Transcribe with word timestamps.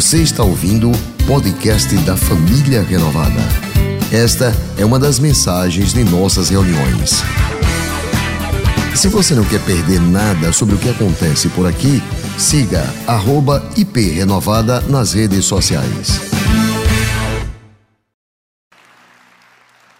Você 0.00 0.22
está 0.22 0.42
ouvindo 0.42 0.88
o 0.90 1.26
podcast 1.26 1.94
da 2.06 2.16
Família 2.16 2.82
Renovada. 2.82 3.42
Esta 4.10 4.46
é 4.80 4.82
uma 4.82 4.98
das 4.98 5.18
mensagens 5.18 5.92
de 5.92 6.02
nossas 6.02 6.48
reuniões. 6.48 7.20
Se 8.96 9.08
você 9.08 9.34
não 9.34 9.44
quer 9.44 9.62
perder 9.62 10.00
nada 10.00 10.54
sobre 10.54 10.74
o 10.74 10.78
que 10.78 10.88
acontece 10.88 11.50
por 11.50 11.66
aqui, 11.66 12.00
siga 12.38 12.82
@iprenovada 13.76 14.80
nas 14.80 15.12
redes 15.12 15.44
sociais. 15.44 16.18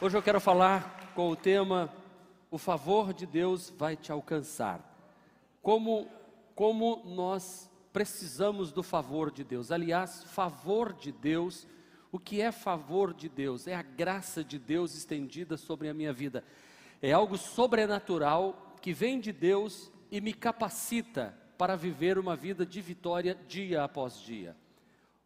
Hoje 0.00 0.16
eu 0.16 0.22
quero 0.22 0.40
falar 0.40 1.12
com 1.14 1.28
o 1.28 1.36
tema 1.36 1.90
O 2.50 2.56
favor 2.56 3.12
de 3.12 3.26
Deus 3.26 3.70
vai 3.78 3.96
te 3.96 4.10
alcançar. 4.10 4.80
Como 5.62 6.08
como 6.56 7.02
nós 7.04 7.69
precisamos 7.92 8.72
do 8.72 8.82
favor 8.82 9.30
de 9.30 9.44
Deus. 9.44 9.70
Aliás, 9.70 10.24
favor 10.24 10.92
de 10.92 11.12
Deus, 11.12 11.66
o 12.12 12.18
que 12.18 12.40
é 12.40 12.52
favor 12.52 13.12
de 13.12 13.28
Deus? 13.28 13.66
É 13.66 13.74
a 13.74 13.82
graça 13.82 14.42
de 14.42 14.58
Deus 14.58 14.94
estendida 14.94 15.56
sobre 15.56 15.88
a 15.88 15.94
minha 15.94 16.12
vida. 16.12 16.44
É 17.02 17.12
algo 17.12 17.36
sobrenatural 17.36 18.76
que 18.80 18.92
vem 18.92 19.20
de 19.20 19.32
Deus 19.32 19.90
e 20.10 20.20
me 20.20 20.32
capacita 20.32 21.36
para 21.56 21.76
viver 21.76 22.18
uma 22.18 22.34
vida 22.34 22.64
de 22.64 22.80
vitória 22.80 23.38
dia 23.46 23.84
após 23.84 24.18
dia. 24.20 24.56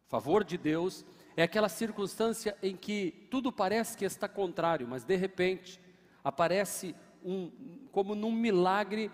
Favor 0.07 0.43
de 0.43 0.57
Deus 0.57 1.05
é 1.35 1.43
aquela 1.43 1.69
circunstância 1.69 2.57
em 2.61 2.75
que 2.75 3.27
tudo 3.31 3.51
parece 3.51 3.97
que 3.97 4.05
está 4.05 4.27
contrário, 4.27 4.87
mas 4.87 5.03
de 5.03 5.15
repente 5.15 5.79
aparece 6.23 6.95
um, 7.23 7.51
como 7.91 8.15
num 8.15 8.31
milagre 8.31 9.11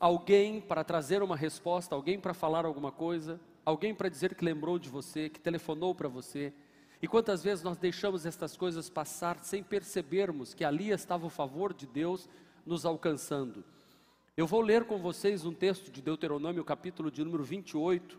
alguém 0.00 0.62
para 0.62 0.82
trazer 0.82 1.22
uma 1.22 1.36
resposta, 1.36 1.94
alguém 1.94 2.18
para 2.18 2.32
falar 2.32 2.64
alguma 2.64 2.90
coisa, 2.90 3.38
alguém 3.66 3.94
para 3.94 4.08
dizer 4.08 4.34
que 4.34 4.42
lembrou 4.42 4.78
de 4.78 4.88
você, 4.88 5.28
que 5.28 5.38
telefonou 5.38 5.94
para 5.94 6.08
você. 6.08 6.54
E 7.02 7.06
quantas 7.06 7.42
vezes 7.42 7.62
nós 7.62 7.76
deixamos 7.76 8.24
estas 8.24 8.56
coisas 8.56 8.88
passar 8.88 9.38
sem 9.44 9.62
percebermos 9.62 10.54
que 10.54 10.64
ali 10.64 10.90
estava 10.90 11.26
o 11.26 11.30
favor 11.30 11.74
de 11.74 11.86
Deus 11.86 12.28
nos 12.64 12.86
alcançando. 12.86 13.62
Eu 14.36 14.46
vou 14.46 14.62
ler 14.62 14.84
com 14.84 14.98
vocês 14.98 15.44
um 15.44 15.52
texto 15.52 15.90
de 15.90 16.00
Deuteronômio, 16.00 16.64
capítulo 16.64 17.10
de 17.10 17.22
número 17.22 17.44
28. 17.44 18.18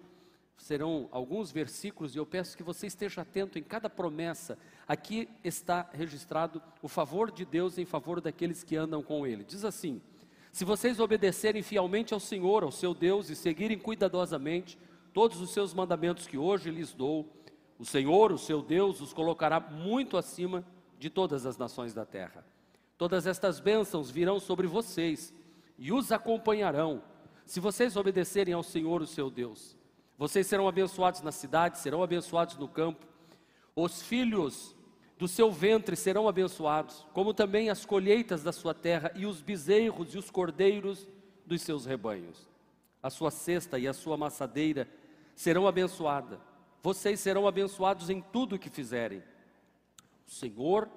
Serão 0.57 1.09
alguns 1.11 1.51
versículos 1.51 2.13
e 2.13 2.19
eu 2.19 2.25
peço 2.25 2.55
que 2.55 2.61
você 2.61 2.85
esteja 2.85 3.21
atento 3.21 3.57
em 3.57 3.63
cada 3.63 3.89
promessa. 3.89 4.57
Aqui 4.87 5.27
está 5.43 5.89
registrado 5.91 6.61
o 6.79 6.87
favor 6.87 7.31
de 7.31 7.43
Deus 7.43 7.79
em 7.79 7.85
favor 7.85 8.21
daqueles 8.21 8.63
que 8.63 8.75
andam 8.75 9.01
com 9.01 9.25
Ele. 9.25 9.43
Diz 9.43 9.65
assim: 9.65 9.99
se 10.51 10.65
vocês 10.65 10.99
obedecerem 10.99 11.63
fielmente 11.63 12.13
ao 12.13 12.19
Senhor, 12.19 12.63
ao 12.63 12.71
seu 12.71 12.93
Deus, 12.93 13.29
e 13.29 13.35
seguirem 13.35 13.79
cuidadosamente 13.79 14.77
todos 15.13 15.39
os 15.39 15.51
seus 15.51 15.73
mandamentos 15.73 16.27
que 16.27 16.37
hoje 16.37 16.69
lhes 16.69 16.93
dou, 16.93 17.31
o 17.79 17.85
Senhor, 17.85 18.31
o 18.31 18.37
seu 18.37 18.61
Deus, 18.61 19.01
os 19.01 19.13
colocará 19.13 19.59
muito 19.59 20.17
acima 20.17 20.63
de 20.99 21.09
todas 21.09 21.45
as 21.45 21.57
nações 21.57 21.93
da 21.93 22.05
terra. 22.05 22.45
Todas 22.97 23.25
estas 23.25 23.59
bênçãos 23.59 24.11
virão 24.11 24.39
sobre 24.39 24.67
vocês 24.67 25.33
e 25.77 25.91
os 25.91 26.11
acompanharão, 26.11 27.01
se 27.45 27.59
vocês 27.59 27.95
obedecerem 27.95 28.53
ao 28.53 28.61
Senhor, 28.61 29.01
o 29.01 29.07
seu 29.07 29.31
Deus. 29.31 29.75
Vocês 30.17 30.45
serão 30.45 30.67
abençoados 30.67 31.21
na 31.21 31.31
cidade, 31.31 31.79
serão 31.79 32.03
abençoados 32.03 32.57
no 32.57 32.67
campo. 32.67 33.07
Os 33.75 34.03
filhos 34.03 34.75
do 35.21 35.27
seu 35.27 35.51
ventre 35.51 35.95
serão 35.95 36.27
abençoados, 36.27 37.05
como 37.13 37.31
também 37.31 37.69
as 37.69 37.85
colheitas 37.85 38.41
da 38.41 38.51
sua 38.51 38.73
terra 38.73 39.11
e 39.13 39.27
os 39.27 39.39
bezerros 39.39 40.15
e 40.15 40.17
os 40.17 40.31
cordeiros 40.31 41.07
dos 41.45 41.61
seus 41.61 41.85
rebanhos. 41.85 42.49
A 43.03 43.07
sua 43.11 43.29
cesta 43.29 43.77
e 43.77 43.87
a 43.87 43.93
sua 43.93 44.17
maçadeira 44.17 44.89
serão 45.35 45.67
abençoadas. 45.67 46.39
Vocês 46.81 47.19
serão 47.19 47.47
abençoados 47.47 48.09
em 48.09 48.19
tudo 48.19 48.55
o 48.55 48.57
que 48.59 48.67
fizerem. 48.67 49.21
O 50.27 50.31
Senhor, 50.31 50.89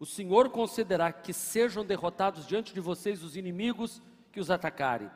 o 0.00 0.06
Senhor 0.06 0.48
concederá 0.48 1.12
que 1.12 1.34
sejam 1.34 1.84
derrotados 1.84 2.46
diante 2.46 2.72
de 2.72 2.80
vocês 2.80 3.22
os 3.22 3.36
inimigos 3.36 4.00
que 4.32 4.40
os 4.40 4.50
atacarem. 4.50 5.10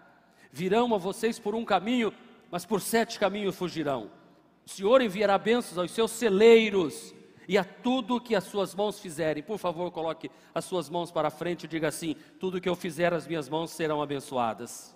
Virão 0.52 0.94
a 0.94 0.98
vocês 0.98 1.38
por 1.38 1.54
um 1.54 1.64
caminho, 1.64 2.12
mas 2.50 2.66
por 2.66 2.82
sete 2.82 3.18
caminhos 3.18 3.56
fugirão. 3.56 4.10
O 4.66 4.68
Senhor 4.68 5.00
enviará 5.00 5.38
bênçãos 5.38 5.78
aos 5.78 5.90
seus 5.90 6.10
celeiros 6.10 7.14
e 7.48 7.56
a 7.56 7.64
tudo 7.64 8.20
que 8.20 8.34
as 8.34 8.44
suas 8.44 8.74
mãos 8.74 8.98
fizerem. 8.98 9.42
Por 9.42 9.58
favor, 9.58 9.90
coloque 9.90 10.30
as 10.54 10.64
suas 10.64 10.88
mãos 10.88 11.10
para 11.10 11.30
frente 11.30 11.64
e 11.64 11.68
diga 11.68 11.88
assim: 11.88 12.16
tudo 12.40 12.60
que 12.60 12.68
eu 12.68 12.76
fizer, 12.76 13.12
as 13.12 13.26
minhas 13.26 13.48
mãos 13.48 13.70
serão 13.70 14.02
abençoadas. 14.02 14.94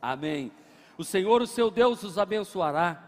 Amém. 0.00 0.52
O 0.96 1.04
Senhor, 1.04 1.42
o 1.42 1.46
seu 1.46 1.70
Deus, 1.70 2.02
os 2.02 2.18
abençoará 2.18 3.04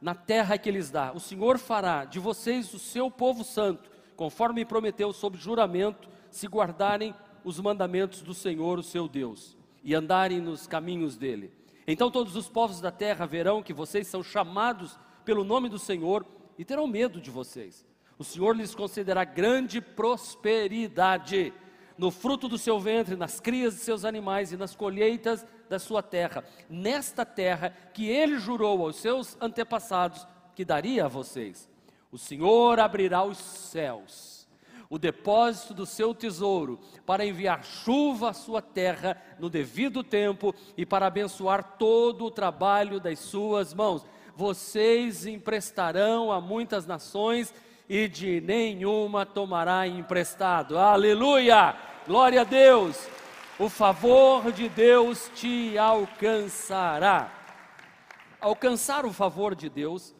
na 0.00 0.14
terra 0.14 0.58
que 0.58 0.70
lhes 0.70 0.90
dá. 0.90 1.12
O 1.12 1.20
Senhor 1.20 1.58
fará 1.58 2.04
de 2.04 2.18
vocês 2.18 2.72
o 2.72 2.78
seu 2.78 3.10
povo 3.10 3.44
santo, 3.44 3.90
conforme 4.16 4.64
prometeu 4.64 5.12
sob 5.12 5.36
juramento, 5.36 6.08
se 6.30 6.46
guardarem 6.46 7.14
os 7.44 7.58
mandamentos 7.60 8.22
do 8.22 8.34
Senhor, 8.34 8.78
o 8.78 8.82
seu 8.82 9.08
Deus, 9.08 9.56
e 9.82 9.94
andarem 9.94 10.40
nos 10.40 10.66
caminhos 10.66 11.16
dele. 11.16 11.52
Então 11.86 12.10
todos 12.10 12.36
os 12.36 12.48
povos 12.48 12.80
da 12.80 12.90
terra 12.90 13.26
verão 13.26 13.62
que 13.62 13.72
vocês 13.72 14.06
são 14.06 14.22
chamados 14.22 14.98
pelo 15.24 15.42
nome 15.44 15.68
do 15.68 15.78
Senhor 15.78 16.24
e 16.58 16.64
terão 16.64 16.86
medo 16.86 17.20
de 17.20 17.30
vocês. 17.30 17.86
O 18.18 18.24
Senhor 18.24 18.56
lhes 18.56 18.74
concederá 18.74 19.24
grande 19.24 19.80
prosperidade 19.80 21.54
no 21.96 22.10
fruto 22.10 22.48
do 22.48 22.58
seu 22.58 22.78
ventre, 22.78 23.16
nas 23.16 23.38
crias 23.38 23.74
de 23.74 23.80
seus 23.80 24.04
animais 24.04 24.52
e 24.52 24.56
nas 24.56 24.74
colheitas 24.74 25.46
da 25.68 25.78
sua 25.78 26.02
terra, 26.02 26.44
nesta 26.68 27.24
terra 27.24 27.70
que 27.92 28.08
ele 28.08 28.38
jurou 28.38 28.84
aos 28.84 28.96
seus 28.96 29.36
antepassados 29.40 30.26
que 30.54 30.64
daria 30.64 31.04
a 31.04 31.08
vocês. 31.08 31.68
O 32.10 32.18
Senhor 32.18 32.80
abrirá 32.80 33.22
os 33.22 33.38
céus, 33.38 34.48
o 34.88 34.98
depósito 34.98 35.74
do 35.74 35.84
seu 35.84 36.14
tesouro, 36.14 36.80
para 37.04 37.26
enviar 37.26 37.64
chuva 37.64 38.30
à 38.30 38.32
sua 38.32 38.62
terra 38.62 39.20
no 39.38 39.50
devido 39.50 40.02
tempo 40.02 40.54
e 40.76 40.86
para 40.86 41.06
abençoar 41.06 41.76
todo 41.76 42.24
o 42.24 42.30
trabalho 42.30 42.98
das 42.98 43.18
suas 43.18 43.74
mãos 43.74 44.04
vocês 44.38 45.26
emprestarão 45.26 46.30
a 46.30 46.40
muitas 46.40 46.86
nações 46.86 47.52
e 47.88 48.06
de 48.06 48.40
nenhuma 48.40 49.26
tomará 49.26 49.84
emprestado. 49.84 50.78
Aleluia! 50.78 51.74
Glória 52.06 52.42
a 52.42 52.44
Deus! 52.44 52.96
O 53.58 53.68
favor 53.68 54.52
de 54.52 54.68
Deus 54.68 55.28
te 55.34 55.76
alcançará. 55.76 57.32
Alcançar 58.40 59.04
o 59.04 59.12
favor 59.12 59.56
de 59.56 59.68
Deus 59.68 60.14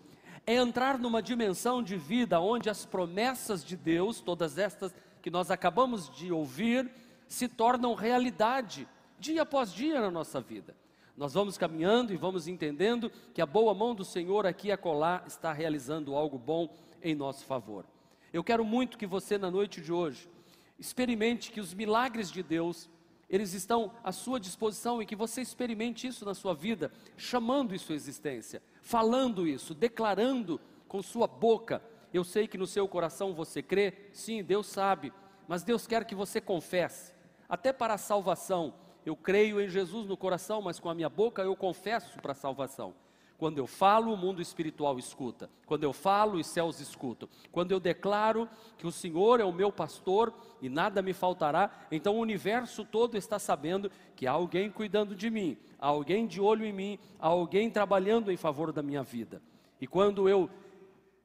é 0.44 0.56
entrar 0.56 0.98
numa 0.98 1.22
dimensão 1.22 1.80
de 1.80 1.96
vida 1.96 2.40
onde 2.40 2.68
as 2.68 2.84
promessas 2.84 3.64
de 3.64 3.76
Deus, 3.76 4.20
todas 4.20 4.58
estas 4.58 4.92
que 5.22 5.30
nós 5.30 5.48
acabamos 5.48 6.10
de 6.10 6.32
ouvir, 6.32 6.90
se 7.28 7.46
tornam 7.46 7.94
realidade 7.94 8.88
dia 9.16 9.42
após 9.42 9.72
dia 9.72 10.00
na 10.00 10.10
nossa 10.10 10.40
vida. 10.40 10.74
Nós 11.18 11.34
vamos 11.34 11.58
caminhando 11.58 12.12
e 12.12 12.16
vamos 12.16 12.46
entendendo 12.46 13.10
que 13.34 13.42
a 13.42 13.46
boa 13.46 13.74
mão 13.74 13.92
do 13.92 14.04
Senhor 14.04 14.46
aqui 14.46 14.68
e 14.68 14.72
acolá 14.72 15.24
está 15.26 15.52
realizando 15.52 16.14
algo 16.14 16.38
bom 16.38 16.72
em 17.02 17.12
nosso 17.12 17.44
favor. 17.44 17.84
Eu 18.32 18.44
quero 18.44 18.64
muito 18.64 18.96
que 18.96 19.04
você, 19.04 19.36
na 19.36 19.50
noite 19.50 19.80
de 19.80 19.92
hoje, 19.92 20.30
experimente 20.78 21.50
que 21.50 21.60
os 21.60 21.74
milagres 21.74 22.30
de 22.30 22.40
Deus, 22.40 22.88
eles 23.28 23.52
estão 23.52 23.90
à 24.04 24.12
sua 24.12 24.38
disposição 24.38 25.02
e 25.02 25.06
que 25.06 25.16
você 25.16 25.40
experimente 25.40 26.06
isso 26.06 26.24
na 26.24 26.34
sua 26.34 26.54
vida, 26.54 26.92
chamando 27.16 27.74
isso 27.74 27.92
à 27.92 27.96
existência, 27.96 28.62
falando 28.80 29.44
isso, 29.44 29.74
declarando 29.74 30.60
com 30.86 31.02
sua 31.02 31.26
boca. 31.26 31.82
Eu 32.14 32.22
sei 32.22 32.46
que 32.46 32.56
no 32.56 32.66
seu 32.66 32.86
coração 32.86 33.34
você 33.34 33.60
crê, 33.60 33.92
sim, 34.12 34.40
Deus 34.44 34.68
sabe, 34.68 35.12
mas 35.48 35.64
Deus 35.64 35.84
quer 35.84 36.04
que 36.04 36.14
você 36.14 36.40
confesse, 36.40 37.12
até 37.48 37.72
para 37.72 37.94
a 37.94 37.98
salvação 37.98 38.72
eu 39.08 39.16
creio 39.16 39.60
em 39.60 39.68
Jesus 39.68 40.06
no 40.06 40.16
coração, 40.16 40.60
mas 40.60 40.78
com 40.78 40.90
a 40.90 40.94
minha 40.94 41.08
boca 41.08 41.42
eu 41.42 41.56
confesso 41.56 42.20
para 42.20 42.32
a 42.32 42.34
salvação. 42.34 42.94
Quando 43.38 43.56
eu 43.56 43.66
falo, 43.66 44.12
o 44.12 44.16
mundo 44.16 44.42
espiritual 44.42 44.98
escuta. 44.98 45.48
Quando 45.64 45.84
eu 45.84 45.92
falo, 45.92 46.38
os 46.38 46.46
céus 46.46 46.80
escutam. 46.80 47.28
Quando 47.52 47.70
eu 47.70 47.78
declaro 47.78 48.48
que 48.76 48.86
o 48.86 48.92
Senhor 48.92 49.40
é 49.40 49.44
o 49.44 49.52
meu 49.52 49.70
pastor 49.70 50.34
e 50.60 50.68
nada 50.68 51.00
me 51.00 51.12
faltará, 51.12 51.70
então 51.90 52.16
o 52.16 52.20
universo 52.20 52.84
todo 52.84 53.16
está 53.16 53.38
sabendo 53.38 53.90
que 54.16 54.26
há 54.26 54.32
alguém 54.32 54.70
cuidando 54.70 55.14
de 55.14 55.30
mim, 55.30 55.56
há 55.78 55.86
alguém 55.86 56.26
de 56.26 56.40
olho 56.40 56.66
em 56.66 56.72
mim, 56.72 56.98
há 57.18 57.28
alguém 57.28 57.70
trabalhando 57.70 58.32
em 58.32 58.36
favor 58.36 58.72
da 58.72 58.82
minha 58.82 59.04
vida. 59.04 59.40
E 59.80 59.86
quando 59.86 60.28
eu 60.28 60.50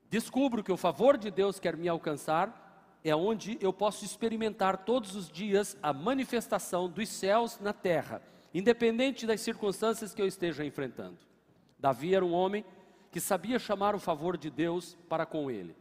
descubro 0.09 0.63
que 0.63 0.71
o 0.71 0.77
favor 0.77 1.17
de 1.17 1.31
Deus 1.31 1.59
quer 1.59 1.75
me 1.75 1.89
alcançar, 1.89 2.72
é 3.03 3.15
onde 3.15 3.57
eu 3.61 3.73
posso 3.73 4.05
experimentar 4.05 4.85
todos 4.85 5.15
os 5.15 5.29
dias 5.29 5.77
a 5.81 5.91
manifestação 5.91 6.89
dos 6.89 7.09
céus 7.09 7.59
na 7.59 7.73
terra, 7.73 8.21
independente 8.53 9.25
das 9.25 9.41
circunstâncias 9.41 10.13
que 10.13 10.21
eu 10.21 10.27
esteja 10.27 10.65
enfrentando. 10.65 11.17
Davi 11.77 12.15
era 12.15 12.23
um 12.23 12.33
homem 12.33 12.63
que 13.11 13.19
sabia 13.19 13.59
chamar 13.59 13.93
o 13.95 13.99
favor 13.99 14.37
de 14.37 14.49
Deus 14.49 14.97
para 15.09 15.25
com 15.25 15.51
ele. 15.51 15.75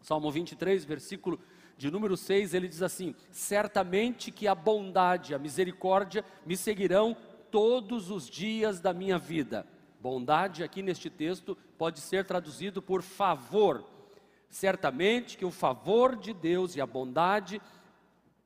Salmo 0.00 0.30
23, 0.30 0.84
versículo 0.84 1.40
de 1.76 1.90
número 1.90 2.16
6, 2.16 2.54
ele 2.54 2.68
diz 2.68 2.82
assim: 2.82 3.14
Certamente 3.30 4.30
que 4.30 4.48
a 4.48 4.54
bondade, 4.54 5.34
a 5.34 5.38
misericórdia 5.38 6.24
me 6.44 6.56
seguirão 6.56 7.16
todos 7.50 8.10
os 8.10 8.28
dias 8.28 8.80
da 8.80 8.92
minha 8.92 9.18
vida, 9.18 9.66
Bondade, 10.00 10.62
aqui 10.62 10.80
neste 10.80 11.10
texto, 11.10 11.56
pode 11.76 12.00
ser 12.00 12.24
traduzido 12.24 12.80
por 12.80 13.02
favor. 13.02 13.84
Certamente 14.48 15.36
que 15.36 15.44
o 15.44 15.50
favor 15.50 16.16
de 16.16 16.32
Deus 16.32 16.74
e 16.74 16.80
a 16.80 16.86
bondade, 16.86 17.60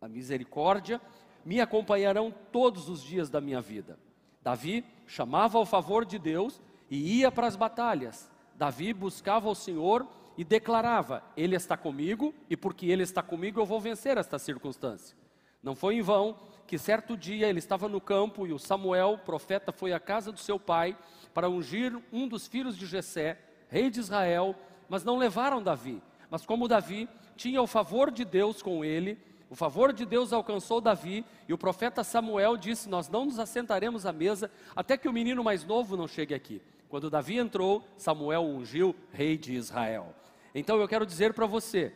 a 0.00 0.08
misericórdia, 0.08 1.00
me 1.44 1.60
acompanharão 1.60 2.32
todos 2.50 2.88
os 2.88 3.02
dias 3.02 3.30
da 3.30 3.40
minha 3.40 3.60
vida. 3.60 3.98
Davi 4.42 4.84
chamava 5.06 5.58
ao 5.58 5.66
favor 5.66 6.04
de 6.04 6.18
Deus 6.18 6.60
e 6.90 7.20
ia 7.20 7.30
para 7.30 7.46
as 7.46 7.56
batalhas. 7.56 8.30
Davi 8.56 8.92
buscava 8.92 9.48
o 9.48 9.54
Senhor 9.54 10.06
e 10.36 10.44
declarava: 10.44 11.22
Ele 11.36 11.54
está 11.54 11.76
comigo 11.76 12.34
e 12.50 12.56
porque 12.56 12.86
Ele 12.86 13.02
está 13.02 13.22
comigo 13.22 13.60
eu 13.60 13.66
vou 13.66 13.80
vencer 13.80 14.16
esta 14.16 14.38
circunstância. 14.38 15.16
Não 15.62 15.76
foi 15.76 15.96
em 15.96 16.02
vão 16.02 16.36
que 16.66 16.78
certo 16.78 17.16
dia 17.16 17.48
ele 17.48 17.58
estava 17.58 17.88
no 17.88 18.00
campo 18.00 18.46
e 18.46 18.52
o 18.52 18.58
Samuel, 18.58 19.18
profeta, 19.24 19.70
foi 19.70 19.92
à 19.92 20.00
casa 20.00 20.32
do 20.32 20.40
seu 20.40 20.58
pai 20.58 20.96
para 21.32 21.48
ungir 21.48 21.96
um 22.12 22.26
dos 22.26 22.46
filhos 22.46 22.76
de 22.76 22.86
Jessé, 22.86 23.38
rei 23.68 23.90
de 23.90 24.00
Israel, 24.00 24.56
mas 24.92 25.04
não 25.04 25.16
levaram 25.16 25.62
Davi. 25.62 26.02
Mas 26.30 26.44
como 26.44 26.68
Davi 26.68 27.08
tinha 27.34 27.62
o 27.62 27.66
favor 27.66 28.10
de 28.10 28.26
Deus 28.26 28.60
com 28.60 28.84
ele, 28.84 29.16
o 29.48 29.54
favor 29.54 29.90
de 29.90 30.04
Deus 30.04 30.34
alcançou 30.34 30.82
Davi 30.82 31.24
e 31.48 31.54
o 31.54 31.56
profeta 31.56 32.04
Samuel 32.04 32.58
disse: 32.58 32.90
Nós 32.90 33.08
não 33.08 33.24
nos 33.24 33.38
assentaremos 33.38 34.04
à 34.04 34.12
mesa 34.12 34.50
até 34.76 34.98
que 34.98 35.08
o 35.08 35.12
menino 35.12 35.42
mais 35.42 35.64
novo 35.64 35.96
não 35.96 36.06
chegue 36.06 36.34
aqui. 36.34 36.60
Quando 36.90 37.08
Davi 37.08 37.38
entrou, 37.38 37.82
Samuel 37.96 38.42
ungiu 38.42 38.94
rei 39.10 39.38
de 39.38 39.54
Israel. 39.54 40.14
Então 40.54 40.78
eu 40.78 40.86
quero 40.86 41.06
dizer 41.06 41.32
para 41.32 41.46
você 41.46 41.94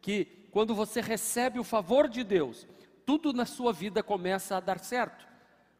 que 0.00 0.24
quando 0.50 0.74
você 0.74 1.02
recebe 1.02 1.58
o 1.58 1.64
favor 1.64 2.08
de 2.08 2.24
Deus, 2.24 2.66
tudo 3.04 3.30
na 3.34 3.44
sua 3.44 3.74
vida 3.74 4.02
começa 4.02 4.56
a 4.56 4.60
dar 4.60 4.78
certo. 4.78 5.28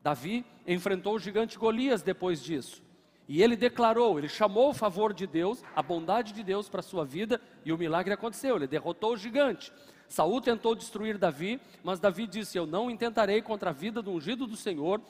Davi 0.02 0.44
enfrentou 0.66 1.14
o 1.14 1.18
gigante 1.18 1.58
Golias 1.58 2.02
depois 2.02 2.44
disso. 2.44 2.86
E 3.28 3.42
ele 3.42 3.54
declarou, 3.54 4.18
ele 4.18 4.28
chamou 4.28 4.70
o 4.70 4.74
favor 4.74 5.12
de 5.12 5.26
Deus, 5.26 5.62
a 5.76 5.82
bondade 5.82 6.32
de 6.32 6.42
Deus 6.42 6.68
para 6.68 6.80
a 6.80 6.82
sua 6.82 7.04
vida, 7.04 7.38
e 7.62 7.72
o 7.72 7.76
milagre 7.76 8.14
aconteceu, 8.14 8.56
ele 8.56 8.66
derrotou 8.66 9.12
o 9.12 9.16
gigante. 9.18 9.70
Saul 10.08 10.40
tentou 10.40 10.74
destruir 10.74 11.18
Davi, 11.18 11.60
mas 11.84 12.00
Davi 12.00 12.26
disse: 12.26 12.56
Eu 12.56 12.66
não 12.66 12.90
intentarei 12.90 13.42
contra 13.42 13.68
a 13.68 13.72
vida 13.72 14.00
do 14.00 14.10
ungido 14.10 14.46
do 14.46 14.56
Senhor. 14.56 15.02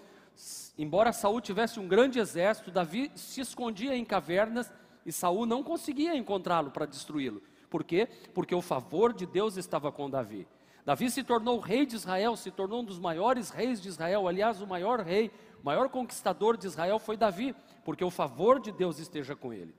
Embora 0.76 1.12
Saul 1.12 1.41
tivesse 1.41 1.79
um 1.79 1.87
grande 1.87 2.19
exército, 2.19 2.70
Davi 2.70 3.11
se 3.15 3.41
escondia 3.41 3.97
em 3.97 4.05
cavernas 4.05 4.73
e 5.06 5.12
Saul 5.12 5.47
não 5.47 5.62
conseguia 5.62 6.17
encontrá-lo 6.17 6.70
para 6.70 6.87
destruí-lo. 6.87 7.41
Por 7.70 7.85
quê? 7.85 8.09
Porque 8.35 8.55
o 8.55 8.62
favor 8.62 9.12
de 9.12 9.26
Deus 9.26 9.56
estava 9.56 9.93
com 9.93 10.11
Davi. 10.11 10.47
Davi 10.85 11.11
se 11.11 11.23
tornou 11.23 11.61
rei 11.61 11.85
de 11.85 11.97
Israel, 11.97 12.35
se 12.35 12.50
tornou 12.50 12.81
um 12.81 12.85
dos 12.85 12.99
maiores 12.99 13.50
reis 13.50 13.81
de 13.81 13.88
Israel. 13.88 14.26
Aliás, 14.26 14.61
o 14.61 14.67
maior 14.67 15.00
rei, 15.00 15.31
o 15.62 15.67
maior 15.67 15.88
conquistador 15.88 16.56
de 16.56 16.67
Israel 16.67 16.99
foi 16.99 17.17
Davi, 17.17 17.55
porque 17.88 18.05
o 18.05 18.11
favor 18.11 18.61
de 18.61 18.70
Deus 18.70 18.99
esteja 18.99 19.35
com 19.35 19.50
ele. 19.50 19.75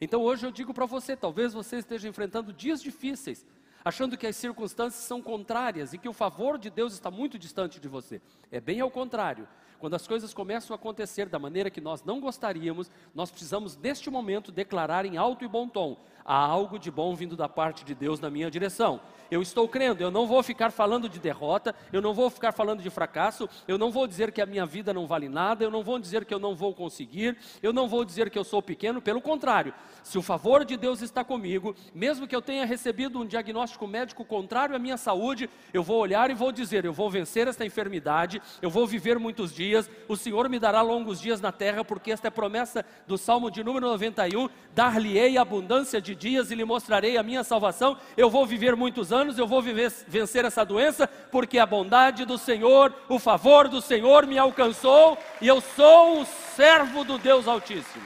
Então 0.00 0.20
hoje 0.20 0.44
eu 0.44 0.50
digo 0.50 0.74
para 0.74 0.84
você, 0.84 1.14
talvez 1.14 1.54
você 1.54 1.76
esteja 1.76 2.08
enfrentando 2.08 2.52
dias 2.52 2.82
difíceis, 2.82 3.46
achando 3.84 4.16
que 4.16 4.26
as 4.26 4.34
circunstâncias 4.34 5.04
são 5.04 5.22
contrárias 5.22 5.92
e 5.92 5.98
que 5.98 6.08
o 6.08 6.12
favor 6.12 6.58
de 6.58 6.68
Deus 6.68 6.92
está 6.92 7.08
muito 7.08 7.38
distante 7.38 7.78
de 7.78 7.86
você. 7.86 8.20
É 8.50 8.60
bem 8.60 8.80
ao 8.80 8.90
contrário. 8.90 9.46
Quando 9.78 9.94
as 9.94 10.08
coisas 10.08 10.34
começam 10.34 10.74
a 10.74 10.76
acontecer 10.76 11.28
da 11.28 11.38
maneira 11.38 11.70
que 11.70 11.80
nós 11.80 12.02
não 12.02 12.18
gostaríamos, 12.18 12.90
nós 13.14 13.30
precisamos, 13.30 13.76
neste 13.76 14.10
momento, 14.10 14.50
declarar 14.50 15.06
em 15.06 15.16
alto 15.16 15.44
e 15.44 15.48
bom 15.48 15.68
tom: 15.68 15.96
há 16.24 16.36
algo 16.36 16.78
de 16.78 16.90
bom 16.90 17.14
vindo 17.14 17.36
da 17.36 17.48
parte 17.48 17.84
de 17.84 17.94
Deus 17.94 18.20
na 18.20 18.30
minha 18.30 18.50
direção. 18.50 19.00
Eu 19.30 19.40
estou 19.40 19.66
crendo, 19.66 20.02
eu 20.02 20.10
não 20.10 20.26
vou 20.26 20.42
ficar 20.42 20.70
falando 20.70 21.08
de 21.08 21.18
derrota, 21.18 21.74
eu 21.90 22.02
não 22.02 22.12
vou 22.12 22.28
ficar 22.28 22.52
falando 22.52 22.82
de 22.82 22.90
fracasso, 22.90 23.48
eu 23.66 23.78
não 23.78 23.90
vou 23.90 24.06
dizer 24.06 24.30
que 24.30 24.42
a 24.42 24.46
minha 24.46 24.66
vida 24.66 24.92
não 24.92 25.06
vale 25.06 25.26
nada, 25.26 25.64
eu 25.64 25.70
não 25.70 25.82
vou 25.82 25.98
dizer 25.98 26.26
que 26.26 26.34
eu 26.34 26.38
não 26.38 26.54
vou 26.54 26.74
conseguir, 26.74 27.38
eu 27.62 27.72
não 27.72 27.88
vou 27.88 28.04
dizer 28.04 28.28
que 28.28 28.38
eu 28.38 28.44
sou 28.44 28.60
pequeno, 28.60 29.00
pelo 29.00 29.22
contrário, 29.22 29.72
se 30.02 30.18
o 30.18 30.22
favor 30.22 30.66
de 30.66 30.76
Deus 30.76 31.00
está 31.00 31.24
comigo, 31.24 31.74
mesmo 31.94 32.26
que 32.26 32.36
eu 32.36 32.42
tenha 32.42 32.66
recebido 32.66 33.18
um 33.18 33.26
diagnóstico 33.26 33.86
médico 33.86 34.22
contrário 34.22 34.76
à 34.76 34.78
minha 34.78 34.98
saúde, 34.98 35.48
eu 35.72 35.82
vou 35.82 35.98
olhar 35.98 36.30
e 36.30 36.34
vou 36.34 36.52
dizer: 36.52 36.84
eu 36.84 36.92
vou 36.92 37.08
vencer 37.08 37.48
esta 37.48 37.64
enfermidade, 37.64 38.42
eu 38.60 38.68
vou 38.68 38.86
viver 38.86 39.18
muitos 39.18 39.54
dias, 39.54 39.88
o 40.08 40.16
Senhor 40.16 40.46
me 40.50 40.58
dará 40.58 40.82
longos 40.82 41.18
dias 41.18 41.40
na 41.40 41.50
terra, 41.52 41.82
porque 41.82 42.12
esta 42.12 42.26
é 42.26 42.28
a 42.28 42.32
promessa 42.32 42.84
do 43.06 43.16
Salmo 43.16 43.50
de 43.50 43.64
número 43.64 43.86
91: 43.86 44.50
dar-lhe-ei 44.74 45.38
abundância 45.38 46.02
de 46.02 46.11
dias 46.14 46.50
e 46.50 46.54
lhe 46.54 46.64
mostrarei 46.64 47.16
a 47.16 47.22
minha 47.22 47.44
salvação, 47.44 47.96
eu 48.16 48.30
vou 48.30 48.46
viver 48.46 48.76
muitos 48.76 49.12
anos 49.12 49.38
eu 49.38 49.46
vou 49.46 49.62
viver, 49.62 49.92
vencer 50.06 50.44
essa 50.44 50.64
doença, 50.64 51.06
porque 51.06 51.58
a 51.58 51.66
bondade 51.66 52.24
do 52.24 52.38
Senhor, 52.38 52.94
o 53.08 53.18
favor 53.18 53.68
do 53.68 53.80
Senhor 53.80 54.26
me 54.26 54.38
alcançou 54.38 55.18
e 55.40 55.48
eu 55.48 55.60
sou 55.60 56.18
um 56.18 56.24
servo 56.24 57.04
do 57.04 57.18
Deus 57.18 57.46
Altíssimo. 57.48 58.04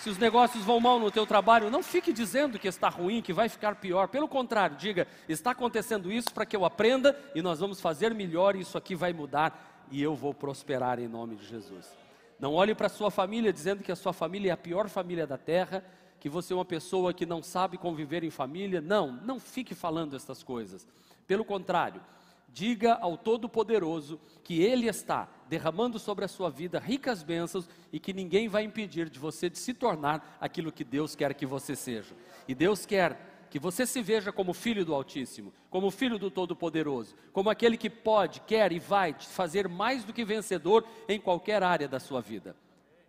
Se 0.00 0.08
os 0.08 0.18
negócios 0.18 0.64
vão 0.64 0.78
mal 0.78 1.00
no 1.00 1.10
teu 1.10 1.26
trabalho, 1.26 1.70
não 1.70 1.82
fique 1.82 2.12
dizendo 2.12 2.58
que 2.58 2.68
está 2.68 2.88
ruim, 2.88 3.20
que 3.20 3.32
vai 3.32 3.48
ficar 3.48 3.74
pior. 3.74 4.06
Pelo 4.08 4.28
contrário, 4.28 4.76
diga: 4.76 5.08
está 5.28 5.50
acontecendo 5.50 6.12
isso 6.12 6.32
para 6.32 6.46
que 6.46 6.56
eu 6.56 6.64
aprenda 6.64 7.18
e 7.34 7.42
nós 7.42 7.58
vamos 7.58 7.80
fazer 7.80 8.14
melhor 8.14 8.54
e 8.54 8.60
isso 8.60 8.78
aqui 8.78 8.94
vai 8.94 9.12
mudar 9.12 9.86
e 9.90 10.00
eu 10.00 10.14
vou 10.14 10.32
prosperar 10.32 11.00
em 11.00 11.08
nome 11.08 11.34
de 11.34 11.46
Jesus. 11.46 12.07
Não 12.38 12.54
olhe 12.54 12.74
para 12.74 12.86
a 12.86 12.90
sua 12.90 13.10
família 13.10 13.52
dizendo 13.52 13.82
que 13.82 13.92
a 13.92 13.96
sua 13.96 14.12
família 14.12 14.50
é 14.50 14.52
a 14.52 14.56
pior 14.56 14.88
família 14.88 15.26
da 15.26 15.36
terra 15.36 15.84
que 16.18 16.28
você 16.28 16.52
é 16.52 16.56
uma 16.56 16.64
pessoa 16.64 17.14
que 17.14 17.24
não 17.24 17.42
sabe 17.42 17.78
conviver 17.78 18.24
em 18.24 18.30
família. 18.30 18.80
Não, 18.80 19.12
não 19.12 19.38
fique 19.38 19.74
falando 19.74 20.16
essas 20.16 20.42
coisas. 20.42 20.86
Pelo 21.26 21.44
contrário, 21.44 22.00
diga 22.48 22.94
ao 22.94 23.16
Todo-Poderoso 23.16 24.20
que 24.42 24.60
Ele 24.62 24.88
está 24.88 25.28
derramando 25.48 25.98
sobre 25.98 26.24
a 26.24 26.28
sua 26.28 26.50
vida 26.50 26.78
ricas 26.78 27.22
bênçãos 27.22 27.68
e 27.92 28.00
que 28.00 28.12
ninguém 28.12 28.48
vai 28.48 28.64
impedir 28.64 29.08
de 29.08 29.18
você 29.18 29.48
de 29.48 29.58
se 29.58 29.72
tornar 29.72 30.36
aquilo 30.40 30.72
que 30.72 30.84
Deus 30.84 31.14
quer 31.14 31.34
que 31.34 31.46
você 31.46 31.76
seja. 31.76 32.14
E 32.46 32.54
Deus 32.54 32.84
quer 32.84 33.37
que 33.50 33.58
você 33.58 33.86
se 33.86 34.02
veja 34.02 34.32
como 34.32 34.52
filho 34.52 34.84
do 34.84 34.94
Altíssimo, 34.94 35.52
como 35.70 35.90
filho 35.90 36.18
do 36.18 36.30
Todo-Poderoso, 36.30 37.14
como 37.32 37.50
aquele 37.50 37.76
que 37.76 37.88
pode, 37.88 38.40
quer 38.40 38.72
e 38.72 38.78
vai 38.78 39.12
te 39.12 39.26
fazer 39.26 39.68
mais 39.68 40.04
do 40.04 40.12
que 40.12 40.24
vencedor 40.24 40.84
em 41.08 41.20
qualquer 41.20 41.62
área 41.62 41.88
da 41.88 41.98
sua 41.98 42.20
vida. 42.20 42.54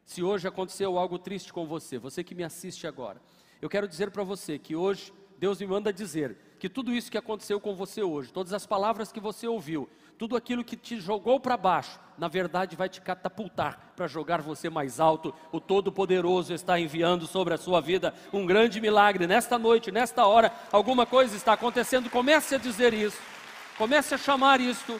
Se 0.05 0.23
hoje 0.23 0.47
aconteceu 0.47 0.97
algo 0.97 1.19
triste 1.19 1.53
com 1.53 1.67
você, 1.67 1.97
você 1.97 2.23
que 2.23 2.33
me 2.33 2.43
assiste 2.43 2.87
agora, 2.87 3.21
eu 3.61 3.69
quero 3.69 3.87
dizer 3.87 4.11
para 4.11 4.23
você 4.23 4.57
que 4.57 4.75
hoje 4.75 5.13
Deus 5.37 5.59
me 5.59 5.67
manda 5.67 5.93
dizer 5.93 6.35
que 6.57 6.67
tudo 6.67 6.93
isso 6.93 7.11
que 7.11 7.17
aconteceu 7.17 7.59
com 7.59 7.75
você 7.75 8.01
hoje, 8.01 8.33
todas 8.33 8.51
as 8.51 8.65
palavras 8.65 9.11
que 9.11 9.19
você 9.19 9.47
ouviu, 9.47 9.89
tudo 10.19 10.35
aquilo 10.35 10.65
que 10.65 10.75
te 10.75 10.99
jogou 10.99 11.39
para 11.39 11.55
baixo, 11.55 11.97
na 12.17 12.27
verdade 12.27 12.75
vai 12.75 12.89
te 12.89 12.99
catapultar 12.99 13.93
para 13.95 14.05
jogar 14.05 14.41
você 14.41 14.69
mais 14.69 14.99
alto. 14.99 15.33
O 15.49 15.61
Todo-Poderoso 15.61 16.53
está 16.53 16.77
enviando 16.77 17.25
sobre 17.25 17.53
a 17.53 17.57
sua 17.57 17.79
vida 17.79 18.13
um 18.33 18.45
grande 18.45 18.81
milagre. 18.81 19.25
Nesta 19.25 19.57
noite, 19.57 19.93
nesta 19.93 20.25
hora, 20.25 20.51
alguma 20.73 21.05
coisa 21.05 21.37
está 21.37 21.53
acontecendo. 21.53 22.09
Comece 22.09 22.55
a 22.55 22.57
dizer 22.57 22.93
isso, 22.93 23.17
comece 23.77 24.13
a 24.13 24.17
chamar 24.17 24.59
isso, 24.59 24.99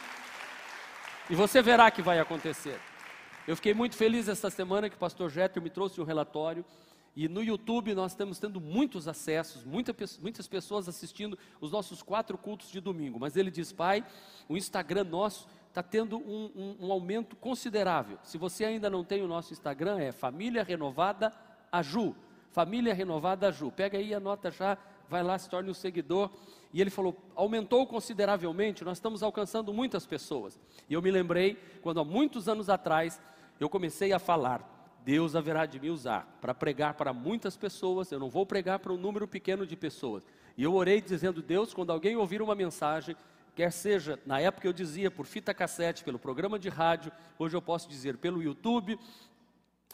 e 1.30 1.36
você 1.36 1.62
verá 1.62 1.92
que 1.92 2.02
vai 2.02 2.18
acontecer. 2.18 2.80
Eu 3.46 3.58
fiquei 3.58 3.74
muito 3.74 3.98
feliz 3.98 4.30
esta 4.30 4.50
semana 4.50 4.90
que 4.90 4.96
o 4.96 5.00
pastor 5.00 5.30
Jeter 5.30 5.62
me 5.62 5.70
trouxe 5.70 6.00
um 6.00 6.06
relatório. 6.06 6.64
E 7.20 7.28
no 7.28 7.44
YouTube 7.44 7.94
nós 7.94 8.14
estamos 8.14 8.40
tendo 8.40 8.62
muitos 8.62 9.06
acessos, 9.06 9.66
muita, 9.66 9.94
muitas 10.22 10.48
pessoas 10.48 10.88
assistindo 10.88 11.38
os 11.60 11.70
nossos 11.70 12.02
quatro 12.02 12.38
cultos 12.38 12.72
de 12.72 12.80
domingo. 12.80 13.20
Mas 13.20 13.36
ele 13.36 13.52
diz, 13.52 13.74
pai, 13.74 14.06
o 14.48 14.56
Instagram 14.56 15.04
nosso 15.04 15.46
está 15.68 15.84
tendo 15.84 16.18
um, 16.18 16.50
um, 16.56 16.86
um, 16.86 16.92
aumento 16.94 17.36
considerável. 17.36 18.18
Se 18.24 18.38
você 18.38 18.64
ainda 18.64 18.90
não 18.90 19.04
tem 19.04 19.22
o 19.22 19.28
nosso 19.28 19.52
Instagram, 19.52 20.00
é 20.00 20.14
Família 20.14 20.64
Renovada 20.64 21.34
Aju. 21.70 22.16
Família 22.52 22.94
Renovada 22.94 23.50
Aju. 23.50 23.70
Pega 23.70 23.98
aí, 23.98 24.14
anota 24.14 24.50
já, 24.50 24.78
vai 25.10 25.22
lá, 25.22 25.38
se 25.38 25.50
torne 25.50 25.70
um 25.70 25.74
seguidor. 25.74 26.30
E 26.74 26.80
ele 26.80 26.90
falou: 26.90 27.18
aumentou 27.36 27.86
consideravelmente, 27.86 28.86
nós 28.86 28.98
estamos 28.98 29.22
alcançando 29.24 29.74
muitas 29.74 30.06
pessoas. 30.06 30.58
E 30.90 30.94
eu 30.94 31.02
me 31.02 31.12
lembrei 31.12 31.62
quando 31.82 32.00
há 32.00 32.06
muitos 32.06 32.48
anos 32.48 32.70
atrás 32.70 33.22
eu 33.60 33.68
comecei 33.68 34.14
a 34.14 34.20
falar. 34.20 34.79
Deus 35.04 35.36
haverá 35.36 35.66
de 35.66 35.80
me 35.80 35.90
usar 35.90 36.38
para 36.42 36.54
pregar 36.54 36.94
para 36.94 37.14
muitas 37.14 37.56
pessoas, 37.56 38.12
eu 38.12 38.20
não 38.20 38.30
vou 38.30 38.46
pregar 38.46 38.80
para 38.80 38.94
um 38.94 38.98
número 38.98 39.28
pequeno 39.28 39.66
de 39.66 39.76
pessoas. 39.76 40.26
E 40.58 40.64
eu 40.64 40.74
orei 40.74 41.02
dizendo: 41.02 41.42
Deus, 41.42 41.74
quando 41.74 41.92
alguém 41.92 42.16
ouvir 42.16 42.42
uma 42.42 42.56
mensagem, 42.56 43.16
quer 43.56 43.72
seja, 43.72 44.20
na 44.26 44.40
época 44.40 44.68
eu 44.68 44.74
dizia 44.74 45.10
por 45.10 45.26
fita 45.26 45.54
cassete, 45.54 46.04
pelo 46.04 46.20
programa 46.20 46.60
de 46.60 46.70
rádio, 46.70 47.12
hoje 47.38 47.56
eu 47.56 47.62
posso 47.62 47.90
dizer 47.90 48.18
pelo 48.18 48.44
YouTube, 48.44 49.00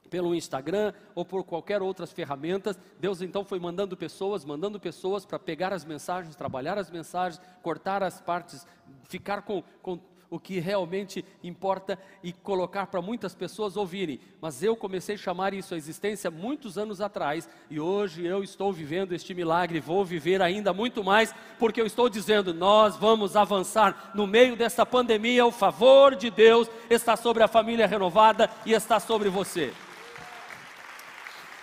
pelo 0.09 0.35
Instagram 0.35 0.93
ou 1.13 1.25
por 1.25 1.43
qualquer 1.43 1.81
outras 1.81 2.11
ferramentas. 2.11 2.79
Deus 2.99 3.21
então 3.21 3.43
foi 3.43 3.59
mandando 3.59 3.95
pessoas, 3.97 4.45
mandando 4.45 4.79
pessoas 4.79 5.25
para 5.25 5.39
pegar 5.39 5.73
as 5.73 5.85
mensagens, 5.85 6.35
trabalhar 6.35 6.77
as 6.77 6.89
mensagens, 6.89 7.41
cortar 7.61 8.03
as 8.03 8.21
partes, 8.21 8.65
ficar 9.03 9.41
com, 9.41 9.63
com 9.81 9.99
o 10.29 10.39
que 10.39 10.59
realmente 10.59 11.23
importa 11.43 11.97
e 12.23 12.33
colocar 12.33 12.87
para 12.87 13.01
muitas 13.01 13.35
pessoas 13.35 13.77
ouvirem. 13.77 14.19
Mas 14.41 14.63
eu 14.63 14.75
comecei 14.75 15.15
a 15.15 15.17
chamar 15.17 15.53
isso 15.53 15.73
a 15.73 15.77
existência 15.77 16.31
muitos 16.31 16.77
anos 16.77 17.01
atrás 17.01 17.47
e 17.69 17.79
hoje 17.79 18.25
eu 18.25 18.43
estou 18.43 18.71
vivendo 18.71 19.13
este 19.13 19.33
milagre, 19.33 19.79
vou 19.79 20.03
viver 20.03 20.41
ainda 20.41 20.73
muito 20.73 21.03
mais, 21.03 21.33
porque 21.59 21.81
eu 21.81 21.85
estou 21.85 22.09
dizendo: 22.09 22.53
nós 22.53 22.95
vamos 22.95 23.35
avançar 23.35 24.11
no 24.15 24.27
meio 24.27 24.55
desta 24.55 24.85
pandemia, 24.85 25.45
o 25.45 25.51
favor 25.51 26.15
de 26.15 26.29
Deus 26.29 26.69
está 26.89 27.15
sobre 27.15 27.43
a 27.43 27.47
família 27.47 27.87
renovada 27.87 28.49
e 28.65 28.73
está 28.73 28.99
sobre 28.99 29.29
você. 29.29 29.73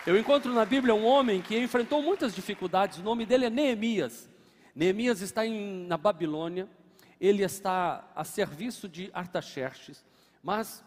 Eu 0.05 0.19
encontro 0.19 0.53
na 0.53 0.65
Bíblia 0.65 0.95
um 0.95 1.05
homem 1.05 1.41
que 1.41 1.57
enfrentou 1.57 2.03
muitas 2.03 2.35
dificuldades, 2.35 2.99
o 2.99 3.03
nome 3.03 3.25
dele 3.25 3.47
é 3.47 3.51
Neemias. 3.51 4.29
Neemias 4.75 5.21
está 5.21 5.47
em, 5.47 5.87
na 5.87 5.97
Babilônia, 5.97 6.69
ele 7.23 7.45
está 7.45 8.11
a 8.17 8.25
serviço 8.25 8.89
de 8.89 9.09
Artaxerxes, 9.15 10.05
mas 10.43 10.85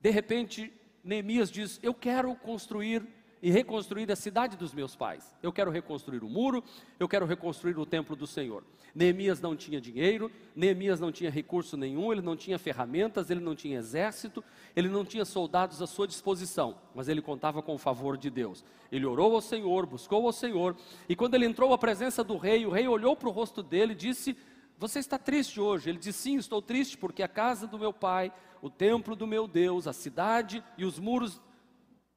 de 0.00 0.08
repente 0.08 0.72
Neemias 1.02 1.50
diz: 1.50 1.80
Eu 1.82 1.92
quero 1.92 2.32
construir 2.36 3.04
e 3.42 3.50
reconstruir 3.50 4.10
a 4.10 4.16
cidade 4.16 4.56
dos 4.56 4.72
meus 4.72 4.94
pais. 4.94 5.34
Eu 5.42 5.52
quero 5.52 5.72
reconstruir 5.72 6.22
o 6.22 6.30
muro, 6.30 6.62
eu 6.98 7.08
quero 7.08 7.26
reconstruir 7.26 7.76
o 7.76 7.84
templo 7.84 8.14
do 8.14 8.26
Senhor. 8.26 8.62
Neemias 8.94 9.40
não 9.40 9.56
tinha 9.56 9.80
dinheiro, 9.80 10.30
Neemias 10.54 11.00
não 11.00 11.10
tinha 11.10 11.28
recurso 11.28 11.76
nenhum, 11.76 12.12
ele 12.12 12.22
não 12.22 12.36
tinha 12.36 12.56
ferramentas, 12.56 13.28
ele 13.28 13.40
não 13.40 13.56
tinha 13.56 13.76
exército, 13.76 14.44
ele 14.76 14.88
não 14.88 15.04
tinha 15.04 15.24
soldados 15.24 15.82
à 15.82 15.86
sua 15.88 16.06
disposição, 16.06 16.76
mas 16.94 17.08
ele 17.08 17.20
contava 17.20 17.60
com 17.60 17.74
o 17.74 17.78
favor 17.78 18.16
de 18.16 18.30
Deus. 18.30 18.64
Ele 18.92 19.04
orou 19.04 19.34
ao 19.34 19.40
Senhor, 19.40 19.84
buscou 19.84 20.24
ao 20.24 20.32
Senhor, 20.32 20.76
e 21.08 21.16
quando 21.16 21.34
ele 21.34 21.44
entrou 21.44 21.72
à 21.74 21.78
presença 21.78 22.22
do 22.22 22.36
rei, 22.36 22.64
o 22.64 22.70
rei 22.70 22.86
olhou 22.86 23.16
para 23.16 23.28
o 23.28 23.32
rosto 23.32 23.60
dele 23.60 23.92
e 23.92 23.96
disse: 23.96 24.36
Você 24.78 24.98
está 24.98 25.18
triste 25.18 25.60
hoje? 25.60 25.88
Ele 25.88 25.98
disse: 25.98 26.20
Sim, 26.20 26.36
estou 26.36 26.60
triste 26.60 26.98
porque 26.98 27.22
a 27.22 27.28
casa 27.28 27.66
do 27.66 27.78
meu 27.78 27.92
pai, 27.92 28.32
o 28.60 28.68
templo 28.68 29.14
do 29.14 29.26
meu 29.26 29.46
Deus, 29.46 29.86
a 29.86 29.92
cidade 29.92 30.64
e 30.76 30.84
os 30.84 30.98
muros 30.98 31.40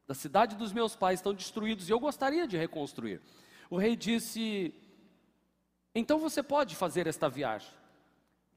da 0.08 0.14
cidade 0.14 0.56
dos 0.56 0.72
meus 0.72 0.96
pais 0.96 1.20
estão 1.20 1.34
destruídos 1.34 1.90
e 1.90 1.92
eu 1.92 2.00
gostaria 2.00 2.48
de 2.48 2.58
reconstruir. 2.58 3.22
O 3.70 3.78
rei 3.78 3.96
disse: 3.96 4.74
Então 5.94 6.18
você 6.18 6.42
pode 6.42 6.76
fazer 6.76 7.08
esta 7.08 7.30
viagem. 7.30 7.70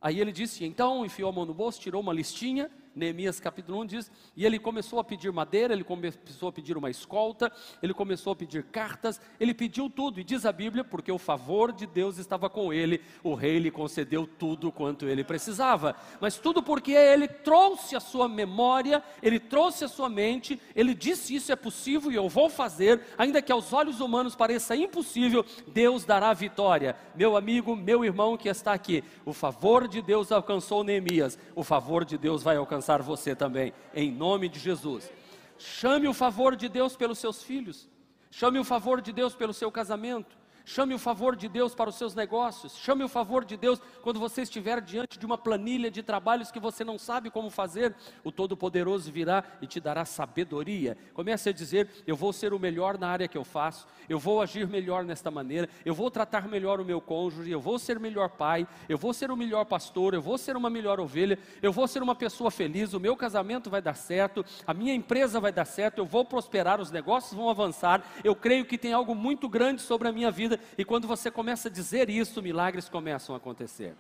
Aí 0.00 0.20
ele 0.20 0.32
disse: 0.32 0.64
Então 0.64 1.04
enfiou 1.04 1.28
a 1.28 1.32
mão 1.32 1.44
no 1.44 1.52
bolso, 1.52 1.80
tirou 1.80 2.00
uma 2.00 2.12
listinha 2.12 2.70
Neemias 2.94 3.38
capítulo 3.38 3.80
1 3.82 3.86
diz: 3.86 4.10
E 4.36 4.44
ele 4.44 4.58
começou 4.58 4.98
a 4.98 5.04
pedir 5.04 5.32
madeira, 5.32 5.72
ele 5.72 5.84
começou 5.84 6.48
a 6.48 6.52
pedir 6.52 6.76
uma 6.76 6.90
escolta, 6.90 7.50
ele 7.82 7.94
começou 7.94 8.32
a 8.32 8.36
pedir 8.36 8.64
cartas, 8.64 9.20
ele 9.38 9.54
pediu 9.54 9.88
tudo, 9.88 10.18
e 10.18 10.24
diz 10.24 10.44
a 10.44 10.52
Bíblia, 10.52 10.82
porque 10.82 11.12
o 11.12 11.18
favor 11.18 11.72
de 11.72 11.86
Deus 11.86 12.18
estava 12.18 12.50
com 12.50 12.72
ele, 12.72 13.00
o 13.22 13.34
rei 13.34 13.58
lhe 13.58 13.70
concedeu 13.70 14.26
tudo 14.26 14.72
quanto 14.72 15.06
ele 15.06 15.22
precisava. 15.22 15.94
Mas 16.20 16.36
tudo 16.36 16.62
porque 16.62 16.92
ele 16.92 17.28
trouxe 17.28 17.94
a 17.94 18.00
sua 18.00 18.28
memória, 18.28 19.02
ele 19.22 19.38
trouxe 19.38 19.84
a 19.84 19.88
sua 19.88 20.08
mente, 20.08 20.60
ele 20.74 20.92
disse: 20.92 21.34
Isso 21.34 21.52
é 21.52 21.56
possível 21.56 22.10
e 22.10 22.16
eu 22.16 22.28
vou 22.28 22.50
fazer, 22.50 23.00
ainda 23.16 23.40
que 23.40 23.52
aos 23.52 23.72
olhos 23.72 24.00
humanos 24.00 24.34
pareça 24.34 24.74
impossível, 24.74 25.44
Deus 25.68 26.04
dará 26.04 26.32
vitória. 26.32 26.96
Meu 27.14 27.36
amigo, 27.36 27.76
meu 27.76 28.04
irmão 28.04 28.36
que 28.36 28.48
está 28.48 28.72
aqui, 28.72 29.04
o 29.24 29.32
favor 29.32 29.86
de 29.86 30.02
Deus 30.02 30.32
alcançou 30.32 30.82
Neemias, 30.82 31.38
o 31.54 31.62
favor 31.62 32.04
de 32.04 32.18
Deus 32.18 32.42
vai 32.42 32.56
alcançar 32.56 32.79
alcançar 32.80 33.02
você 33.02 33.36
também, 33.36 33.72
em 33.94 34.10
nome 34.10 34.48
de 34.48 34.58
Jesus. 34.58 35.10
Chame 35.58 36.08
o 36.08 36.14
favor 36.14 36.56
de 36.56 36.68
Deus 36.68 36.96
pelos 36.96 37.18
seus 37.18 37.42
filhos, 37.42 37.86
chame 38.30 38.58
o 38.58 38.64
favor 38.64 39.02
de 39.02 39.12
Deus 39.12 39.34
pelo 39.34 39.52
seu 39.52 39.70
casamento, 39.70 40.36
Chame 40.72 40.94
o 40.94 41.00
favor 41.00 41.34
de 41.34 41.48
Deus 41.48 41.74
para 41.74 41.90
os 41.90 41.96
seus 41.96 42.14
negócios. 42.14 42.76
Chame 42.76 43.02
o 43.02 43.08
favor 43.08 43.44
de 43.44 43.56
Deus 43.56 43.82
quando 44.02 44.20
você 44.20 44.42
estiver 44.42 44.80
diante 44.80 45.18
de 45.18 45.26
uma 45.26 45.36
planilha 45.36 45.90
de 45.90 46.00
trabalhos 46.00 46.52
que 46.52 46.60
você 46.60 46.84
não 46.84 46.96
sabe 46.96 47.28
como 47.28 47.50
fazer. 47.50 47.92
O 48.22 48.30
Todo-Poderoso 48.30 49.10
virá 49.10 49.42
e 49.60 49.66
te 49.66 49.80
dará 49.80 50.04
sabedoria. 50.04 50.96
Comece 51.12 51.48
a 51.48 51.52
dizer: 51.52 51.88
Eu 52.06 52.14
vou 52.14 52.32
ser 52.32 52.52
o 52.54 52.58
melhor 52.58 52.96
na 52.96 53.08
área 53.08 53.26
que 53.26 53.36
eu 53.36 53.42
faço. 53.42 53.84
Eu 54.08 54.16
vou 54.20 54.40
agir 54.40 54.68
melhor 54.68 55.02
nesta 55.04 55.28
maneira. 55.28 55.68
Eu 55.84 55.92
vou 55.92 56.08
tratar 56.08 56.46
melhor 56.46 56.80
o 56.80 56.84
meu 56.84 57.00
cônjuge. 57.00 57.50
Eu 57.50 57.60
vou 57.60 57.76
ser 57.76 57.98
melhor 57.98 58.28
pai. 58.28 58.64
Eu 58.88 58.96
vou 58.96 59.12
ser 59.12 59.32
o 59.32 59.36
melhor 59.36 59.64
pastor. 59.64 60.14
Eu 60.14 60.22
vou 60.22 60.38
ser 60.38 60.56
uma 60.56 60.70
melhor 60.70 61.00
ovelha. 61.00 61.36
Eu 61.60 61.72
vou 61.72 61.88
ser 61.88 62.00
uma 62.00 62.14
pessoa 62.14 62.48
feliz. 62.48 62.92
O 62.92 63.00
meu 63.00 63.16
casamento 63.16 63.68
vai 63.68 63.82
dar 63.82 63.94
certo. 63.94 64.44
A 64.64 64.72
minha 64.72 64.94
empresa 64.94 65.40
vai 65.40 65.50
dar 65.50 65.64
certo. 65.64 65.98
Eu 65.98 66.06
vou 66.06 66.24
prosperar. 66.24 66.80
Os 66.80 66.92
negócios 66.92 67.34
vão 67.34 67.50
avançar. 67.50 68.04
Eu 68.22 68.36
creio 68.36 68.64
que 68.64 68.78
tem 68.78 68.92
algo 68.92 69.16
muito 69.16 69.48
grande 69.48 69.82
sobre 69.82 70.06
a 70.06 70.12
minha 70.12 70.30
vida 70.30 70.59
e 70.76 70.84
quando 70.84 71.06
você 71.06 71.30
começa 71.30 71.68
a 71.68 71.70
dizer 71.70 72.10
isso, 72.10 72.42
milagres 72.42 72.88
começam 72.88 73.34
a 73.34 73.38
acontecer. 73.38 73.94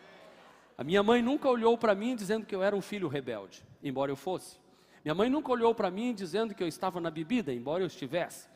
A 0.76 0.84
minha 0.84 1.02
mãe 1.02 1.20
nunca 1.20 1.48
olhou 1.48 1.76
para 1.76 1.94
mim 1.94 2.16
dizendo 2.16 2.46
que 2.46 2.54
eu 2.54 2.62
era 2.62 2.74
um 2.74 2.80
filho 2.80 3.08
rebelde, 3.08 3.62
embora 3.82 4.10
eu 4.10 4.16
fosse. 4.16 4.56
Minha 5.04 5.14
mãe 5.14 5.28
nunca 5.28 5.52
olhou 5.52 5.74
para 5.74 5.90
mim 5.90 6.14
dizendo 6.14 6.54
que 6.54 6.62
eu 6.62 6.68
estava 6.68 7.00
na 7.00 7.10
bebida, 7.10 7.52
embora 7.52 7.82
eu 7.82 7.86
estivesse. 7.86 8.48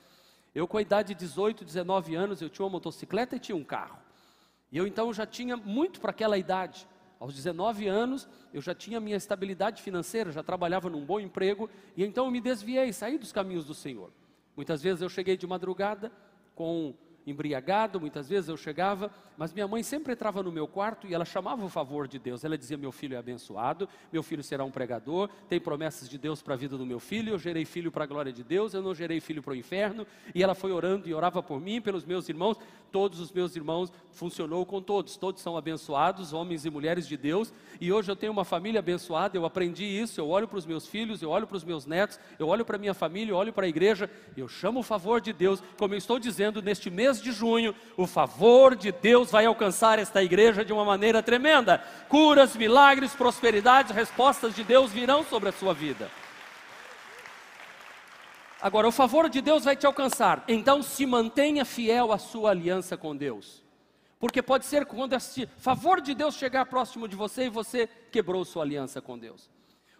Eu, 0.54 0.68
com 0.68 0.78
a 0.78 0.82
idade 0.82 1.08
de 1.08 1.20
18, 1.20 1.64
19 1.64 2.14
anos, 2.14 2.40
eu 2.40 2.48
tinha 2.48 2.64
uma 2.64 2.72
motocicleta 2.72 3.36
e 3.36 3.40
tinha 3.40 3.56
um 3.56 3.64
carro. 3.64 3.98
E 4.70 4.78
eu 4.78 4.86
então 4.86 5.12
já 5.12 5.26
tinha 5.26 5.56
muito 5.56 6.00
para 6.00 6.10
aquela 6.10 6.38
idade. 6.38 6.86
Aos 7.18 7.34
19 7.34 7.86
anos, 7.88 8.28
eu 8.52 8.60
já 8.60 8.74
tinha 8.74 9.00
minha 9.00 9.16
estabilidade 9.16 9.82
financeira, 9.82 10.30
já 10.30 10.42
trabalhava 10.42 10.90
num 10.90 11.04
bom 11.04 11.18
emprego, 11.18 11.70
e 11.96 12.04
então 12.04 12.26
eu 12.26 12.30
me 12.30 12.40
desviei, 12.40 12.92
saí 12.92 13.18
dos 13.18 13.32
caminhos 13.32 13.64
do 13.64 13.74
Senhor. 13.74 14.10
Muitas 14.56 14.82
vezes 14.82 15.00
eu 15.00 15.08
cheguei 15.08 15.36
de 15.36 15.46
madrugada 15.46 16.12
com 16.54 16.94
embriagado, 17.26 18.00
muitas 18.00 18.28
vezes 18.28 18.48
eu 18.48 18.56
chegava, 18.56 19.10
mas 19.36 19.52
minha 19.52 19.66
mãe 19.66 19.82
sempre 19.82 20.12
entrava 20.12 20.42
no 20.42 20.52
meu 20.52 20.68
quarto 20.68 21.06
e 21.06 21.14
ela 21.14 21.24
chamava 21.24 21.64
o 21.64 21.68
favor 21.68 22.06
de 22.06 22.18
Deus. 22.18 22.44
Ela 22.44 22.56
dizia: 22.56 22.76
Meu 22.76 22.92
filho 22.92 23.14
é 23.14 23.18
abençoado, 23.18 23.88
meu 24.12 24.22
filho 24.22 24.42
será 24.42 24.64
um 24.64 24.70
pregador, 24.70 25.28
tem 25.48 25.60
promessas 25.60 26.08
de 26.08 26.18
Deus 26.18 26.42
para 26.42 26.54
a 26.54 26.56
vida 26.56 26.76
do 26.76 26.86
meu 26.86 27.00
filho. 27.00 27.32
Eu 27.34 27.38
gerei 27.38 27.64
filho 27.64 27.90
para 27.90 28.04
a 28.04 28.06
glória 28.06 28.32
de 28.32 28.44
Deus, 28.44 28.74
eu 28.74 28.82
não 28.82 28.94
gerei 28.94 29.20
filho 29.20 29.42
para 29.42 29.52
o 29.52 29.56
inferno. 29.56 30.06
E 30.34 30.42
ela 30.42 30.54
foi 30.54 30.70
orando 30.70 31.08
e 31.08 31.14
orava 31.14 31.42
por 31.42 31.60
mim, 31.60 31.80
pelos 31.80 32.04
meus 32.04 32.28
irmãos. 32.28 32.58
Todos 32.92 33.18
os 33.18 33.32
meus 33.32 33.56
irmãos 33.56 33.92
funcionou 34.12 34.64
com 34.64 34.80
todos, 34.80 35.16
todos 35.16 35.42
são 35.42 35.56
abençoados, 35.56 36.32
homens 36.32 36.64
e 36.64 36.70
mulheres 36.70 37.08
de 37.08 37.16
Deus. 37.16 37.52
E 37.80 37.92
hoje 37.92 38.08
eu 38.08 38.14
tenho 38.14 38.30
uma 38.30 38.44
família 38.44 38.78
abençoada, 38.78 39.36
eu 39.36 39.44
aprendi 39.44 39.84
isso. 39.84 40.20
Eu 40.20 40.28
olho 40.28 40.46
para 40.46 40.58
os 40.58 40.66
meus 40.66 40.86
filhos, 40.86 41.20
eu 41.20 41.30
olho 41.30 41.46
para 41.46 41.56
os 41.56 41.64
meus 41.64 41.86
netos, 41.86 42.20
eu 42.38 42.46
olho 42.46 42.64
para 42.64 42.76
a 42.76 42.78
minha 42.78 42.94
família, 42.94 43.32
eu 43.32 43.36
olho 43.36 43.52
para 43.52 43.66
a 43.66 43.68
igreja, 43.68 44.08
eu 44.36 44.46
chamo 44.46 44.78
o 44.78 44.82
favor 44.84 45.20
de 45.20 45.32
Deus, 45.32 45.60
como 45.76 45.94
eu 45.94 45.98
estou 45.98 46.20
dizendo 46.20 46.62
neste 46.62 46.88
mês 46.88 47.13
mês 47.14 47.22
de 47.22 47.32
junho, 47.32 47.74
o 47.96 48.06
favor 48.06 48.74
de 48.74 48.90
Deus 48.90 49.30
vai 49.30 49.46
alcançar 49.46 49.98
esta 49.98 50.22
igreja 50.22 50.64
de 50.64 50.72
uma 50.72 50.84
maneira 50.84 51.22
tremenda. 51.22 51.82
Curas, 52.08 52.56
milagres, 52.56 53.14
prosperidades, 53.14 53.94
respostas 53.94 54.54
de 54.54 54.64
Deus 54.64 54.90
virão 54.90 55.24
sobre 55.24 55.48
a 55.48 55.52
sua 55.52 55.72
vida. 55.72 56.10
Agora, 58.60 58.88
o 58.88 58.92
favor 58.92 59.28
de 59.28 59.40
Deus 59.40 59.64
vai 59.64 59.76
te 59.76 59.86
alcançar, 59.86 60.42
então 60.48 60.82
se 60.82 61.04
mantenha 61.04 61.64
fiel 61.64 62.12
à 62.12 62.18
sua 62.18 62.50
aliança 62.50 62.96
com 62.96 63.14
Deus. 63.14 63.62
Porque 64.18 64.40
pode 64.40 64.64
ser 64.64 64.86
que 64.86 64.94
quando 64.94 65.12
esse 65.12 65.46
favor 65.58 66.00
de 66.00 66.14
Deus 66.14 66.34
chegar 66.34 66.64
próximo 66.64 67.06
de 67.06 67.14
você 67.14 67.44
e 67.44 67.50
você 67.50 67.86
quebrou 68.10 68.42
sua 68.44 68.62
aliança 68.62 69.02
com 69.02 69.18
Deus. 69.18 69.50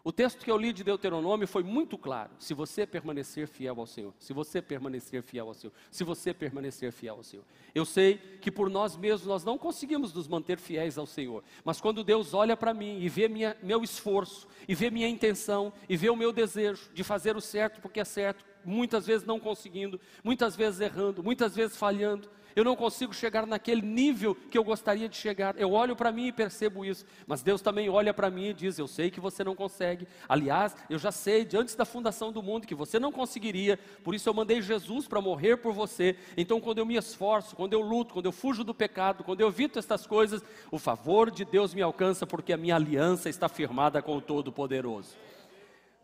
O 0.07 0.13
texto 0.13 0.45
que 0.45 0.51
eu 0.51 0.59
li 0.59 0.71
de 0.71 0.85
Deuteronômio 0.85 1.49
foi 1.49 1.63
muito 1.63 1.97
claro. 1.97 2.31
Se 2.39 2.53
você 2.53 2.87
permanecer 2.87 3.49
fiel 3.49 3.81
ao 3.81 3.87
Senhor, 3.87 4.13
se 4.21 4.35
você 4.35 4.61
permanecer 4.61 5.23
fiel 5.23 5.49
ao 5.49 5.55
Senhor, 5.55 5.73
se 5.91 6.05
você 6.05 6.35
permanecer 6.35 6.93
fiel 6.93 7.15
ao 7.15 7.23
Senhor. 7.23 7.43
Eu 7.75 7.87
sei 7.87 8.19
que 8.43 8.51
por 8.51 8.69
nós 8.69 8.99
mesmos 8.99 9.27
nós 9.27 9.45
não 9.45 9.57
conseguimos 9.57 10.13
nos 10.13 10.29
manter 10.29 10.59
fiéis 10.59 10.99
ao 10.99 11.07
Senhor, 11.07 11.43
mas 11.65 11.81
quando 11.81 12.05
Deus 12.05 12.35
olha 12.35 12.55
para 12.55 12.75
mim 12.75 13.01
e 13.01 13.09
vê 13.09 13.29
minha, 13.29 13.57
meu 13.63 13.83
esforço, 13.83 14.47
e 14.69 14.75
vê 14.75 14.91
minha 14.91 15.09
intenção, 15.09 15.73
e 15.89 15.97
vê 15.97 16.11
o 16.11 16.17
meu 16.17 16.33
desejo 16.33 16.91
de 16.93 17.03
fazer 17.03 17.35
o 17.35 17.41
certo 17.41 17.81
porque 17.81 17.99
é 17.99 18.05
certo, 18.05 18.45
muitas 18.65 19.07
vezes 19.07 19.27
não 19.27 19.39
conseguindo, 19.39 20.01
muitas 20.23 20.57
vezes 20.57 20.81
errando, 20.81 21.23
muitas 21.23 21.55
vezes 21.55 21.77
falhando, 21.77 22.29
eu 22.57 22.63
não 22.63 22.77
consigo 22.77 23.13
chegar 23.13 23.47
naquele 23.47 23.83
nível 23.83 24.35
que 24.35 24.57
eu 24.57 24.63
gostaria 24.63 25.09
de 25.09 25.17
chegar. 25.17 25.59
Eu 25.59 25.73
olho 25.73 25.97
para 25.97 26.13
mim 26.13 26.29
e 26.29 26.33
percebo 26.33 26.85
isso, 26.85 27.05
mas 27.27 27.43
Deus 27.43 27.61
também 27.61 27.89
olha 27.89 28.15
para 28.15 28.31
mim 28.31 28.49
e 28.49 28.55
diz: 28.55 28.79
Eu 28.79 28.87
sei 28.87 29.11
que 29.11 29.21
você 29.21 29.43
não 29.43 29.57
consegue. 29.57 30.07
Aliás, 30.29 30.77
eu 30.89 30.99
já 30.99 31.11
sei 31.11 31.45
de 31.45 31.57
antes 31.57 31.75
da 31.75 31.85
fundação 31.85 32.31
do 32.31 32.43
mundo 32.43 32.67
que 32.67 32.75
você 32.75 32.99
não 32.99 33.11
conseguiria, 33.11 33.79
por 34.05 34.15
isso 34.15 34.29
eu 34.29 34.35
mandei 34.35 34.63
Jesus 34.63 35.09
para 35.09 35.21
morrer 35.21 35.57
por 35.57 35.73
você. 35.73 36.17
Então, 36.37 36.61
quando 36.61 36.79
eu 36.79 36.87
me 36.87 36.97
esforço, 36.97 37.57
quando 37.57 37.73
eu 37.73 37.81
luto, 37.81 38.15
quando 38.15 38.27
eu 38.27 38.33
fujo 38.33 38.63
do 38.63 38.75
pecado, 38.75 39.25
quando 39.25 39.41
eu 39.41 39.49
evito 39.49 39.79
estas 39.79 40.07
coisas, 40.07 40.43
o 40.71 40.79
favor 40.79 41.31
de 41.31 41.45
Deus 41.45 41.75
me 41.75 41.83
alcança 41.83 42.27
porque 42.27 42.53
a 42.53 42.57
minha 42.57 42.77
aliança 42.77 43.29
está 43.29 43.49
firmada 43.49 44.01
com 44.01 44.17
o 44.17 44.21
Todo-Poderoso. 44.21 45.17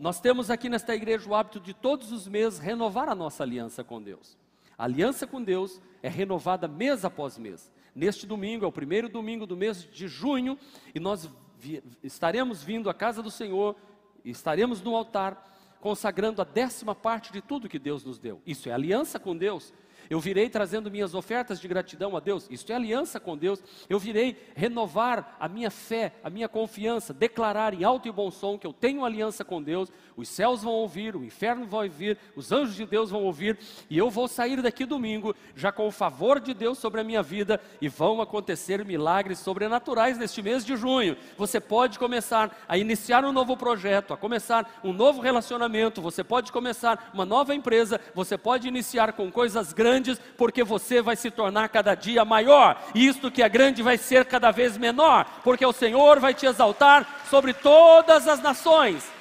Nós 0.00 0.19
temos 0.19 0.50
aqui 0.50 0.71
nesta 0.71 0.95
igreja 0.95 1.28
o 1.28 1.35
hábito 1.35 1.61
de 1.61 1.75
todos 1.75 2.11
os 2.11 2.26
meses 2.26 2.59
renovar 2.59 3.07
a 3.11 3.14
nossa 3.14 3.42
aliança 3.42 3.85
com 3.85 4.00
Deus. 4.00 4.35
A 4.78 4.85
aliança 4.85 5.26
com 5.26 5.42
Deus 5.42 5.78
é 6.02 6.09
renovada 6.09 6.66
mês 6.66 7.04
após 7.04 7.37
mês. 7.37 7.71
Neste 7.95 8.26
domingo, 8.26 8.64
é 8.64 8.69
o 8.69 8.73
primeiro 8.73 9.11
domingo 9.11 9.47
do 9.47 9.54
mês 9.54 9.85
de 9.85 10.09
junho, 10.09 10.59
e 10.95 10.99
nós 10.99 11.28
vi 11.59 11.83
estaremos 12.02 12.62
vindo 12.62 12.88
à 12.88 12.95
casa 12.95 13.23
do 13.23 13.30
Senhor, 13.30 13.76
estaremos 14.25 14.80
no 14.80 14.97
altar, 14.97 15.47
consagrando 15.83 16.40
a 16.40 16.47
décima 16.47 16.95
parte 16.95 17.30
de 17.30 17.42
tudo 17.42 17.69
que 17.69 17.78
Deus 17.78 18.02
nos 18.02 18.19
deu. 18.19 18.40
Isso 18.47 18.71
é 18.71 18.73
aliança 18.73 19.21
com 19.21 19.37
Deus. 19.37 19.71
Eu 20.10 20.18
virei 20.18 20.48
trazendo 20.48 20.90
minhas 20.90 21.14
ofertas 21.14 21.60
de 21.60 21.68
gratidão 21.68 22.16
a 22.16 22.20
Deus. 22.20 22.48
Isto 22.50 22.72
é 22.72 22.74
aliança 22.74 23.20
com 23.20 23.36
Deus. 23.36 23.62
Eu 23.88 23.96
virei 23.96 24.36
renovar 24.56 25.36
a 25.38 25.48
minha 25.48 25.70
fé, 25.70 26.14
a 26.24 26.28
minha 26.28 26.48
confiança, 26.48 27.14
declarar 27.14 27.72
em 27.72 27.84
alto 27.84 28.08
e 28.08 28.10
bom 28.12 28.28
som 28.28 28.58
que 28.58 28.66
eu 28.66 28.72
tenho 28.72 29.04
aliança 29.04 29.44
com 29.44 29.62
Deus. 29.62 29.88
Os 30.16 30.28
céus 30.28 30.64
vão 30.64 30.72
ouvir, 30.72 31.14
o 31.14 31.24
inferno 31.24 31.64
vai 31.64 31.86
ouvir, 31.86 32.18
os 32.34 32.50
anjos 32.50 32.74
de 32.74 32.84
Deus 32.84 33.10
vão 33.10 33.22
ouvir, 33.22 33.56
e 33.88 33.96
eu 33.96 34.10
vou 34.10 34.26
sair 34.26 34.60
daqui 34.60 34.84
domingo 34.84 35.34
já 35.54 35.70
com 35.70 35.86
o 35.86 35.92
favor 35.92 36.40
de 36.40 36.52
Deus 36.52 36.78
sobre 36.78 37.00
a 37.00 37.04
minha 37.04 37.22
vida 37.22 37.60
e 37.80 37.88
vão 37.88 38.20
acontecer 38.20 38.84
milagres 38.84 39.38
sobrenaturais 39.38 40.18
neste 40.18 40.42
mês 40.42 40.64
de 40.64 40.76
junho. 40.76 41.16
Você 41.38 41.60
pode 41.60 42.00
começar 42.00 42.64
a 42.68 42.76
iniciar 42.76 43.24
um 43.24 43.30
novo 43.32 43.56
projeto, 43.56 44.12
a 44.12 44.16
começar 44.16 44.80
um 44.82 44.92
novo 44.92 45.20
relacionamento, 45.20 46.02
você 46.02 46.24
pode 46.24 46.50
começar 46.50 47.10
uma 47.14 47.24
nova 47.24 47.54
empresa, 47.54 48.00
você 48.12 48.36
pode 48.36 48.66
iniciar 48.66 49.12
com 49.12 49.30
coisas 49.30 49.72
grandes, 49.72 50.00
porque 50.37 50.64
você 50.64 51.02
vai 51.02 51.16
se 51.16 51.30
tornar 51.30 51.69
cada 51.69 51.95
dia 51.95 52.25
maior, 52.25 52.80
e 52.95 53.07
isto 53.07 53.30
que 53.30 53.42
é 53.42 53.49
grande 53.49 53.83
vai 53.83 53.99
ser 53.99 54.25
cada 54.25 54.50
vez 54.50 54.76
menor, 54.76 55.26
porque 55.45 55.64
o 55.64 55.73
Senhor 55.73 56.19
vai 56.19 56.35
te 56.35 56.47
exaltar 56.47 57.07
sobre 57.28 57.52
todas 57.52 58.26
as 58.26 58.40
nações. 58.40 59.21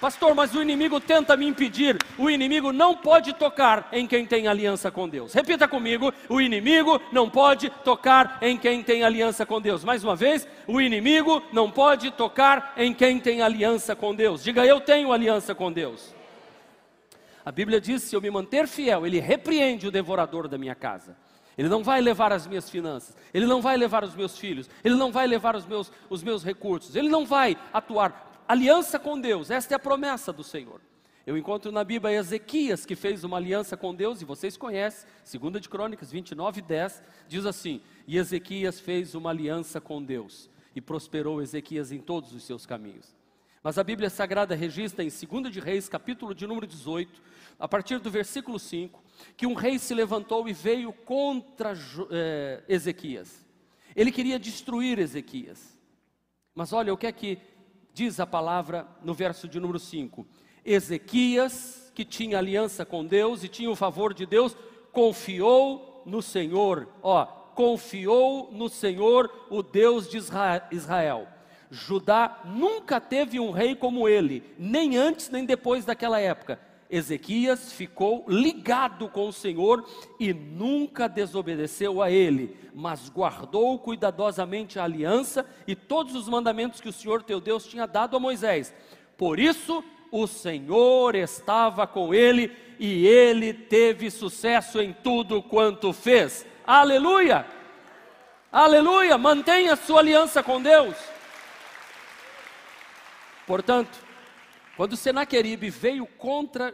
Pastor, 0.00 0.34
mas 0.34 0.54
o 0.54 0.62
inimigo 0.62 0.98
tenta 0.98 1.36
me 1.36 1.46
impedir. 1.46 1.98
O 2.16 2.30
inimigo 2.30 2.72
não 2.72 2.96
pode 2.96 3.34
tocar 3.34 3.86
em 3.92 4.06
quem 4.06 4.24
tem 4.24 4.48
aliança 4.48 4.90
com 4.90 5.06
Deus. 5.06 5.34
Repita 5.34 5.68
comigo: 5.68 6.12
o 6.26 6.40
inimigo 6.40 6.98
não 7.12 7.28
pode 7.28 7.68
tocar 7.84 8.38
em 8.40 8.56
quem 8.56 8.82
tem 8.82 9.04
aliança 9.04 9.44
com 9.44 9.60
Deus. 9.60 9.84
Mais 9.84 10.02
uma 10.02 10.16
vez, 10.16 10.48
o 10.66 10.80
inimigo 10.80 11.42
não 11.52 11.70
pode 11.70 12.10
tocar 12.12 12.72
em 12.78 12.94
quem 12.94 13.20
tem 13.20 13.42
aliança 13.42 13.94
com 13.94 14.14
Deus. 14.14 14.42
Diga, 14.42 14.64
eu 14.64 14.80
tenho 14.80 15.12
aliança 15.12 15.54
com 15.54 15.70
Deus. 15.70 16.14
A 17.44 17.52
Bíblia 17.52 17.80
diz: 17.80 18.02
se 18.02 18.14
eu 18.14 18.20
me 18.20 18.30
manter 18.30 18.66
fiel, 18.66 19.06
ele 19.06 19.20
repreende 19.20 19.86
o 19.86 19.90
devorador 19.90 20.48
da 20.48 20.58
minha 20.58 20.74
casa. 20.74 21.16
Ele 21.56 21.68
não 21.68 21.82
vai 21.82 22.00
levar 22.00 22.32
as 22.32 22.46
minhas 22.46 22.70
finanças, 22.70 23.14
ele 23.34 23.44
não 23.44 23.60
vai 23.60 23.76
levar 23.76 24.02
os 24.02 24.14
meus 24.14 24.38
filhos, 24.38 24.70
ele 24.82 24.94
não 24.94 25.12
vai 25.12 25.26
levar 25.26 25.54
os 25.54 25.66
meus, 25.66 25.92
os 26.08 26.22
meus 26.22 26.42
recursos, 26.42 26.96
ele 26.96 27.08
não 27.08 27.26
vai 27.26 27.56
atuar 27.72 28.44
aliança 28.48 28.98
com 28.98 29.20
Deus, 29.20 29.50
esta 29.50 29.74
é 29.74 29.76
a 29.76 29.78
promessa 29.78 30.32
do 30.32 30.42
Senhor. 30.42 30.80
Eu 31.26 31.36
encontro 31.36 31.70
na 31.70 31.84
Bíblia 31.84 32.16
Ezequias 32.16 32.86
que 32.86 32.96
fez 32.96 33.24
uma 33.24 33.36
aliança 33.36 33.76
com 33.76 33.94
Deus, 33.94 34.22
e 34.22 34.24
vocês 34.24 34.56
conhecem, 34.56 35.06
2 35.38 35.60
de 35.60 35.68
Crônicas 35.68 36.10
29, 36.10 36.62
10, 36.62 37.02
diz 37.28 37.44
assim: 37.46 37.80
E 38.06 38.16
Ezequias 38.16 38.80
fez 38.80 39.14
uma 39.14 39.30
aliança 39.30 39.80
com 39.80 40.02
Deus, 40.02 40.48
e 40.74 40.80
prosperou 40.80 41.42
Ezequias 41.42 41.92
em 41.92 41.98
todos 41.98 42.32
os 42.32 42.42
seus 42.42 42.64
caminhos. 42.64 43.19
Mas 43.62 43.76
a 43.76 43.84
Bíblia 43.84 44.08
Sagrada 44.08 44.54
registra 44.54 45.04
em 45.04 45.08
2 45.08 45.52
de 45.52 45.60
Reis, 45.60 45.86
capítulo 45.86 46.34
de 46.34 46.46
número 46.46 46.66
18, 46.66 47.20
a 47.58 47.68
partir 47.68 47.98
do 47.98 48.10
versículo 48.10 48.58
5, 48.58 49.02
que 49.36 49.46
um 49.46 49.52
rei 49.52 49.78
se 49.78 49.92
levantou 49.92 50.48
e 50.48 50.52
veio 50.52 50.94
contra 50.94 51.74
eh, 52.10 52.64
Ezequias. 52.66 53.46
Ele 53.94 54.10
queria 54.10 54.38
destruir 54.38 54.98
Ezequias. 54.98 55.78
Mas 56.54 56.72
olha 56.72 56.92
o 56.92 56.96
que 56.96 57.06
é 57.06 57.12
que 57.12 57.38
diz 57.92 58.18
a 58.18 58.26
palavra 58.26 58.88
no 59.02 59.12
verso 59.12 59.46
de 59.46 59.60
número 59.60 59.78
5: 59.78 60.26
Ezequias, 60.64 61.92
que 61.94 62.04
tinha 62.04 62.38
aliança 62.38 62.86
com 62.86 63.04
Deus 63.04 63.44
e 63.44 63.48
tinha 63.48 63.70
o 63.70 63.76
favor 63.76 64.14
de 64.14 64.24
Deus, 64.24 64.56
confiou 64.90 66.02
no 66.06 66.22
Senhor, 66.22 66.88
ó, 67.02 67.26
confiou 67.26 68.50
no 68.52 68.70
Senhor, 68.70 69.30
o 69.50 69.62
Deus 69.62 70.08
de 70.08 70.16
Israel. 70.16 71.28
Judá 71.70 72.40
nunca 72.44 73.00
teve 73.00 73.38
um 73.38 73.52
rei 73.52 73.76
como 73.76 74.08
ele, 74.08 74.42
nem 74.58 74.96
antes 74.96 75.30
nem 75.30 75.44
depois 75.44 75.84
daquela 75.84 76.20
época. 76.20 76.58
Ezequias 76.90 77.72
ficou 77.72 78.24
ligado 78.26 79.08
com 79.08 79.28
o 79.28 79.32
Senhor 79.32 79.88
e 80.18 80.32
nunca 80.32 81.08
desobedeceu 81.08 82.02
a 82.02 82.10
ele, 82.10 82.56
mas 82.74 83.08
guardou 83.08 83.78
cuidadosamente 83.78 84.78
a 84.78 84.84
aliança 84.84 85.46
e 85.68 85.76
todos 85.76 86.16
os 86.16 86.28
mandamentos 86.28 86.80
que 86.80 86.88
o 86.88 86.92
Senhor 86.92 87.22
teu 87.22 87.40
Deus 87.40 87.64
tinha 87.64 87.86
dado 87.86 88.16
a 88.16 88.20
Moisés. 88.20 88.74
Por 89.16 89.38
isso, 89.38 89.84
o 90.10 90.26
Senhor 90.26 91.14
estava 91.14 91.86
com 91.86 92.12
ele 92.12 92.50
e 92.80 93.06
ele 93.06 93.52
teve 93.52 94.10
sucesso 94.10 94.80
em 94.80 94.92
tudo 94.92 95.40
quanto 95.40 95.92
fez. 95.92 96.44
Aleluia! 96.66 97.46
Aleluia! 98.50 99.16
Mantenha 99.16 99.76
sua 99.76 100.00
aliança 100.00 100.42
com 100.42 100.60
Deus. 100.60 100.96
Portanto, 103.50 103.98
quando 104.76 104.96
Senaqueribe 104.96 105.70
veio 105.70 106.06
contra 106.06 106.72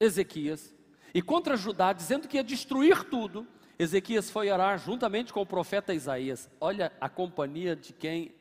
Ezequias 0.00 0.74
e 1.14 1.22
contra 1.22 1.56
Judá, 1.56 1.92
dizendo 1.92 2.26
que 2.26 2.38
ia 2.38 2.42
destruir 2.42 3.04
tudo, 3.04 3.46
Ezequias 3.78 4.28
foi 4.28 4.50
orar 4.50 4.76
juntamente 4.80 5.32
com 5.32 5.40
o 5.40 5.46
profeta 5.46 5.94
Isaías. 5.94 6.50
Olha 6.60 6.90
a 7.00 7.08
companhia 7.08 7.76
de 7.76 7.92
quem 7.92 8.34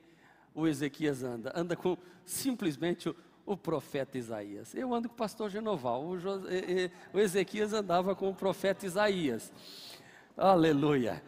o 0.56 0.66
Ezequias 0.66 1.22
anda. 1.22 1.54
Anda 1.56 1.76
com 1.76 1.96
simplesmente 2.26 3.10
o, 3.10 3.16
o 3.46 3.56
profeta 3.56 4.18
Isaías. 4.18 4.74
Eu 4.74 4.92
ando 4.92 5.08
com 5.08 5.14
o 5.14 5.18
pastor 5.18 5.52
Genoval. 5.52 6.04
O, 6.04 6.18
o 7.14 7.20
Ezequias 7.20 7.74
andava 7.74 8.16
com 8.16 8.28
o 8.28 8.34
profeta 8.34 8.88
Isaías. 8.88 9.54
Aleluia. 10.36 11.22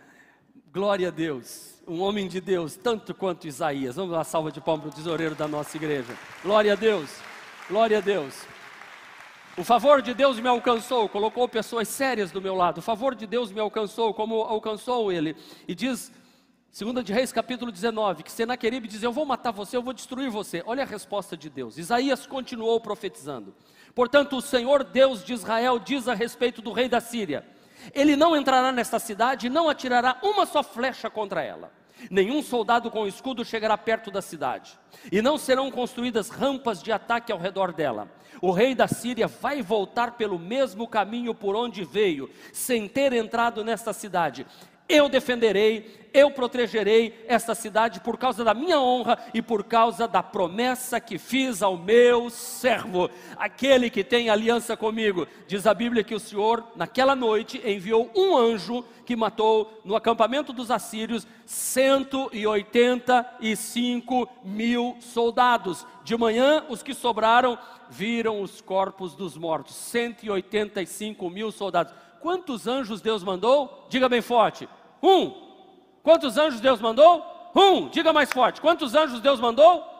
Glória 0.76 1.08
a 1.08 1.12
Deus 1.12 1.74
um 1.88 2.02
homem 2.02 2.28
de 2.28 2.42
Deus, 2.42 2.76
tanto 2.76 3.14
quanto 3.14 3.48
Isaías. 3.48 3.96
Vamos 3.96 4.12
uma 4.12 4.26
salva 4.26 4.52
de 4.52 4.60
palmas 4.60 4.84
para 4.84 4.92
o 4.92 4.94
tesoureiro 4.94 5.34
da 5.34 5.48
nossa 5.48 5.78
igreja. 5.78 6.14
Glória 6.44 6.74
a 6.74 6.76
Deus, 6.76 7.10
glória 7.70 8.00
a 8.00 8.02
Deus. 8.02 8.36
O 9.58 9.64
favor 9.64 10.02
de 10.02 10.14
Deus 10.14 10.38
me 10.38 10.50
alcançou, 10.50 11.08
colocou 11.08 11.48
pessoas 11.48 11.88
sérias 11.88 12.30
do 12.30 12.42
meu 12.42 12.56
lado. 12.56 12.80
O 12.80 12.82
favor 12.82 13.16
de 13.16 13.26
Deus 13.26 13.54
me 13.54 13.62
alcançou, 13.62 14.14
como 14.14 14.42
alcançou 14.42 15.14
ele. 15.14 15.38
E 15.66 15.74
diz, 15.74 16.12
2 16.78 17.06
de 17.06 17.14
Reis, 17.14 17.32
capítulo 17.32 17.72
19, 17.72 18.24
que 18.24 18.32
Senaqueribe 18.34 18.90
diz: 18.90 19.02
Eu 19.02 19.14
vou 19.14 19.26
matar 19.26 19.52
você, 19.52 19.78
eu 19.78 19.82
vou 19.82 19.94
destruir 19.94 20.30
você. 20.30 20.62
Olha 20.66 20.84
a 20.84 20.86
resposta 20.86 21.38
de 21.38 21.50
Deus. 21.50 21.78
Isaías 21.78 22.28
continuou 22.28 22.82
profetizando. 22.82 23.56
Portanto, 23.94 24.36
o 24.36 24.42
Senhor 24.42 24.84
Deus 24.84 25.24
de 25.24 25.32
Israel 25.32 25.80
diz 25.80 26.10
a 26.10 26.14
respeito 26.14 26.62
do 26.62 26.74
rei 26.74 26.90
da 26.90 27.00
Síria: 27.00 27.46
ele 27.94 28.16
não 28.16 28.36
entrará 28.36 28.72
nesta 28.72 29.00
cidade 29.00 29.48
e 29.48 29.50
não 29.50 29.70
atirará 29.70 30.18
uma 30.22 30.46
só 30.46 30.64
flecha 30.64 31.10
contra 31.10 31.44
ela. 31.44 31.72
Nenhum 32.10 32.42
soldado 32.42 32.92
com 32.92 33.08
escudo 33.08 33.46
chegará 33.46 33.78
perto 33.78 34.12
da 34.12 34.22
cidade, 34.22 34.78
e 35.12 35.22
não 35.22 35.38
serão 35.38 35.72
construídas 35.72 36.30
rampas 36.30 36.84
de 36.84 36.92
ataque 36.92 37.32
ao 37.32 37.40
redor 37.40 37.72
dela. 37.72 38.10
O 38.42 38.52
rei 38.52 38.76
da 38.76 38.88
Síria 38.88 39.28
vai 39.28 39.62
voltar 39.62 40.12
pelo 40.12 40.38
mesmo 40.38 40.88
caminho 40.88 41.34
por 41.34 41.56
onde 41.56 41.86
veio, 41.86 42.30
sem 42.52 42.88
ter 42.88 43.14
entrado 43.14 43.64
nesta 43.64 43.94
cidade. 43.94 44.46
Eu 44.88 45.10
defenderei, 45.10 46.08
eu 46.14 46.30
protegerei 46.32 47.26
esta 47.28 47.54
cidade 47.56 48.00
por 48.00 48.18
causa 48.18 48.42
da 48.44 48.54
minha 48.54 48.80
honra 48.80 49.18
e 49.34 49.42
por 49.42 49.64
causa 49.64 50.08
da 50.08 50.22
promessa 50.24 51.00
que 51.00 51.18
fiz 51.18 51.64
ao 51.64 51.76
meu 51.76 52.30
servo, 52.30 53.10
aquele 53.36 53.90
que 53.90 54.04
tem 54.04 54.30
aliança 54.30 54.78
comigo. 54.78 55.28
Diz 55.48 55.68
a 55.68 55.74
Bíblia 55.74 56.04
que 56.04 56.14
o 56.14 56.20
Senhor, 56.20 56.64
naquela 56.76 57.16
noite, 57.16 57.60
enviou 57.66 58.12
um 58.16 58.38
anjo 58.38 58.86
que 59.06 59.16
matou 59.16 59.82
no 59.84 59.96
acampamento 59.96 60.54
dos 60.54 60.70
assírios 60.70 61.26
185 61.46 64.30
mil 64.44 64.98
soldados. 65.00 65.84
De 66.04 66.16
manhã, 66.16 66.64
os 66.70 66.84
que 66.84 66.94
sobraram 66.94 67.58
viram 67.90 68.40
os 68.42 68.62
corpos 68.62 69.16
dos 69.16 69.36
mortos 69.36 69.74
185 69.76 71.28
mil 71.30 71.52
soldados. 71.52 72.05
Quantos 72.20 72.68
anjos 72.68 73.02
Deus 73.02 73.24
mandou? 73.24 73.86
Diga 73.90 74.10
bem 74.10 74.22
forte: 74.22 74.68
um. 75.02 75.46
Quantos 76.04 76.38
anjos 76.38 76.60
Deus 76.60 76.80
mandou? 76.80 77.24
Um. 77.56 77.90
Diga 77.90 78.14
mais 78.14 78.32
forte. 78.32 78.62
Quantos 78.62 78.96
anjos 78.96 79.20
Deus 79.22 79.40
mandou? 79.40 79.96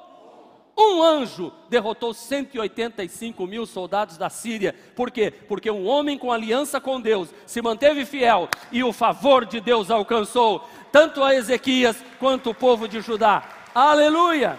Um 0.78 1.02
anjo 1.02 1.54
derrotou 1.70 2.14
185 2.14 3.48
mil 3.48 3.66
soldados 3.66 4.18
da 4.18 4.30
Síria. 4.30 4.76
Por 4.94 5.10
quê? 5.10 5.32
Porque 5.32 5.72
um 5.72 5.88
homem 5.88 6.18
com 6.18 6.34
aliança 6.34 6.82
com 6.82 7.00
Deus 7.00 7.30
se 7.46 7.62
manteve 7.62 8.06
fiel 8.06 8.50
e 8.74 8.84
o 8.84 8.92
favor 8.92 9.46
de 9.46 9.62
Deus 9.62 9.90
alcançou 9.90 10.68
tanto 10.92 11.24
a 11.24 11.34
Ezequias 11.34 12.04
quanto 12.20 12.50
o 12.50 12.54
povo 12.54 12.90
de 12.90 13.00
Judá. 13.00 13.44
Aleluia! 13.74 14.58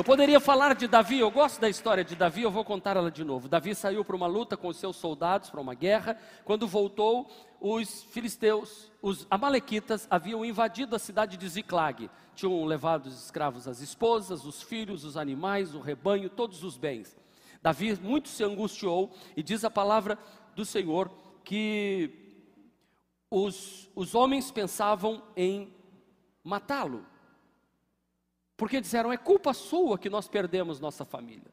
Eu 0.00 0.04
poderia 0.04 0.40
falar 0.40 0.74
de 0.74 0.88
Davi, 0.88 1.18
eu 1.18 1.30
gosto 1.30 1.60
da 1.60 1.68
história 1.68 2.02
de 2.02 2.16
Davi, 2.16 2.40
eu 2.40 2.50
vou 2.50 2.64
contar 2.64 2.96
ela 2.96 3.10
de 3.10 3.22
novo. 3.22 3.50
Davi 3.50 3.74
saiu 3.74 4.02
para 4.02 4.16
uma 4.16 4.26
luta 4.26 4.56
com 4.56 4.68
os 4.68 4.78
seus 4.78 4.96
soldados, 4.96 5.50
para 5.50 5.60
uma 5.60 5.74
guerra. 5.74 6.16
Quando 6.42 6.66
voltou, 6.66 7.30
os 7.60 8.04
filisteus, 8.04 8.90
os 9.02 9.26
amalequitas, 9.30 10.08
haviam 10.10 10.42
invadido 10.42 10.96
a 10.96 10.98
cidade 10.98 11.36
de 11.36 11.46
Ziclag. 11.46 12.10
Tinham 12.34 12.64
levado 12.64 13.08
os 13.08 13.24
escravos 13.24 13.68
as 13.68 13.82
esposas, 13.82 14.46
os 14.46 14.62
filhos, 14.62 15.04
os 15.04 15.18
animais, 15.18 15.74
o 15.74 15.80
rebanho, 15.80 16.30
todos 16.30 16.64
os 16.64 16.78
bens. 16.78 17.14
Davi 17.60 17.94
muito 18.00 18.30
se 18.30 18.42
angustiou 18.42 19.10
e 19.36 19.42
diz 19.42 19.66
a 19.66 19.70
palavra 19.70 20.18
do 20.56 20.64
Senhor 20.64 21.10
que 21.44 22.40
os, 23.30 23.90
os 23.94 24.14
homens 24.14 24.50
pensavam 24.50 25.22
em 25.36 25.70
matá-lo. 26.42 27.04
Porque 28.60 28.78
disseram, 28.78 29.10
é 29.10 29.16
culpa 29.16 29.54
sua 29.54 29.98
que 29.98 30.10
nós 30.10 30.28
perdemos 30.28 30.78
nossa 30.78 31.02
família. 31.02 31.50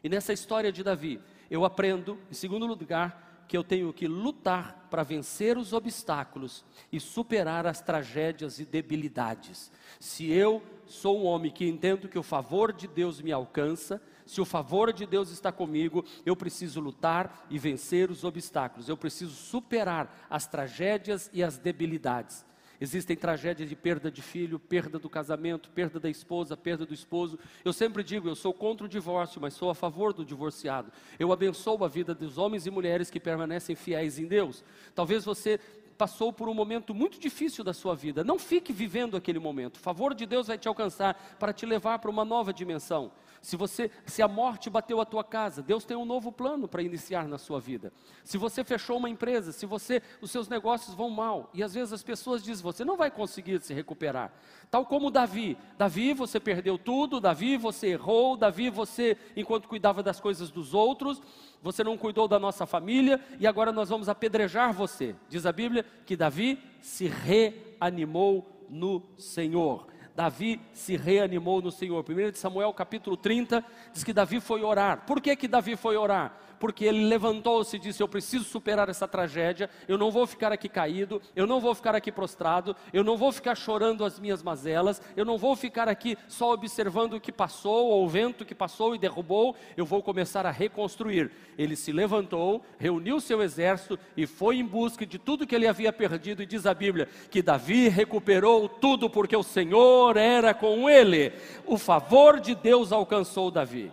E 0.00 0.08
nessa 0.08 0.32
história 0.32 0.70
de 0.70 0.84
Davi, 0.84 1.20
eu 1.50 1.64
aprendo, 1.64 2.16
em 2.30 2.34
segundo 2.34 2.64
lugar, 2.66 3.44
que 3.48 3.56
eu 3.56 3.64
tenho 3.64 3.92
que 3.92 4.06
lutar 4.06 4.86
para 4.88 5.02
vencer 5.02 5.58
os 5.58 5.72
obstáculos 5.72 6.64
e 6.92 7.00
superar 7.00 7.66
as 7.66 7.80
tragédias 7.80 8.60
e 8.60 8.64
debilidades. 8.64 9.72
Se 9.98 10.30
eu 10.30 10.62
sou 10.86 11.20
um 11.20 11.24
homem 11.24 11.50
que 11.50 11.66
entendo 11.66 12.08
que 12.08 12.16
o 12.18 12.22
favor 12.22 12.72
de 12.72 12.86
Deus 12.86 13.20
me 13.20 13.32
alcança, 13.32 14.00
se 14.24 14.40
o 14.40 14.44
favor 14.44 14.92
de 14.92 15.04
Deus 15.04 15.30
está 15.30 15.50
comigo, 15.50 16.04
eu 16.24 16.36
preciso 16.36 16.78
lutar 16.78 17.44
e 17.50 17.58
vencer 17.58 18.08
os 18.08 18.22
obstáculos, 18.22 18.88
eu 18.88 18.96
preciso 18.96 19.32
superar 19.32 20.28
as 20.30 20.46
tragédias 20.46 21.28
e 21.32 21.42
as 21.42 21.58
debilidades. 21.58 22.46
Existem 22.80 23.16
tragédias 23.16 23.68
de 23.68 23.76
perda 23.76 24.10
de 24.10 24.20
filho, 24.20 24.58
perda 24.58 24.98
do 24.98 25.08
casamento, 25.08 25.70
perda 25.70 25.98
da 25.98 26.10
esposa, 26.10 26.56
perda 26.56 26.84
do 26.84 26.92
esposo. 26.92 27.38
Eu 27.64 27.72
sempre 27.72 28.02
digo, 28.02 28.28
eu 28.28 28.34
sou 28.34 28.52
contra 28.52 28.86
o 28.86 28.88
divórcio, 28.88 29.40
mas 29.40 29.54
sou 29.54 29.70
a 29.70 29.74
favor 29.74 30.12
do 30.12 30.24
divorciado. 30.24 30.92
Eu 31.18 31.32
abençoo 31.32 31.84
a 31.84 31.88
vida 31.88 32.14
dos 32.14 32.38
homens 32.38 32.66
e 32.66 32.70
mulheres 32.70 33.10
que 33.10 33.20
permanecem 33.20 33.74
fiéis 33.74 34.18
em 34.18 34.26
Deus. 34.26 34.64
Talvez 34.94 35.24
você 35.24 35.58
passou 35.96 36.32
por 36.32 36.48
um 36.48 36.54
momento 36.54 36.94
muito 36.94 37.18
difícil 37.18 37.64
da 37.64 37.72
sua 37.72 37.94
vida. 37.94 38.22
Não 38.22 38.38
fique 38.38 38.72
vivendo 38.72 39.16
aquele 39.16 39.38
momento. 39.38 39.76
O 39.76 39.80
favor 39.80 40.14
de 40.14 40.26
Deus 40.26 40.46
vai 40.46 40.58
te 40.58 40.68
alcançar 40.68 41.36
para 41.38 41.52
te 41.52 41.64
levar 41.64 41.98
para 41.98 42.10
uma 42.10 42.24
nova 42.24 42.52
dimensão. 42.52 43.10
Se 43.40 43.56
você, 43.56 43.90
se 44.04 44.22
a 44.22 44.28
morte 44.28 44.68
bateu 44.68 45.00
a 45.00 45.04
tua 45.04 45.22
casa, 45.22 45.62
Deus 45.62 45.84
tem 45.84 45.96
um 45.96 46.04
novo 46.04 46.32
plano 46.32 46.66
para 46.66 46.82
iniciar 46.82 47.28
na 47.28 47.38
sua 47.38 47.60
vida. 47.60 47.92
Se 48.24 48.36
você 48.36 48.64
fechou 48.64 48.96
uma 48.96 49.08
empresa, 49.08 49.52
se 49.52 49.66
você, 49.66 50.02
os 50.20 50.30
seus 50.30 50.48
negócios 50.48 50.94
vão 50.94 51.10
mal, 51.10 51.50
e 51.54 51.62
às 51.62 51.74
vezes 51.74 51.92
as 51.92 52.02
pessoas 52.02 52.42
dizem, 52.42 52.62
você 52.62 52.84
não 52.84 52.96
vai 52.96 53.10
conseguir 53.10 53.60
se 53.60 53.72
recuperar. 53.72 54.32
Tal 54.70 54.84
como 54.84 55.10
Davi. 55.10 55.56
Davi, 55.78 56.12
você 56.12 56.40
perdeu 56.40 56.76
tudo, 56.76 57.20
Davi, 57.20 57.56
você 57.56 57.88
errou, 57.88 58.36
Davi, 58.36 58.70
você, 58.70 59.16
enquanto 59.36 59.68
cuidava 59.68 60.02
das 60.02 60.20
coisas 60.20 60.50
dos 60.50 60.74
outros, 60.74 61.22
você 61.62 61.82
não 61.82 61.96
cuidou 61.96 62.28
da 62.28 62.38
nossa 62.38 62.66
família, 62.66 63.20
e 63.38 63.46
agora 63.46 63.72
nós 63.72 63.88
vamos 63.88 64.08
apedrejar 64.08 64.72
você. 64.72 65.14
Diz 65.28 65.46
a 65.46 65.52
Bíblia 65.52 65.84
que 66.04 66.16
Davi 66.16 66.62
se 66.80 67.06
reanimou 67.06 68.46
no 68.68 69.02
Senhor. 69.16 69.86
Davi 70.16 70.58
se 70.72 70.96
reanimou 70.96 71.60
no 71.60 71.70
Senhor. 71.70 72.02
1 72.02 72.34
Samuel 72.36 72.72
capítulo 72.72 73.18
30 73.18 73.62
diz 73.92 74.02
que 74.02 74.14
Davi 74.14 74.40
foi 74.40 74.62
orar. 74.62 75.04
Por 75.04 75.20
que, 75.20 75.36
que 75.36 75.46
Davi 75.46 75.76
foi 75.76 75.94
orar? 75.94 76.34
Porque 76.58 76.84
ele 76.84 77.06
levantou-se 77.06 77.76
e 77.76 77.78
disse: 77.78 78.02
Eu 78.02 78.08
preciso 78.08 78.44
superar 78.44 78.88
essa 78.88 79.06
tragédia, 79.06 79.70
eu 79.86 79.98
não 79.98 80.10
vou 80.10 80.26
ficar 80.26 80.52
aqui 80.52 80.68
caído, 80.68 81.20
eu 81.34 81.46
não 81.46 81.60
vou 81.60 81.74
ficar 81.74 81.94
aqui 81.94 82.10
prostrado, 82.10 82.76
eu 82.92 83.04
não 83.04 83.16
vou 83.16 83.32
ficar 83.32 83.54
chorando 83.54 84.04
as 84.04 84.18
minhas 84.18 84.42
mazelas, 84.42 85.00
eu 85.16 85.24
não 85.24 85.38
vou 85.38 85.54
ficar 85.56 85.88
aqui 85.88 86.16
só 86.28 86.52
observando 86.52 87.14
o 87.14 87.20
que 87.20 87.32
passou, 87.32 87.88
ou 87.88 88.04
o 88.04 88.08
vento 88.08 88.44
que 88.44 88.54
passou 88.54 88.94
e 88.94 88.98
derrubou, 88.98 89.56
eu 89.76 89.84
vou 89.84 90.02
começar 90.02 90.46
a 90.46 90.50
reconstruir. 90.50 91.30
Ele 91.58 91.76
se 91.76 91.92
levantou, 91.92 92.64
reuniu 92.78 93.20
seu 93.20 93.42
exército 93.42 93.98
e 94.16 94.26
foi 94.26 94.56
em 94.56 94.64
busca 94.64 95.06
de 95.06 95.18
tudo 95.18 95.46
que 95.46 95.54
ele 95.54 95.66
havia 95.66 95.92
perdido, 95.92 96.42
e 96.42 96.46
diz 96.46 96.66
a 96.66 96.74
Bíblia 96.74 97.08
que 97.30 97.42
Davi 97.42 97.88
recuperou 97.88 98.68
tudo 98.68 99.08
porque 99.08 99.36
o 99.36 99.42
Senhor 99.42 100.16
era 100.16 100.52
com 100.54 100.88
ele. 100.88 101.32
O 101.64 101.78
favor 101.78 102.40
de 102.40 102.54
Deus 102.54 102.92
alcançou 102.92 103.50
Davi. 103.50 103.92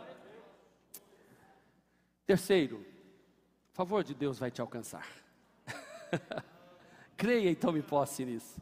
Terceiro, 2.26 2.78
o 2.78 3.76
favor 3.76 4.04
de 4.04 4.14
Deus 4.14 4.40
vai 4.40 4.50
te 4.50 4.62
alcançar. 4.62 5.08
Creia 7.18 7.50
e 7.50 7.56
tome 7.56 7.82
posse 7.82 8.24
nisso. 8.24 8.62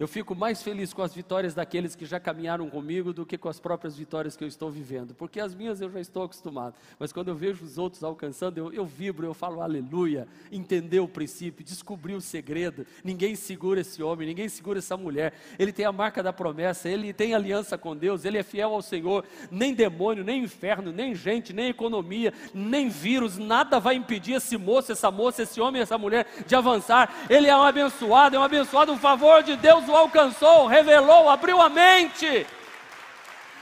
Eu 0.00 0.06
fico 0.06 0.32
mais 0.32 0.62
feliz 0.62 0.92
com 0.92 1.02
as 1.02 1.12
vitórias 1.12 1.54
daqueles 1.54 1.96
que 1.96 2.06
já 2.06 2.20
caminharam 2.20 2.70
comigo 2.70 3.12
do 3.12 3.26
que 3.26 3.36
com 3.36 3.48
as 3.48 3.58
próprias 3.58 3.96
vitórias 3.96 4.36
que 4.36 4.44
eu 4.44 4.46
estou 4.46 4.70
vivendo, 4.70 5.12
porque 5.12 5.40
as 5.40 5.56
minhas 5.56 5.80
eu 5.80 5.90
já 5.90 5.98
estou 5.98 6.22
acostumado, 6.22 6.76
mas 7.00 7.12
quando 7.12 7.26
eu 7.26 7.34
vejo 7.34 7.64
os 7.64 7.78
outros 7.78 8.04
alcançando, 8.04 8.58
eu, 8.58 8.72
eu 8.72 8.86
vibro, 8.86 9.26
eu 9.26 9.34
falo 9.34 9.60
aleluia, 9.60 10.28
entendeu 10.52 11.02
o 11.02 11.08
princípio, 11.08 11.64
descobriu 11.64 12.18
o 12.18 12.20
segredo. 12.20 12.86
Ninguém 13.02 13.34
segura 13.34 13.80
esse 13.80 14.00
homem, 14.00 14.28
ninguém 14.28 14.48
segura 14.48 14.78
essa 14.78 14.96
mulher. 14.96 15.34
Ele 15.58 15.72
tem 15.72 15.84
a 15.84 15.90
marca 15.90 16.22
da 16.22 16.32
promessa, 16.32 16.88
ele 16.88 17.12
tem 17.12 17.34
aliança 17.34 17.76
com 17.76 17.96
Deus, 17.96 18.24
ele 18.24 18.38
é 18.38 18.44
fiel 18.44 18.72
ao 18.72 18.82
Senhor. 18.82 19.24
Nem 19.50 19.74
demônio, 19.74 20.22
nem 20.22 20.44
inferno, 20.44 20.92
nem 20.92 21.12
gente, 21.12 21.52
nem 21.52 21.70
economia, 21.70 22.32
nem 22.54 22.88
vírus, 22.88 23.36
nada 23.36 23.80
vai 23.80 23.96
impedir 23.96 24.34
esse 24.34 24.56
moço, 24.56 24.92
essa 24.92 25.10
moça, 25.10 25.42
esse 25.42 25.60
homem, 25.60 25.82
essa 25.82 25.98
mulher 25.98 26.24
de 26.46 26.54
avançar. 26.54 27.26
Ele 27.28 27.48
é 27.48 27.56
um 27.56 27.62
abençoado, 27.62 28.36
é 28.36 28.38
um 28.38 28.44
abençoado, 28.44 28.92
o 28.92 28.96
favor 28.96 29.42
de 29.42 29.56
Deus 29.56 29.87
o 29.88 29.96
alcançou, 29.96 30.66
revelou, 30.66 31.28
abriu 31.28 31.60
a 31.60 31.68
mente. 31.68 32.46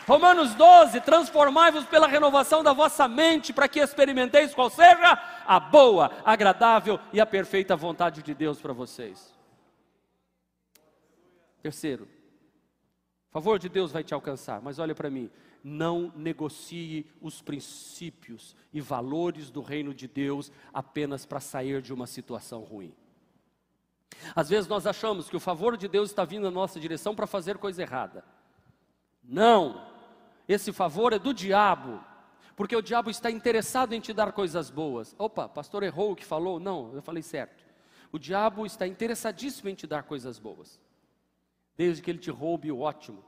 Romanos 0.06 0.54
12: 0.54 1.00
Transformai-vos 1.00 1.84
pela 1.86 2.06
renovação 2.06 2.62
da 2.62 2.72
vossa 2.72 3.08
mente, 3.08 3.52
para 3.52 3.68
que 3.68 3.80
experimenteis 3.80 4.54
qual 4.54 4.70
seja 4.70 5.18
a 5.46 5.58
boa, 5.58 6.10
agradável 6.24 7.00
e 7.12 7.20
a 7.20 7.26
perfeita 7.26 7.76
vontade 7.76 8.22
de 8.22 8.34
Deus 8.34 8.60
para 8.60 8.72
vocês. 8.72 9.34
Terceiro, 11.62 12.08
favor 13.36 13.58
de 13.58 13.68
Deus 13.68 13.92
vai 13.92 14.02
te 14.02 14.14
alcançar, 14.14 14.62
mas 14.62 14.78
olha 14.78 14.94
para 14.94 15.10
mim, 15.10 15.30
não 15.62 16.10
negocie 16.16 17.04
os 17.20 17.42
princípios 17.42 18.56
e 18.72 18.80
valores 18.80 19.50
do 19.50 19.60
reino 19.60 19.92
de 19.92 20.08
Deus 20.08 20.50
apenas 20.72 21.26
para 21.26 21.38
sair 21.38 21.82
de 21.82 21.92
uma 21.92 22.06
situação 22.06 22.62
ruim. 22.62 22.94
Às 24.34 24.48
vezes 24.48 24.68
nós 24.68 24.86
achamos 24.86 25.28
que 25.28 25.36
o 25.36 25.40
favor 25.40 25.76
de 25.76 25.88
Deus 25.88 26.10
está 26.10 26.24
vindo 26.24 26.44
na 26.44 26.50
nossa 26.50 26.80
direção 26.80 27.14
para 27.14 27.26
fazer 27.26 27.58
coisa 27.58 27.82
errada. 27.82 28.24
Não, 29.22 29.86
esse 30.48 30.72
favor 30.72 31.12
é 31.12 31.18
do 31.18 31.34
diabo, 31.34 32.02
porque 32.54 32.76
o 32.76 32.82
diabo 32.82 33.10
está 33.10 33.30
interessado 33.30 33.92
em 33.92 34.00
te 34.00 34.12
dar 34.12 34.32
coisas 34.32 34.70
boas. 34.70 35.14
Opa, 35.18 35.48
pastor 35.48 35.82
errou 35.82 36.12
o 36.12 36.16
que 36.16 36.24
falou? 36.24 36.60
Não, 36.60 36.94
eu 36.94 37.02
falei 37.02 37.22
certo. 37.22 37.64
O 38.12 38.18
diabo 38.18 38.64
está 38.64 38.86
interessadíssimo 38.86 39.68
em 39.68 39.74
te 39.74 39.86
dar 39.86 40.04
coisas 40.04 40.38
boas, 40.38 40.80
desde 41.76 42.02
que 42.02 42.10
ele 42.10 42.18
te 42.18 42.30
roube 42.30 42.70
o 42.70 42.80
ótimo. 42.80 43.22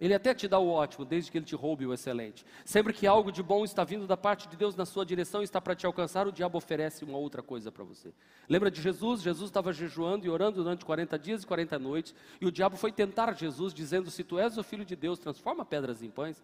Ele 0.00 0.14
até 0.14 0.32
te 0.32 0.48
dá 0.48 0.58
o 0.58 0.70
ótimo, 0.70 1.04
desde 1.04 1.30
que 1.30 1.36
ele 1.36 1.44
te 1.44 1.54
roube 1.54 1.84
o 1.84 1.92
excelente. 1.92 2.42
Sempre 2.64 2.94
que 2.94 3.06
algo 3.06 3.30
de 3.30 3.42
bom 3.42 3.64
está 3.64 3.84
vindo 3.84 4.06
da 4.06 4.16
parte 4.16 4.48
de 4.48 4.56
Deus 4.56 4.74
na 4.74 4.86
sua 4.86 5.04
direção 5.04 5.42
e 5.42 5.44
está 5.44 5.60
para 5.60 5.74
te 5.74 5.84
alcançar, 5.84 6.26
o 6.26 6.32
diabo 6.32 6.56
oferece 6.56 7.04
uma 7.04 7.18
outra 7.18 7.42
coisa 7.42 7.70
para 7.70 7.84
você. 7.84 8.10
Lembra 8.48 8.70
de 8.70 8.80
Jesus? 8.80 9.20
Jesus 9.20 9.50
estava 9.50 9.74
jejuando 9.74 10.24
e 10.24 10.30
orando 10.30 10.62
durante 10.62 10.86
40 10.86 11.18
dias 11.18 11.42
e 11.42 11.46
40 11.46 11.78
noites, 11.78 12.14
e 12.40 12.46
o 12.46 12.50
diabo 12.50 12.78
foi 12.78 12.90
tentar 12.90 13.36
Jesus, 13.36 13.74
dizendo: 13.74 14.10
Se 14.10 14.24
tu 14.24 14.38
és 14.38 14.56
o 14.56 14.62
filho 14.62 14.86
de 14.86 14.96
Deus, 14.96 15.18
transforma 15.18 15.66
pedras 15.66 16.02
em 16.02 16.08
pães. 16.08 16.42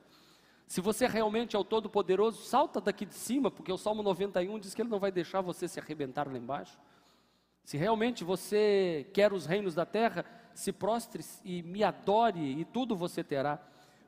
Se 0.66 0.82
você 0.82 1.06
realmente 1.06 1.56
é 1.56 1.58
o 1.58 1.64
Todo-Poderoso, 1.64 2.42
salta 2.42 2.80
daqui 2.80 3.06
de 3.06 3.14
cima, 3.14 3.50
porque 3.50 3.72
o 3.72 3.78
Salmo 3.78 4.02
91 4.02 4.58
diz 4.58 4.74
que 4.74 4.82
ele 4.82 4.90
não 4.90 4.98
vai 4.98 5.10
deixar 5.10 5.40
você 5.40 5.66
se 5.66 5.80
arrebentar 5.80 6.28
lá 6.28 6.36
embaixo. 6.36 6.76
Se 7.64 7.76
realmente 7.76 8.22
você 8.22 9.08
quer 9.14 9.32
os 9.32 9.46
reinos 9.46 9.74
da 9.74 9.86
terra, 9.86 10.26
se 10.56 10.72
prostre 10.72 11.22
e 11.44 11.62
me 11.62 11.84
adore, 11.84 12.40
e 12.58 12.64
tudo 12.64 12.96
você 12.96 13.22
terá. 13.22 13.60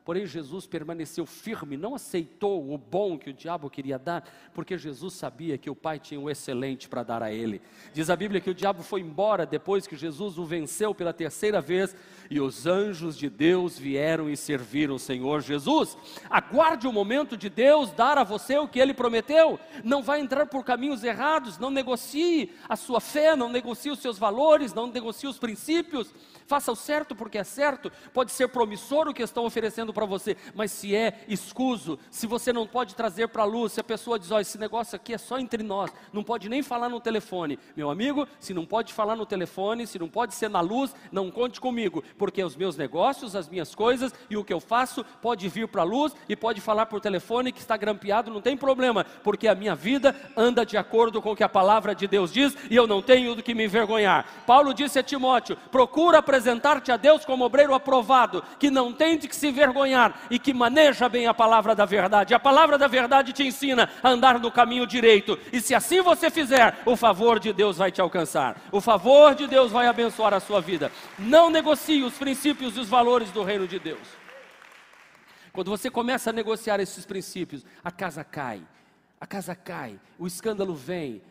Porém, 0.08 0.24
Jesus 0.24 0.66
permaneceu 0.66 1.26
firme, 1.26 1.76
não 1.76 1.94
aceitou 1.94 2.72
o 2.72 2.78
bom 2.78 3.18
que 3.18 3.28
o 3.28 3.32
diabo 3.34 3.68
queria 3.68 3.98
dar, 3.98 4.24
porque 4.54 4.78
Jesus 4.78 5.12
sabia 5.12 5.58
que 5.58 5.68
o 5.68 5.76
Pai 5.76 5.98
tinha 5.98 6.18
o 6.18 6.30
excelente 6.30 6.88
para 6.88 7.02
dar 7.02 7.22
a 7.22 7.30
ele. 7.30 7.60
Diz 7.92 8.08
a 8.08 8.16
Bíblia 8.16 8.40
que 8.40 8.48
o 8.48 8.54
diabo 8.54 8.82
foi 8.82 9.02
embora 9.02 9.44
depois 9.44 9.86
que 9.86 9.94
Jesus 9.94 10.38
o 10.38 10.46
venceu 10.46 10.94
pela 10.94 11.12
terceira 11.12 11.60
vez 11.60 11.94
e 12.30 12.40
os 12.40 12.66
anjos 12.66 13.18
de 13.18 13.28
Deus 13.28 13.78
vieram 13.78 14.30
e 14.30 14.36
serviram 14.38 14.94
o 14.94 14.98
Senhor 14.98 15.42
Jesus. 15.42 15.94
Aguarde 16.30 16.86
o 16.86 16.92
momento 16.92 17.36
de 17.36 17.50
Deus 17.50 17.92
dar 17.92 18.16
a 18.16 18.24
você 18.24 18.56
o 18.56 18.66
que 18.66 18.78
ele 18.78 18.94
prometeu. 18.94 19.60
Não 19.84 20.02
vai 20.02 20.22
entrar 20.22 20.46
por 20.46 20.64
caminhos 20.64 21.04
errados, 21.04 21.58
não 21.58 21.70
negocie 21.70 22.50
a 22.66 22.76
sua 22.76 22.98
fé, 22.98 23.36
não 23.36 23.50
negocie 23.50 23.92
os 23.92 23.98
seus 23.98 24.18
valores, 24.18 24.72
não 24.72 24.86
negocie 24.86 25.28
os 25.28 25.38
princípios. 25.38 26.14
Faça 26.46 26.72
o 26.72 26.76
certo 26.76 27.14
porque 27.14 27.36
é 27.36 27.44
certo. 27.44 27.92
Pode 28.14 28.32
ser 28.32 28.48
promissor 28.48 29.06
o 29.06 29.12
que 29.12 29.22
estão 29.22 29.44
oferecendo 29.44 29.92
para 29.98 30.06
você, 30.06 30.36
mas 30.54 30.70
se 30.70 30.94
é 30.94 31.24
escuso, 31.26 31.98
se 32.10 32.26
você 32.26 32.52
não 32.52 32.66
pode 32.66 32.94
trazer 32.94 33.28
para 33.28 33.42
a 33.42 33.46
luz, 33.46 33.72
se 33.72 33.80
a 33.80 33.84
pessoa 33.84 34.18
diz: 34.18 34.30
Ó, 34.30 34.38
esse 34.38 34.56
negócio 34.58 34.94
aqui 34.94 35.14
é 35.14 35.18
só 35.18 35.38
entre 35.38 35.62
nós, 35.62 35.90
não 36.12 36.22
pode 36.22 36.48
nem 36.48 36.62
falar 36.62 36.88
no 36.88 37.00
telefone. 37.00 37.58
Meu 37.76 37.90
amigo, 37.90 38.28
se 38.38 38.54
não 38.54 38.64
pode 38.64 38.92
falar 38.92 39.16
no 39.16 39.26
telefone, 39.26 39.86
se 39.86 39.98
não 39.98 40.08
pode 40.08 40.34
ser 40.34 40.48
na 40.48 40.60
luz, 40.60 40.94
não 41.10 41.30
conte 41.30 41.60
comigo, 41.60 42.04
porque 42.16 42.42
os 42.44 42.54
meus 42.54 42.76
negócios, 42.76 43.34
as 43.34 43.48
minhas 43.48 43.74
coisas 43.74 44.14
e 44.30 44.36
o 44.36 44.44
que 44.44 44.52
eu 44.52 44.60
faço 44.60 45.04
pode 45.20 45.48
vir 45.48 45.66
para 45.66 45.82
a 45.82 45.84
luz 45.84 46.14
e 46.28 46.36
pode 46.36 46.60
falar 46.60 46.86
por 46.86 47.00
telefone 47.00 47.50
que 47.50 47.60
está 47.60 47.76
grampeado, 47.76 48.30
não 48.30 48.40
tem 48.40 48.56
problema, 48.56 49.04
porque 49.24 49.48
a 49.48 49.54
minha 49.54 49.74
vida 49.74 50.14
anda 50.36 50.64
de 50.64 50.76
acordo 50.76 51.20
com 51.20 51.32
o 51.32 51.36
que 51.36 51.44
a 51.44 51.48
palavra 51.48 51.94
de 51.94 52.06
Deus 52.06 52.32
diz 52.32 52.56
e 52.70 52.76
eu 52.76 52.86
não 52.86 53.02
tenho 53.02 53.34
do 53.34 53.42
que 53.42 53.54
me 53.54 53.64
envergonhar. 53.64 54.44
Paulo 54.46 54.72
disse 54.72 54.98
a 54.98 55.02
Timóteo: 55.02 55.56
procura 55.70 56.18
apresentar 56.18 56.68
apresentar-te 56.68 56.92
a 56.92 56.96
Deus 56.96 57.24
como 57.24 57.44
obreiro 57.44 57.74
aprovado, 57.74 58.42
que 58.58 58.70
não 58.70 58.92
tem 58.92 59.18
de 59.18 59.28
que 59.28 59.36
se 59.36 59.48
vergonhar 59.88 60.20
e 60.30 60.38
que 60.38 60.52
maneja 60.52 61.08
bem 61.08 61.26
a 61.26 61.34
palavra 61.34 61.74
da 61.74 61.84
verdade. 61.84 62.34
A 62.34 62.38
palavra 62.38 62.76
da 62.76 62.86
verdade 62.86 63.32
te 63.32 63.42
ensina 63.42 63.88
a 64.02 64.10
andar 64.10 64.38
no 64.38 64.52
caminho 64.52 64.86
direito, 64.86 65.38
e 65.52 65.60
se 65.60 65.74
assim 65.74 66.02
você 66.02 66.30
fizer, 66.30 66.78
o 66.84 66.96
favor 66.96 67.40
de 67.40 67.52
Deus 67.52 67.78
vai 67.78 67.90
te 67.90 68.00
alcançar, 68.00 68.60
o 68.70 68.80
favor 68.80 69.34
de 69.34 69.46
Deus 69.46 69.72
vai 69.72 69.86
abençoar 69.86 70.34
a 70.34 70.40
sua 70.40 70.60
vida. 70.60 70.92
Não 71.18 71.50
negocie 71.50 72.02
os 72.02 72.14
princípios 72.14 72.76
e 72.76 72.80
os 72.80 72.88
valores 72.88 73.30
do 73.30 73.42
reino 73.42 73.66
de 73.66 73.78
Deus. 73.78 74.06
Quando 75.52 75.70
você 75.70 75.90
começa 75.90 76.30
a 76.30 76.32
negociar 76.32 76.78
esses 76.78 77.04
princípios, 77.04 77.64
a 77.82 77.90
casa 77.90 78.22
cai, 78.22 78.62
a 79.20 79.26
casa 79.26 79.54
cai, 79.54 79.98
o 80.18 80.26
escândalo 80.26 80.74
vem, 80.74 81.22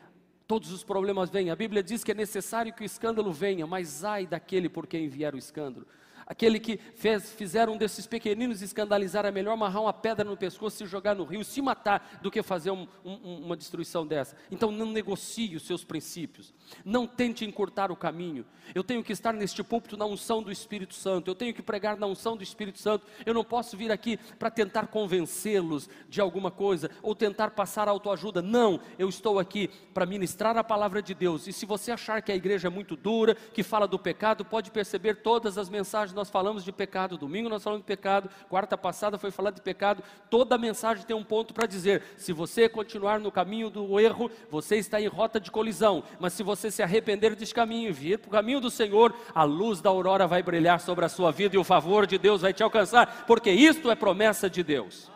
Todos 0.48 0.72
os 0.72 0.82
problemas 0.82 1.30
vêm. 1.30 1.50
A 1.50 1.58
Bíblia 1.58 1.84
diz 1.84 2.06
que 2.06 2.12
é 2.14 2.16
necessário 2.16 2.72
que 2.72 2.82
o 2.82 2.86
escândalo 2.86 3.34
venha, 3.34 3.68
mas 3.68 4.06
ai 4.06 4.26
daquele 4.26 4.70
por 4.70 4.88
quem 4.88 5.10
vier 5.10 5.36
o 5.36 5.38
escândalo. 5.38 5.86
Aquele 6.28 6.60
que 6.60 6.78
fez, 6.78 7.32
fizeram 7.32 7.74
um 7.74 7.78
desses 7.78 8.06
pequeninos 8.06 8.62
escandalizar, 8.62 9.26
é 9.26 9.32
melhor 9.32 9.54
amarrar 9.54 9.82
uma 9.82 9.94
pedra 9.94 10.26
no 10.26 10.36
pescoço 10.36 10.84
e 10.84 10.86
jogar 10.86 11.16
no 11.16 11.24
rio, 11.24 11.42
se 11.42 11.62
matar, 11.62 12.20
do 12.22 12.30
que 12.30 12.44
fazer 12.44 12.70
um, 12.70 12.86
um, 13.06 13.46
uma 13.46 13.56
destruição 13.56 14.06
dessa. 14.06 14.36
Então 14.52 14.70
não 14.70 14.88
negocie 14.88 15.56
os 15.56 15.66
seus 15.66 15.86
princípios, 15.86 16.54
não 16.84 17.08
tente 17.08 17.46
encurtar 17.46 17.94
o 17.94 17.96
caminho. 17.96 18.46
Eu 18.76 18.84
tenho 18.84 19.02
que 19.02 19.14
estar 19.14 19.32
neste 19.32 19.64
púlpito 19.64 19.96
na 19.96 20.06
unção 20.06 20.44
do 20.44 20.52
Espírito 20.52 20.94
Santo, 20.94 21.32
eu 21.32 21.36
tenho 21.36 21.54
que 21.54 21.62
pregar 21.62 21.96
na 21.96 22.06
unção 22.06 22.36
do 22.36 22.44
Espírito 22.44 22.80
Santo. 22.80 23.08
Eu 23.26 23.34
não 23.34 23.46
posso 23.46 23.78
vir 23.78 23.90
aqui 23.90 24.18
para 24.38 24.52
tentar 24.52 24.88
convencê-los 24.88 25.90
de 26.10 26.20
alguma 26.20 26.52
coisa 26.52 26.92
ou 27.02 27.16
tentar 27.16 27.52
passar 27.52 27.88
autoajuda. 27.88 28.42
Não, 28.42 28.82
eu 29.00 29.08
estou 29.08 29.40
aqui 29.40 29.70
para 29.94 30.06
ministrar 30.06 30.58
a 30.58 30.64
palavra 30.64 31.02
de 31.02 31.14
Deus. 31.14 31.48
E 31.48 31.54
se 31.54 31.66
você 31.66 31.90
achar 31.90 32.22
que 32.22 32.34
a 32.34 32.36
igreja 32.36 32.68
é 32.68 32.72
muito 32.72 32.98
dura, 32.98 33.34
que 33.36 33.64
fala 33.64 33.88
do 33.88 33.98
pecado, 33.98 34.44
pode 34.44 34.72
perceber 34.72 35.22
todas 35.22 35.58
as 35.58 35.70
mensagens 35.70 36.17
nós 36.18 36.30
falamos 36.30 36.66
de 36.66 36.72
pecado, 36.74 37.18
domingo 37.18 37.48
nós 37.48 37.64
falamos 37.64 37.84
de 37.84 37.88
pecado, 37.88 38.30
quarta 38.50 38.78
passada 38.78 39.18
foi 39.18 39.32
falar 39.32 39.52
de 39.52 39.62
pecado, 39.62 40.04
toda 40.30 40.58
mensagem 40.58 41.06
tem 41.06 41.16
um 41.16 41.24
ponto 41.24 41.54
para 41.54 41.68
dizer: 41.68 42.04
se 42.18 42.34
você 42.34 42.68
continuar 42.68 43.20
no 43.20 43.32
caminho 43.32 43.70
do 43.70 44.00
erro, 44.00 44.30
você 44.50 44.76
está 44.76 45.00
em 45.00 45.08
rota 45.08 45.40
de 45.40 45.52
colisão, 45.52 46.04
mas 46.20 46.34
se 46.34 46.44
você 46.44 46.70
se 46.70 46.84
arrepender 46.84 47.36
desse 47.36 47.54
caminho 47.54 47.90
e 47.90 47.94
vir 47.94 48.20
para 48.20 48.28
o 48.28 48.32
caminho 48.32 48.60
do 48.60 48.70
Senhor, 48.70 49.16
a 49.34 49.44
luz 49.44 49.80
da 49.80 49.90
aurora 49.90 50.28
vai 50.28 50.42
brilhar 50.44 50.82
sobre 50.82 51.06
a 51.06 51.10
sua 51.10 51.32
vida 51.32 51.56
e 51.56 51.60
o 51.60 51.64
favor 51.64 52.08
de 52.08 52.18
Deus 52.18 52.42
vai 52.42 52.52
te 52.52 52.64
alcançar, 52.64 53.26
porque 53.26 53.52
isto 53.52 53.90
é 53.92 53.96
promessa 53.96 54.50
de 54.50 54.64
Deus. 54.64 55.10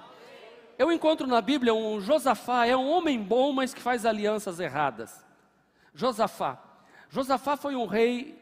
Eu 0.77 0.91
encontro 0.91 1.27
na 1.27 1.41
Bíblia 1.41 1.73
um 1.73 1.99
Josafá, 1.99 2.65
é 2.65 2.77
um 2.77 2.89
homem 2.89 3.21
bom, 3.21 3.51
mas 3.51 3.73
que 3.73 3.81
faz 3.81 4.05
alianças 4.05 4.59
erradas. 4.59 5.25
Josafá. 5.93 6.61
Josafá 7.09 7.57
foi 7.57 7.75
um 7.75 7.85
rei 7.85 8.39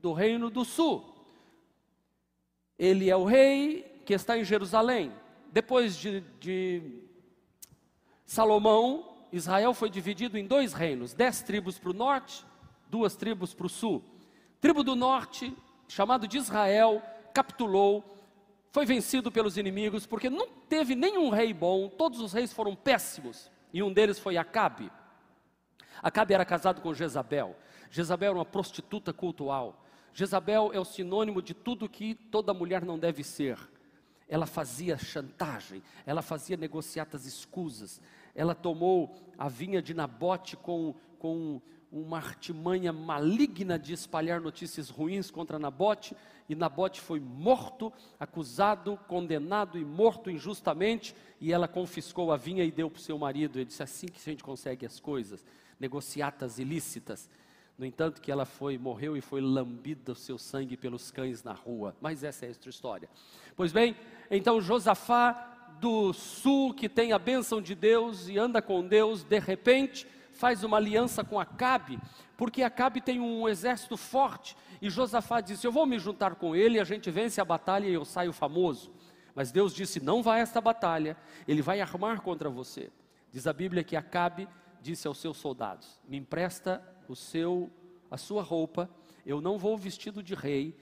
do 0.00 0.12
reino 0.12 0.50
do 0.50 0.64
sul. 0.64 1.15
Ele 2.78 3.10
é 3.10 3.16
o 3.16 3.24
rei 3.24 4.02
que 4.04 4.14
está 4.14 4.38
em 4.38 4.44
Jerusalém. 4.44 5.12
Depois 5.50 5.96
de, 5.96 6.20
de 6.38 6.82
Salomão, 8.24 9.16
Israel 9.32 9.72
foi 9.74 9.90
dividido 9.90 10.36
em 10.36 10.46
dois 10.46 10.72
reinos: 10.72 11.14
dez 11.14 11.42
tribos 11.42 11.78
para 11.78 11.90
o 11.90 11.94
norte, 11.94 12.44
duas 12.88 13.16
tribos 13.16 13.54
para 13.54 13.66
o 13.66 13.70
sul. 13.70 14.04
Tribo 14.60 14.82
do 14.82 14.96
norte, 14.96 15.56
chamado 15.88 16.26
de 16.26 16.38
Israel, 16.38 17.02
capitulou, 17.32 18.04
foi 18.70 18.84
vencido 18.84 19.30
pelos 19.30 19.56
inimigos, 19.56 20.06
porque 20.06 20.28
não 20.28 20.48
teve 20.68 20.94
nenhum 20.94 21.30
rei 21.30 21.52
bom, 21.54 21.88
todos 21.88 22.20
os 22.20 22.32
reis 22.32 22.52
foram 22.52 22.74
péssimos, 22.74 23.50
e 23.72 23.82
um 23.82 23.92
deles 23.92 24.18
foi 24.18 24.36
Acabe. 24.36 24.90
Acabe 26.02 26.34
era 26.34 26.44
casado 26.44 26.80
com 26.80 26.92
Jezabel. 26.92 27.56
Jezabel 27.90 28.30
era 28.30 28.38
uma 28.38 28.44
prostituta 28.44 29.12
cultual. 29.12 29.82
Jezabel 30.16 30.70
é 30.72 30.80
o 30.80 30.84
sinônimo 30.84 31.42
de 31.42 31.52
tudo 31.52 31.90
que 31.90 32.14
toda 32.14 32.54
mulher 32.54 32.82
não 32.82 32.98
deve 32.98 33.22
ser. 33.22 33.58
Ela 34.26 34.46
fazia 34.46 34.96
chantagem, 34.96 35.82
ela 36.06 36.22
fazia 36.22 36.56
negociatas 36.56 37.26
escusas, 37.26 38.00
ela 38.34 38.54
tomou 38.54 39.14
a 39.36 39.46
vinha 39.46 39.82
de 39.82 39.92
Nabote 39.92 40.56
com, 40.56 40.94
com 41.18 41.60
uma 41.92 42.16
artimanha 42.16 42.94
maligna 42.94 43.78
de 43.78 43.92
espalhar 43.92 44.40
notícias 44.40 44.88
ruins 44.88 45.30
contra 45.30 45.58
Nabote, 45.58 46.16
e 46.48 46.54
Nabote 46.54 46.98
foi 46.98 47.20
morto, 47.20 47.92
acusado, 48.18 48.98
condenado 49.06 49.78
e 49.78 49.84
morto 49.84 50.30
injustamente, 50.30 51.14
e 51.38 51.52
ela 51.52 51.68
confiscou 51.68 52.32
a 52.32 52.38
vinha 52.38 52.64
e 52.64 52.72
deu 52.72 52.88
para 52.88 52.98
o 52.98 53.02
seu 53.02 53.18
marido. 53.18 53.58
Ele 53.58 53.66
disse: 53.66 53.82
assim 53.82 54.06
que 54.06 54.18
a 54.18 54.32
gente 54.32 54.42
consegue 54.42 54.86
as 54.86 54.98
coisas, 54.98 55.44
negociatas 55.78 56.58
ilícitas. 56.58 57.28
No 57.78 57.84
entanto, 57.84 58.22
que 58.22 58.32
ela 58.32 58.46
foi, 58.46 58.78
morreu 58.78 59.16
e 59.16 59.20
foi 59.20 59.40
lambida 59.40 60.12
o 60.12 60.14
seu 60.14 60.38
sangue 60.38 60.76
pelos 60.76 61.10
cães 61.10 61.42
na 61.42 61.52
rua. 61.52 61.94
Mas 62.00 62.24
essa 62.24 62.46
é 62.46 62.48
outra 62.48 62.70
história. 62.70 63.08
Pois 63.54 63.70
bem, 63.70 63.94
então 64.30 64.60
Josafá 64.60 65.56
do 65.78 66.12
sul, 66.14 66.72
que 66.72 66.88
tem 66.88 67.12
a 67.12 67.18
bênção 67.18 67.60
de 67.60 67.74
Deus 67.74 68.28
e 68.28 68.38
anda 68.38 68.62
com 68.62 68.86
Deus, 68.86 69.22
de 69.22 69.38
repente 69.38 70.06
faz 70.32 70.62
uma 70.62 70.76
aliança 70.76 71.24
com 71.24 71.38
Acabe, 71.38 71.98
porque 72.36 72.62
Acabe 72.62 73.00
tem 73.00 73.20
um 73.20 73.48
exército 73.48 73.96
forte. 73.96 74.56
E 74.80 74.88
Josafá 74.88 75.40
disse: 75.40 75.66
Eu 75.66 75.72
vou 75.72 75.86
me 75.86 75.98
juntar 75.98 76.34
com 76.36 76.54
ele, 76.54 76.80
a 76.80 76.84
gente 76.84 77.10
vence 77.10 77.40
a 77.40 77.44
batalha 77.44 77.86
e 77.86 77.94
eu 77.94 78.04
saio 78.04 78.32
famoso. 78.32 78.92
Mas 79.34 79.50
Deus 79.50 79.74
disse: 79.74 80.00
Não 80.00 80.22
vai 80.22 80.40
a 80.40 80.42
esta 80.42 80.60
batalha, 80.60 81.16
ele 81.46 81.62
vai 81.62 81.80
armar 81.80 82.20
contra 82.20 82.48
você. 82.48 82.90
Diz 83.32 83.46
a 83.46 83.52
Bíblia 83.52 83.84
que 83.84 83.96
Acabe 83.96 84.48
disse 84.80 85.06
aos 85.06 85.18
seus 85.18 85.36
soldados: 85.36 86.00
Me 86.06 86.16
empresta 86.16 86.82
o 87.12 87.16
seu, 87.16 87.70
a 88.10 88.16
sua 88.16 88.42
roupa, 88.42 88.88
eu 89.24 89.40
não 89.40 89.58
vou 89.58 89.76
vestido 89.76 90.22
de 90.22 90.34
rei, 90.34 90.74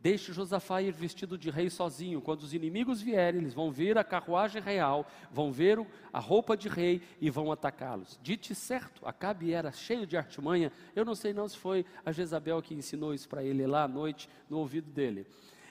deixe 0.00 0.32
Josafá 0.32 0.82
ir 0.82 0.92
vestido 0.92 1.38
de 1.38 1.48
rei 1.48 1.70
sozinho. 1.70 2.20
Quando 2.20 2.42
os 2.42 2.52
inimigos 2.52 3.00
vierem, 3.00 3.40
eles 3.40 3.54
vão 3.54 3.70
ver 3.70 3.96
a 3.96 4.02
carruagem 4.02 4.60
real, 4.60 5.06
vão 5.30 5.52
ver 5.52 5.78
a 6.12 6.18
roupa 6.18 6.56
de 6.56 6.68
rei 6.68 7.00
e 7.20 7.30
vão 7.30 7.52
atacá-los. 7.52 8.18
Dite 8.20 8.54
certo, 8.54 9.06
Acabe 9.06 9.52
era 9.52 9.70
cheio 9.70 10.06
de 10.06 10.16
artimanha. 10.16 10.72
Eu 10.96 11.04
não 11.04 11.14
sei 11.14 11.32
não 11.32 11.48
se 11.48 11.56
foi 11.56 11.86
a 12.04 12.10
Jezabel 12.10 12.60
que 12.60 12.74
ensinou 12.74 13.14
isso 13.14 13.28
para 13.28 13.44
ele 13.44 13.64
lá 13.66 13.84
à 13.84 13.88
noite, 13.88 14.28
no 14.50 14.58
ouvido 14.58 14.90
dele. 14.90 15.24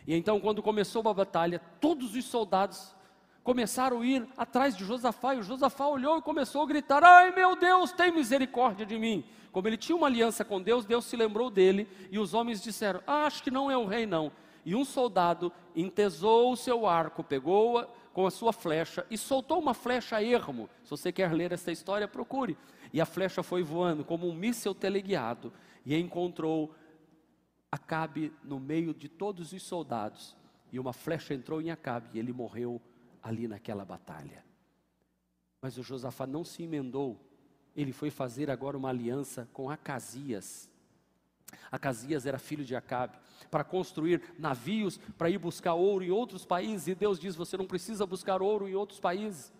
E 0.08 0.16
então, 0.16 0.40
quando 0.40 0.64
começou 0.64 1.08
a 1.08 1.14
batalha, 1.14 1.60
todos 1.80 2.16
os 2.16 2.26
soldados 2.26 2.96
começaram 3.44 4.02
a 4.02 4.06
ir 4.06 4.28
atrás 4.38 4.76
de 4.76 4.86
Josafá, 4.86 5.36
e 5.36 5.40
o 5.40 5.44
Josafá 5.44 5.88
olhou 5.88 6.18
e 6.18 6.22
começou 6.22 6.64
a 6.64 6.68
gritar: 6.68 7.04
Ai 7.04 7.32
meu 7.32 7.56
Deus, 7.56 7.92
tem 7.92 8.12
misericórdia 8.12 8.86
de 8.86 8.98
mim. 8.98 9.24
Como 9.52 9.68
ele 9.68 9.78
tinha 9.78 9.96
uma 9.96 10.08
aliança 10.08 10.46
com 10.46 10.62
Deus, 10.62 10.86
Deus 10.86 11.06
se 11.06 11.18
lembrou 11.18 11.50
dele, 11.50 11.88
e 12.10 12.18
os 12.18 12.34
homens 12.34 12.62
disseram: 12.62 13.02
ah, 13.06 13.26
Acho 13.26 13.44
que 13.44 13.52
não 13.52 13.70
é 13.70 13.78
o 13.78 13.86
rei, 13.86 14.06
não. 14.06 14.32
E 14.66 14.76
um 14.76 14.86
soldado 14.86 15.52
entesou 15.76 16.52
o 16.52 16.56
seu 16.56 16.86
arco, 16.86 17.24
pegou 17.24 17.86
com 18.14 18.28
a 18.28 18.32
sua 18.32 18.54
flecha 18.54 19.06
e 19.10 19.18
soltou 19.18 19.60
uma 19.60 19.74
flecha 19.74 20.18
a 20.18 20.24
ermo. 20.24 20.70
Se 20.84 20.92
você 20.92 21.12
quer 21.12 21.34
ler 21.34 21.52
essa 21.52 21.72
história, 21.72 22.08
procure. 22.08 22.58
E 22.94 23.02
a 23.02 23.06
flecha 23.06 23.42
foi 23.42 23.64
voando 23.64 24.04
como 24.04 24.28
um 24.28 24.34
míssel 24.36 24.76
teleguiado 24.76 25.52
e 25.86 25.98
encontrou 25.98 26.74
Acabe 27.72 28.34
no 28.44 28.60
meio 28.60 28.94
de 28.94 29.08
todos 29.08 29.54
os 29.54 29.64
soldados. 29.64 30.36
E 30.74 30.78
uma 30.78 30.92
flecha 30.92 31.34
entrou 31.34 31.62
em 31.62 31.72
Acabe 31.72 32.10
e 32.14 32.20
ele 32.20 32.34
morreu 32.34 32.82
ali 33.22 33.48
naquela 33.48 33.86
batalha. 33.86 34.44
Mas 35.62 35.78
o 35.78 35.84
Josafá 35.84 36.26
não 36.26 36.44
se 36.44 36.64
emendou, 36.64 37.20
ele 37.76 37.94
foi 37.94 38.10
fazer 38.10 38.50
agora 38.50 38.78
uma 38.78 38.90
aliança 38.90 39.48
com 39.54 39.70
Acasias. 39.70 40.70
Acasias 41.72 42.26
era 42.26 42.40
filho 42.40 42.64
de 42.64 42.76
Acabe, 42.76 43.18
para 43.50 43.64
construir 43.64 44.22
navios 44.40 44.98
para 45.18 45.30
ir 45.30 45.38
buscar 45.38 45.74
ouro 45.74 46.04
em 46.04 46.10
outros 46.10 46.46
países, 46.46 46.88
e 46.88 46.96
Deus 46.96 47.20
diz: 47.20 47.36
Você 47.36 47.58
não 47.58 47.66
precisa 47.66 48.06
buscar 48.06 48.42
ouro 48.42 48.68
em 48.68 48.76
outros 48.76 49.00
países, 49.00 49.52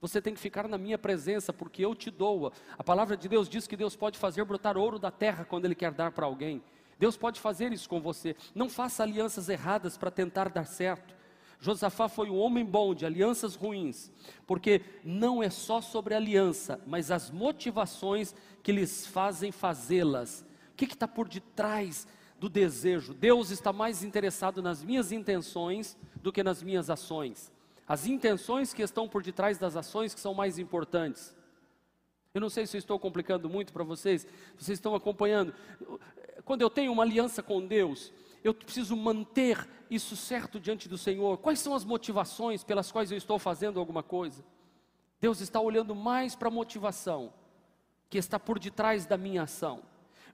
você 0.00 0.20
tem 0.20 0.32
que 0.32 0.40
ficar 0.40 0.66
na 0.66 0.78
minha 0.78 0.96
presença, 0.96 1.52
porque 1.52 1.84
eu 1.84 1.94
te 1.94 2.10
dou. 2.10 2.52
A 2.78 2.82
palavra 2.82 3.16
de 3.16 3.28
Deus 3.28 3.48
diz 3.48 3.66
que 3.66 3.76
Deus 3.76 3.94
pode 3.94 4.18
fazer 4.18 4.44
brotar 4.44 4.76
ouro 4.76 4.98
da 4.98 5.10
terra 5.10 5.44
quando 5.44 5.66
Ele 5.66 5.74
quer 5.74 5.92
dar 5.92 6.10
para 6.10 6.24
alguém. 6.24 6.62
Deus 6.98 7.16
pode 7.16 7.38
fazer 7.38 7.72
isso 7.72 7.88
com 7.88 8.00
você. 8.00 8.34
Não 8.54 8.68
faça 8.68 9.02
alianças 9.02 9.48
erradas 9.48 9.98
para 9.98 10.10
tentar 10.10 10.48
dar 10.48 10.64
certo. 10.64 11.14
Josafá 11.60 12.08
foi 12.08 12.30
um 12.30 12.38
homem 12.38 12.64
bom 12.64 12.94
de 12.94 13.04
alianças 13.04 13.54
ruins, 13.54 14.10
porque 14.46 14.80
não 15.04 15.42
é 15.42 15.50
só 15.50 15.82
sobre 15.82 16.14
aliança, 16.14 16.80
mas 16.86 17.10
as 17.10 17.30
motivações 17.30 18.34
que 18.62 18.72
lhes 18.72 19.06
fazem 19.06 19.52
fazê-las. 19.52 20.44
O 20.72 20.76
que 20.76 20.86
está 20.86 21.06
por 21.06 21.28
detrás 21.28 22.08
do 22.38 22.48
desejo? 22.48 23.12
Deus 23.12 23.50
está 23.50 23.74
mais 23.74 24.02
interessado 24.02 24.62
nas 24.62 24.82
minhas 24.82 25.12
intenções 25.12 25.98
do 26.16 26.32
que 26.32 26.42
nas 26.42 26.62
minhas 26.62 26.88
ações. 26.88 27.52
As 27.86 28.06
intenções 28.06 28.72
que 28.72 28.82
estão 28.82 29.06
por 29.06 29.22
detrás 29.22 29.58
das 29.58 29.76
ações 29.76 30.14
que 30.14 30.20
são 30.20 30.32
mais 30.32 30.58
importantes. 30.58 31.36
Eu 32.32 32.40
não 32.40 32.48
sei 32.48 32.66
se 32.66 32.78
estou 32.78 32.98
complicando 32.98 33.50
muito 33.50 33.70
para 33.70 33.84
vocês, 33.84 34.26
vocês 34.56 34.78
estão 34.78 34.94
acompanhando. 34.94 35.52
Quando 36.44 36.62
eu 36.62 36.70
tenho 36.70 36.90
uma 36.92 37.02
aliança 37.02 37.42
com 37.42 37.66
Deus, 37.66 38.12
eu 38.42 38.54
preciso 38.54 38.96
manter 38.96 39.68
isso 39.90 40.16
certo 40.16 40.58
diante 40.58 40.88
do 40.88 40.96
Senhor. 40.96 41.38
Quais 41.38 41.58
são 41.58 41.74
as 41.74 41.84
motivações 41.84 42.64
pelas 42.64 42.90
quais 42.90 43.10
eu 43.10 43.18
estou 43.18 43.38
fazendo 43.38 43.78
alguma 43.78 44.02
coisa? 44.02 44.44
Deus 45.20 45.40
está 45.40 45.60
olhando 45.60 45.94
mais 45.94 46.34
para 46.34 46.48
a 46.48 46.52
motivação 46.52 47.32
que 48.08 48.18
está 48.18 48.38
por 48.38 48.58
detrás 48.58 49.06
da 49.06 49.16
minha 49.16 49.42
ação. 49.42 49.82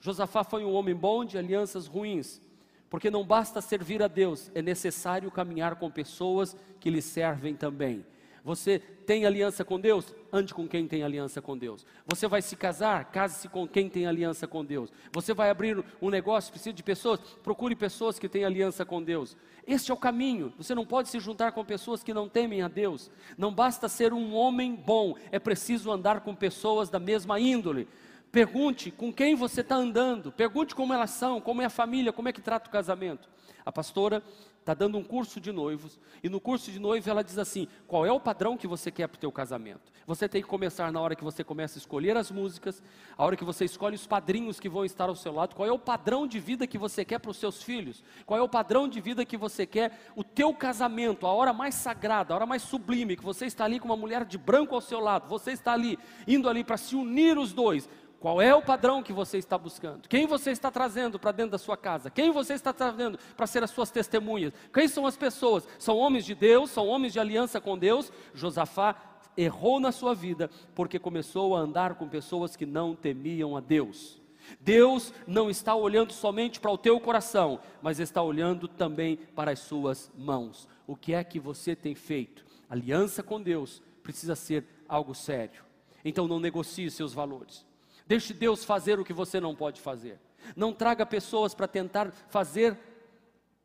Josafá 0.00 0.44
foi 0.44 0.64
um 0.64 0.72
homem 0.72 0.94
bom 0.94 1.24
de 1.24 1.36
alianças 1.36 1.86
ruins, 1.86 2.40
porque 2.88 3.10
não 3.10 3.24
basta 3.24 3.60
servir 3.60 4.02
a 4.02 4.08
Deus, 4.08 4.50
é 4.54 4.62
necessário 4.62 5.30
caminhar 5.30 5.76
com 5.76 5.90
pessoas 5.90 6.56
que 6.78 6.88
lhe 6.88 7.02
servem 7.02 7.54
também. 7.54 8.06
Você 8.46 8.78
tem 8.78 9.26
aliança 9.26 9.64
com 9.64 9.80
Deus? 9.80 10.14
Ande 10.32 10.54
com 10.54 10.68
quem 10.68 10.86
tem 10.86 11.02
aliança 11.02 11.42
com 11.42 11.58
Deus. 11.58 11.84
Você 12.06 12.28
vai 12.28 12.40
se 12.40 12.54
casar? 12.54 13.10
Case-se 13.10 13.48
com 13.48 13.66
quem 13.66 13.88
tem 13.88 14.06
aliança 14.06 14.46
com 14.46 14.64
Deus. 14.64 14.88
Você 15.12 15.34
vai 15.34 15.50
abrir 15.50 15.84
um 16.00 16.08
negócio? 16.08 16.52
Precisa 16.52 16.72
de 16.72 16.80
pessoas? 16.80 17.18
Procure 17.42 17.74
pessoas 17.74 18.20
que 18.20 18.28
têm 18.28 18.44
aliança 18.44 18.84
com 18.84 19.02
Deus. 19.02 19.36
Este 19.66 19.90
é 19.90 19.94
o 19.94 19.96
caminho. 19.96 20.54
Você 20.58 20.76
não 20.76 20.86
pode 20.86 21.08
se 21.08 21.18
juntar 21.18 21.50
com 21.50 21.64
pessoas 21.64 22.04
que 22.04 22.14
não 22.14 22.28
temem 22.28 22.62
a 22.62 22.68
Deus. 22.68 23.10
Não 23.36 23.52
basta 23.52 23.88
ser 23.88 24.12
um 24.12 24.32
homem 24.32 24.76
bom, 24.76 25.16
é 25.32 25.40
preciso 25.40 25.90
andar 25.90 26.20
com 26.20 26.32
pessoas 26.32 26.88
da 26.88 27.00
mesma 27.00 27.40
índole 27.40 27.88
Pergunte 28.36 28.90
com 28.90 29.10
quem 29.10 29.34
você 29.34 29.62
está 29.62 29.76
andando, 29.76 30.30
pergunte 30.30 30.74
como 30.74 30.92
elas 30.92 31.08
são, 31.08 31.40
como 31.40 31.62
é 31.62 31.64
a 31.64 31.70
família, 31.70 32.12
como 32.12 32.28
é 32.28 32.32
que 32.32 32.40
trata 32.42 32.68
o 32.68 32.70
casamento. 32.70 33.28
A 33.64 33.72
pastora 33.72 34.22
está 34.66 34.74
dando 34.74 34.98
um 34.98 35.04
curso 35.04 35.40
de 35.40 35.52
noivos, 35.52 35.96
e 36.24 36.28
no 36.28 36.40
curso 36.40 36.72
de 36.72 36.80
noivo 36.80 37.08
ela 37.08 37.22
diz 37.22 37.38
assim: 37.38 37.68
qual 37.86 38.04
é 38.04 38.10
o 38.10 38.18
padrão 38.18 38.56
que 38.56 38.66
você 38.66 38.90
quer 38.90 39.06
para 39.06 39.16
o 39.16 39.20
teu 39.20 39.30
casamento? 39.30 39.92
Você 40.04 40.28
tem 40.28 40.42
que 40.42 40.48
começar 40.48 40.90
na 40.90 41.00
hora 41.00 41.14
que 41.14 41.22
você 41.22 41.44
começa 41.44 41.78
a 41.78 41.80
escolher 41.80 42.16
as 42.16 42.32
músicas, 42.32 42.82
a 43.16 43.24
hora 43.24 43.36
que 43.36 43.44
você 43.44 43.64
escolhe 43.64 43.94
os 43.94 44.08
padrinhos 44.08 44.58
que 44.58 44.68
vão 44.68 44.84
estar 44.84 45.08
ao 45.08 45.14
seu 45.14 45.32
lado, 45.32 45.54
qual 45.54 45.68
é 45.68 45.70
o 45.70 45.78
padrão 45.78 46.26
de 46.26 46.40
vida 46.40 46.66
que 46.66 46.76
você 46.76 47.04
quer 47.04 47.20
para 47.20 47.30
os 47.30 47.36
seus 47.36 47.62
filhos, 47.62 48.02
qual 48.24 48.40
é 48.40 48.42
o 48.42 48.48
padrão 48.48 48.88
de 48.88 49.00
vida 49.00 49.24
que 49.24 49.36
você 49.36 49.64
quer, 49.64 50.10
o 50.16 50.24
teu 50.24 50.52
casamento, 50.52 51.28
a 51.28 51.32
hora 51.32 51.52
mais 51.52 51.76
sagrada, 51.76 52.34
a 52.34 52.36
hora 52.36 52.46
mais 52.46 52.62
sublime, 52.62 53.16
que 53.16 53.24
você 53.24 53.46
está 53.46 53.64
ali 53.64 53.78
com 53.78 53.86
uma 53.86 53.96
mulher 53.96 54.24
de 54.24 54.36
branco 54.36 54.74
ao 54.74 54.80
seu 54.80 54.98
lado, 54.98 55.28
você 55.28 55.52
está 55.52 55.74
ali, 55.74 55.96
indo 56.26 56.48
ali 56.48 56.64
para 56.64 56.76
se 56.76 56.96
unir 56.96 57.38
os 57.38 57.52
dois. 57.52 57.88
Qual 58.20 58.40
é 58.40 58.54
o 58.54 58.62
padrão 58.62 59.02
que 59.02 59.12
você 59.12 59.36
está 59.38 59.58
buscando? 59.58 60.08
Quem 60.08 60.26
você 60.26 60.50
está 60.50 60.70
trazendo 60.70 61.18
para 61.18 61.32
dentro 61.32 61.52
da 61.52 61.58
sua 61.58 61.76
casa? 61.76 62.10
Quem 62.10 62.30
você 62.30 62.54
está 62.54 62.72
trazendo 62.72 63.18
para 63.36 63.46
ser 63.46 63.62
as 63.62 63.70
suas 63.70 63.90
testemunhas? 63.90 64.52
Quem 64.72 64.88
são 64.88 65.06
as 65.06 65.16
pessoas? 65.16 65.68
São 65.78 65.96
homens 65.98 66.24
de 66.24 66.34
Deus? 66.34 66.70
São 66.70 66.86
homens 66.86 67.12
de 67.12 67.20
aliança 67.20 67.60
com 67.60 67.76
Deus? 67.76 68.10
Josafá 68.32 68.96
errou 69.36 69.78
na 69.78 69.92
sua 69.92 70.14
vida 70.14 70.50
porque 70.74 70.98
começou 70.98 71.54
a 71.54 71.60
andar 71.60 71.96
com 71.96 72.08
pessoas 72.08 72.56
que 72.56 72.64
não 72.64 72.94
temiam 72.94 73.56
a 73.56 73.60
Deus. 73.60 74.20
Deus 74.60 75.12
não 75.26 75.50
está 75.50 75.74
olhando 75.74 76.12
somente 76.12 76.60
para 76.60 76.70
o 76.70 76.78
teu 76.78 76.98
coração, 77.00 77.60
mas 77.82 78.00
está 78.00 78.22
olhando 78.22 78.68
também 78.68 79.16
para 79.16 79.50
as 79.50 79.58
suas 79.58 80.10
mãos. 80.16 80.68
O 80.86 80.96
que 80.96 81.12
é 81.12 81.22
que 81.22 81.40
você 81.40 81.74
tem 81.74 81.94
feito? 81.94 82.46
Aliança 82.70 83.22
com 83.22 83.42
Deus 83.42 83.82
precisa 84.02 84.36
ser 84.36 84.64
algo 84.88 85.14
sério. 85.14 85.64
Então 86.04 86.28
não 86.28 86.38
negocie 86.38 86.90
seus 86.90 87.12
valores. 87.12 87.65
Deixe 88.06 88.32
Deus 88.32 88.64
fazer 88.64 88.98
o 88.98 89.04
que 89.04 89.12
você 89.12 89.40
não 89.40 89.54
pode 89.54 89.80
fazer. 89.80 90.18
Não 90.54 90.72
traga 90.72 91.04
pessoas 91.04 91.54
para 91.54 91.66
tentar 91.66 92.12
fazer 92.28 92.78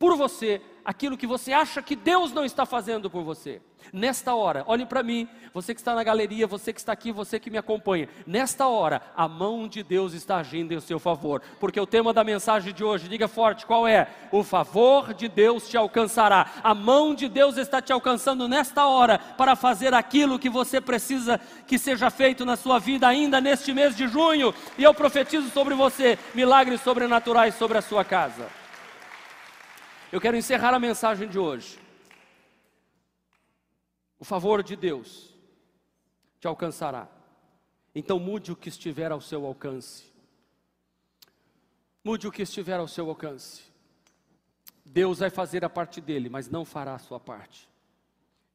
por 0.02 0.18
você 0.18 0.60
aquilo 0.84 1.16
que 1.16 1.28
você 1.28 1.54
acha 1.54 1.80
que 1.80 1.96
Deus 1.96 2.34
não 2.34 2.44
está 2.44 2.66
fazendo 2.66 3.08
por 3.08 3.24
você. 3.24 3.62
Nesta 3.94 4.34
hora, 4.34 4.64
olhe 4.66 4.84
para 4.84 5.04
mim, 5.04 5.28
você 5.54 5.76
que 5.76 5.80
está 5.80 5.94
na 5.94 6.04
galeria, 6.04 6.48
você 6.48 6.74
que 6.74 6.80
está 6.80 6.92
aqui, 6.92 7.12
você 7.12 7.40
que 7.40 7.52
me 7.52 7.58
acompanha. 7.60 8.10
Nesta 8.26 8.66
hora, 8.66 9.00
a 9.16 9.28
mão 9.28 9.68
de 9.68 9.84
Deus 9.84 10.14
está 10.14 10.38
agindo 10.38 10.74
em 10.74 10.80
seu 10.80 10.98
favor, 10.98 11.40
porque 11.60 11.80
o 11.80 11.86
tema 11.86 12.12
da 12.12 12.24
mensagem 12.24 12.74
de 12.74 12.84
hoje, 12.84 13.08
diga 13.08 13.28
forte, 13.28 13.64
qual 13.64 13.88
é? 13.88 14.08
O 14.32 14.44
favor 14.44 15.14
de 15.14 15.28
Deus 15.28 15.70
te 15.70 15.78
alcançará. 15.78 16.48
A 16.64 16.74
mão 16.74 17.14
de 17.14 17.30
Deus 17.30 17.58
está 17.58 17.80
te 17.80 17.94
alcançando 17.94 18.48
nesta 18.48 18.88
hora 18.88 19.20
para 19.20 19.56
fazer 19.56 19.94
aquilo 19.94 20.40
que 20.40 20.50
você 20.50 20.82
precisa 20.82 21.40
que 21.68 21.78
seja 21.78 22.10
feito 22.10 22.44
na 22.44 22.56
sua 22.56 22.80
vida 22.80 23.08
ainda 23.08 23.40
neste 23.40 23.72
mês 23.72 23.96
de 23.96 24.08
junho. 24.08 24.52
E 24.80 24.84
eu 24.84 24.96
profetizo 24.96 25.48
sobre 25.52 25.76
você 25.76 26.18
milagres 26.34 26.82
sobrenaturais 26.82 27.54
sobre 27.54 27.78
a 27.78 27.84
sua 27.84 28.04
casa. 28.04 28.61
Eu 30.12 30.19
quero 30.19 30.36
encerrar 30.36 30.74
a 30.74 30.80
mensagem 30.80 31.26
de 31.30 31.39
hoje. 31.39 31.80
O 34.19 34.26
favor 34.26 34.62
de 34.62 34.76
Deus 34.76 35.34
te 36.38 36.47
alcançará. 36.47 37.08
Então 37.95 38.19
mude 38.19 38.52
o 38.52 38.56
que 38.56 38.67
estiver 38.67 39.10
ao 39.10 39.21
seu 39.21 39.45
alcance. 39.45 40.04
Mude 42.04 42.28
o 42.28 42.32
que 42.32 42.41
estiver 42.41 42.78
ao 42.78 42.89
seu 42.89 43.08
alcance. 43.08 43.63
Deus 44.84 45.19
vai 45.19 45.30
fazer 45.30 45.63
a 45.63 45.69
parte 45.69 46.02
dele, 46.02 46.28
mas 46.28 46.50
não 46.50 46.65
fará 46.65 46.95
a 46.95 47.00
sua 47.00 47.19
parte. 47.19 47.69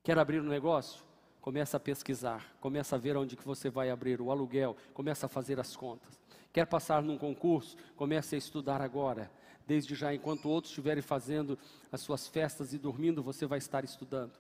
Quer 0.03 0.19
abrir 0.19 0.43
um 0.43 0.49
negócio? 0.49 1.03
Começa 1.41 1.79
a 1.79 1.81
pesquisar, 1.81 2.55
começa 2.61 2.97
a 2.97 2.99
ver 2.99 3.17
onde 3.17 3.35
que 3.35 3.45
você 3.45 3.71
vai 3.71 3.89
abrir 3.89 4.21
o 4.21 4.31
aluguel, 4.31 4.77
começa 4.93 5.25
a 5.25 5.29
fazer 5.29 5.59
as 5.59 5.75
contas. 5.75 6.21
Quer 6.53 6.67
passar 6.67 7.03
num 7.03 7.17
concurso? 7.17 7.77
Comece 7.97 8.35
a 8.35 8.39
estudar 8.39 8.83
agora 8.83 9.31
desde 9.67 9.95
já, 9.95 10.15
enquanto 10.15 10.49
outros 10.49 10.71
estiverem 10.71 11.03
fazendo 11.03 11.59
as 11.91 12.01
suas 12.01 12.29
festas 12.29 12.73
e 12.73 12.79
dormindo, 12.79 13.23
você 13.23 13.47
vai 13.47 13.59
estar 13.59 13.85
estudando. 13.85 14.33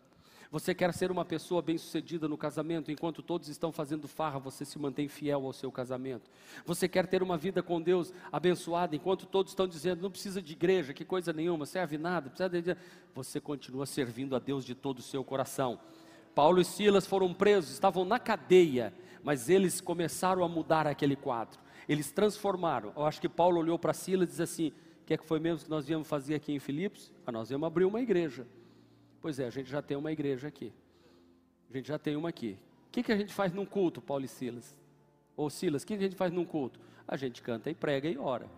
Você 0.50 0.74
quer 0.74 0.94
ser 0.94 1.10
uma 1.10 1.24
pessoa 1.24 1.60
bem-sucedida 1.60 2.28
no 2.28 2.38
casamento, 2.38 2.92
enquanto 2.92 3.20
todos 3.20 3.48
estão 3.48 3.72
fazendo 3.72 4.06
farra, 4.06 4.38
você 4.38 4.64
se 4.64 4.78
mantém 4.78 5.08
fiel 5.08 5.44
ao 5.44 5.52
seu 5.52 5.72
casamento. 5.72 6.30
Você 6.64 6.88
quer 6.88 7.06
ter 7.06 7.22
uma 7.22 7.36
vida 7.36 7.62
com 7.62 7.82
Deus 7.82 8.12
abençoada, 8.30 8.94
enquanto 8.94 9.26
todos 9.26 9.52
estão 9.52 9.66
dizendo, 9.66 10.02
não 10.02 10.10
precisa 10.10 10.40
de 10.40 10.52
igreja, 10.52 10.94
que 10.94 11.04
coisa 11.04 11.32
nenhuma, 11.32 11.66
serve 11.66 11.98
nada, 11.98 12.30
precisa 12.30 12.48
de... 12.48 12.76
Você 13.14 13.40
continua 13.40 13.86
servindo 13.86 14.36
a 14.36 14.38
Deus 14.38 14.64
de 14.64 14.74
todo 14.74 15.00
o 15.00 15.02
seu 15.02 15.24
coração. 15.24 15.80
Paulo 16.34 16.60
e 16.60 16.64
Silas 16.64 17.06
foram 17.06 17.34
presos, 17.34 17.72
estavam 17.72 18.04
na 18.04 18.18
cadeia, 18.18 18.94
mas 19.24 19.48
eles 19.48 19.80
começaram 19.80 20.44
a 20.44 20.48
mudar 20.48 20.86
aquele 20.86 21.16
quadro. 21.16 21.58
Eles 21.88 22.12
transformaram. 22.12 22.92
Eu 22.96 23.04
acho 23.04 23.20
que 23.20 23.28
Paulo 23.28 23.58
olhou 23.58 23.78
para 23.78 23.92
Silas 23.92 24.28
e 24.28 24.30
disse 24.30 24.42
assim: 24.42 24.72
que 25.06 25.14
é 25.14 25.16
que 25.16 25.24
foi 25.24 25.38
mesmo 25.38 25.64
que 25.64 25.70
nós 25.70 25.86
viemos 25.86 26.08
fazer 26.08 26.34
aqui 26.34 26.52
em 26.52 26.58
Filipos? 26.58 27.12
Ah, 27.24 27.30
nós 27.30 27.48
viemos 27.48 27.64
abrir 27.64 27.84
uma 27.84 28.00
igreja. 28.00 28.44
Pois 29.20 29.38
é, 29.38 29.46
a 29.46 29.50
gente 29.50 29.70
já 29.70 29.80
tem 29.80 29.96
uma 29.96 30.10
igreja 30.10 30.48
aqui. 30.48 30.72
A 31.70 31.76
gente 31.76 31.86
já 31.86 31.96
tem 31.96 32.16
uma 32.16 32.28
aqui. 32.28 32.58
O 32.88 32.90
que, 32.90 33.04
que 33.04 33.12
a 33.12 33.16
gente 33.16 33.32
faz 33.32 33.52
num 33.52 33.64
culto, 33.64 34.02
Paulo 34.02 34.24
e 34.24 34.28
Silas? 34.28 34.74
Ou 35.36 35.48
Silas, 35.48 35.84
o 35.84 35.86
que 35.86 35.94
a 35.94 35.98
gente 35.98 36.16
faz 36.16 36.32
num 36.32 36.44
culto? 36.44 36.80
A 37.06 37.16
gente 37.16 37.40
canta 37.40 37.70
e 37.70 37.74
prega 37.74 38.08
e 38.08 38.18
ora. 38.18 38.50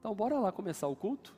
Então, 0.00 0.14
bora 0.14 0.38
lá 0.38 0.50
começar 0.50 0.88
o 0.88 0.96
culto? 0.96 1.36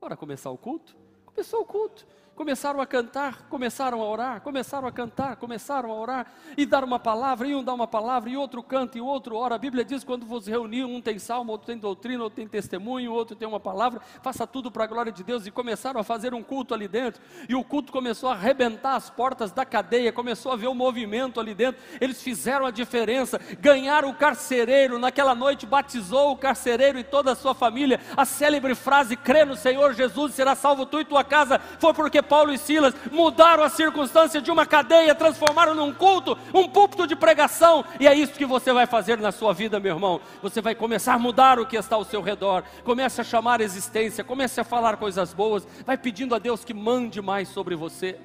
Bora 0.00 0.16
começar 0.16 0.50
o 0.50 0.58
culto? 0.58 0.96
Começou 1.24 1.60
o 1.60 1.64
culto 1.64 2.04
começaram 2.40 2.80
a 2.80 2.86
cantar, 2.86 3.42
começaram 3.50 4.00
a 4.00 4.08
orar, 4.08 4.40
começaram 4.40 4.88
a 4.88 4.90
cantar, 4.90 5.36
começaram 5.36 5.92
a 5.92 5.94
orar 5.94 6.26
e 6.56 6.64
dar 6.64 6.82
uma 6.82 6.98
palavra, 6.98 7.46
e 7.46 7.54
um 7.54 7.62
dá 7.62 7.74
uma 7.74 7.86
palavra, 7.86 8.30
e 8.30 8.36
outro 8.38 8.62
canta, 8.62 8.96
e 8.96 9.00
outro 9.02 9.36
ora. 9.36 9.56
A 9.56 9.58
Bíblia 9.58 9.84
diz: 9.84 10.02
quando 10.02 10.24
vos 10.24 10.46
reunir, 10.46 10.84
um 10.84 11.02
tem 11.02 11.18
salmo, 11.18 11.52
outro 11.52 11.66
tem 11.66 11.76
doutrina, 11.76 12.24
outro 12.24 12.36
tem 12.36 12.48
testemunho, 12.48 13.12
outro 13.12 13.36
tem 13.36 13.46
uma 13.46 13.60
palavra, 13.60 14.00
faça 14.22 14.46
tudo 14.46 14.70
para 14.70 14.84
a 14.84 14.86
glória 14.86 15.12
de 15.12 15.22
Deus. 15.22 15.46
E 15.46 15.50
começaram 15.50 16.00
a 16.00 16.02
fazer 16.02 16.32
um 16.32 16.42
culto 16.42 16.72
ali 16.72 16.88
dentro, 16.88 17.20
e 17.46 17.54
o 17.54 17.62
culto 17.62 17.92
começou 17.92 18.30
a 18.30 18.32
arrebentar 18.32 18.94
as 18.94 19.10
portas 19.10 19.52
da 19.52 19.66
cadeia, 19.66 20.10
começou 20.10 20.50
a 20.50 20.56
ver 20.56 20.68
o 20.68 20.70
um 20.70 20.74
movimento 20.74 21.40
ali 21.40 21.54
dentro. 21.54 21.82
Eles 22.00 22.22
fizeram 22.22 22.64
a 22.64 22.70
diferença, 22.70 23.38
ganharam 23.60 24.08
o 24.08 24.14
carcereiro. 24.14 24.98
Naquela 24.98 25.34
noite, 25.34 25.66
batizou 25.66 26.32
o 26.32 26.38
carcereiro 26.38 26.98
e 26.98 27.04
toda 27.04 27.32
a 27.32 27.36
sua 27.36 27.54
família. 27.54 28.00
A 28.16 28.24
célebre 28.24 28.74
frase: 28.74 29.14
crê 29.14 29.44
no 29.44 29.56
Senhor 29.56 29.92
Jesus, 29.92 30.32
será 30.32 30.54
salvo 30.54 30.86
tu 30.86 31.00
e 31.00 31.04
tua 31.04 31.22
casa, 31.22 31.58
foi 31.78 31.92
porque 31.92 32.29
Paulo 32.30 32.52
e 32.52 32.58
Silas 32.58 32.94
mudaram 33.10 33.64
a 33.64 33.68
circunstância 33.68 34.40
de 34.40 34.52
uma 34.52 34.64
cadeia, 34.64 35.16
transformaram 35.16 35.74
num 35.74 35.92
culto, 35.92 36.38
um 36.54 36.68
púlpito 36.68 37.04
de 37.04 37.16
pregação, 37.16 37.84
e 37.98 38.06
é 38.06 38.14
isso 38.14 38.34
que 38.34 38.46
você 38.46 38.72
vai 38.72 38.86
fazer 38.86 39.18
na 39.18 39.32
sua 39.32 39.52
vida, 39.52 39.80
meu 39.80 39.96
irmão. 39.96 40.20
Você 40.40 40.60
vai 40.60 40.76
começar 40.76 41.14
a 41.14 41.18
mudar 41.18 41.58
o 41.58 41.66
que 41.66 41.76
está 41.76 41.96
ao 41.96 42.04
seu 42.04 42.22
redor, 42.22 42.62
comece 42.84 43.20
a 43.20 43.24
chamar 43.24 43.60
a 43.60 43.64
existência, 43.64 44.22
comece 44.22 44.60
a 44.60 44.64
falar 44.64 44.96
coisas 44.96 45.34
boas, 45.34 45.66
vai 45.84 45.98
pedindo 45.98 46.32
a 46.32 46.38
Deus 46.38 46.64
que 46.64 46.72
mande 46.72 47.20
mais 47.20 47.48
sobre 47.48 47.74
você. 47.74 48.16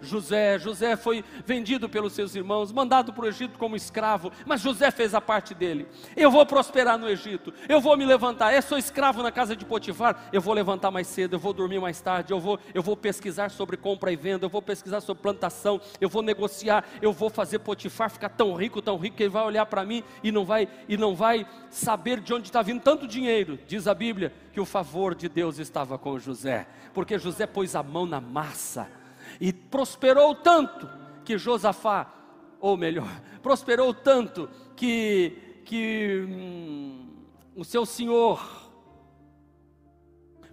José. 0.00 0.58
José 0.58 0.96
foi 0.96 1.24
vendido 1.46 1.88
pelos 1.88 2.12
seus 2.12 2.34
irmãos, 2.34 2.72
mandado 2.72 3.12
para 3.12 3.24
o 3.24 3.28
Egito 3.28 3.58
como 3.58 3.76
escravo, 3.76 4.32
mas 4.46 4.60
José 4.60 4.90
fez 4.90 5.14
a 5.14 5.20
parte 5.20 5.54
dele. 5.54 5.86
Eu 6.16 6.30
vou 6.30 6.44
prosperar 6.46 6.98
no 6.98 7.08
Egito, 7.08 7.52
eu 7.68 7.80
vou 7.80 7.96
me 7.96 8.04
levantar. 8.04 8.54
Eu 8.54 8.62
sou 8.62 8.78
escravo 8.78 9.22
na 9.22 9.32
casa 9.32 9.56
de 9.56 9.64
Potifar, 9.64 10.28
eu 10.32 10.40
vou 10.40 10.54
levantar 10.54 10.90
mais 10.90 11.06
cedo, 11.06 11.36
eu 11.36 11.38
vou 11.38 11.52
dormir 11.52 11.80
mais 11.80 12.00
tarde, 12.00 12.32
eu 12.32 12.40
vou, 12.40 12.58
eu 12.74 12.82
vou 12.82 12.96
pesquisar 12.96 13.50
sobre 13.50 13.76
compra 13.76 14.12
e 14.12 14.16
venda, 14.16 14.46
eu 14.46 14.50
vou 14.50 14.62
pesquisar 14.62 15.00
sobre 15.00 15.22
plantação, 15.22 15.80
eu 16.00 16.08
vou 16.08 16.22
negociar, 16.22 16.84
eu 17.00 17.12
vou 17.12 17.30
fazer 17.30 17.58
Potifar 17.60 18.10
ficar 18.10 18.28
tão 18.28 18.54
rico, 18.54 18.82
tão 18.82 18.96
rico 18.96 19.16
que 19.16 19.22
ele 19.22 19.30
vai 19.30 19.44
olhar 19.44 19.66
para 19.66 19.84
mim 19.84 20.02
e 20.22 20.30
não 20.30 20.44
vai 20.44 20.68
e 20.88 20.96
não 20.96 21.14
vai 21.14 21.46
saber 21.70 22.20
de 22.20 22.32
onde 22.32 22.48
está 22.48 22.62
vindo 22.62 22.80
tanto 22.80 23.06
dinheiro. 23.06 23.58
Diz 23.66 23.86
a 23.86 23.94
Bíblia 23.94 24.32
que 24.52 24.60
o 24.60 24.64
favor 24.64 25.14
de 25.14 25.28
Deus 25.28 25.58
estava 25.58 25.98
com 25.98 26.18
José, 26.18 26.66
porque 26.92 27.18
José 27.18 27.46
pôs 27.46 27.74
a 27.74 27.82
mão 27.82 28.06
na 28.06 28.20
massa 28.20 29.01
e 29.42 29.52
prosperou 29.52 30.36
tanto 30.36 30.88
que 31.24 31.36
Josafá, 31.36 32.14
ou 32.60 32.76
melhor, 32.76 33.10
prosperou 33.42 33.92
tanto 33.92 34.48
que, 34.76 35.62
que 35.64 36.24
hum, 36.28 37.08
o 37.56 37.64
seu 37.64 37.84
senhor 37.84 38.40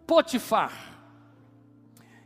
Potifar 0.08 0.74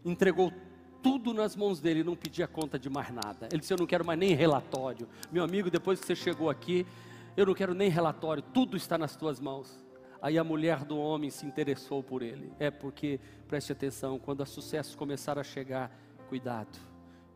entregou 0.06 0.54
tudo 1.02 1.34
nas 1.34 1.54
mãos 1.54 1.82
dele, 1.82 2.02
não 2.02 2.16
pedia 2.16 2.48
conta 2.48 2.80
de 2.80 2.90
mais 2.90 3.14
nada. 3.14 3.50
Ele 3.52 3.60
disse: 3.60 3.74
Eu 3.74 3.78
não 3.78 3.86
quero 3.86 4.06
mais 4.06 4.18
nem 4.18 4.34
relatório. 4.34 5.10
Meu 5.30 5.44
amigo, 5.44 5.70
depois 5.70 6.00
que 6.00 6.06
você 6.06 6.16
chegou 6.16 6.50
aqui, 6.50 6.88
eu 7.36 7.46
não 7.46 7.54
quero 7.54 7.74
nem 7.74 7.90
relatório, 7.90 8.42
tudo 8.42 8.78
está 8.78 8.98
nas 8.98 9.18
tuas 9.18 9.38
mãos. 9.38 9.84
Aí 10.22 10.38
a 10.38 10.44
mulher 10.46 10.86
do 10.86 10.98
homem 10.98 11.30
se 11.30 11.46
interessou 11.46 12.02
por 12.02 12.22
ele. 12.22 12.54
É 12.58 12.72
porque, 12.72 13.20
preste 13.50 13.74
atenção, 13.74 14.18
quando 14.18 14.40
o 14.40 14.46
sucesso 14.46 14.98
começar 14.98 15.38
a 15.38 15.44
chegar, 15.44 15.92
Cuidado, 16.34 16.80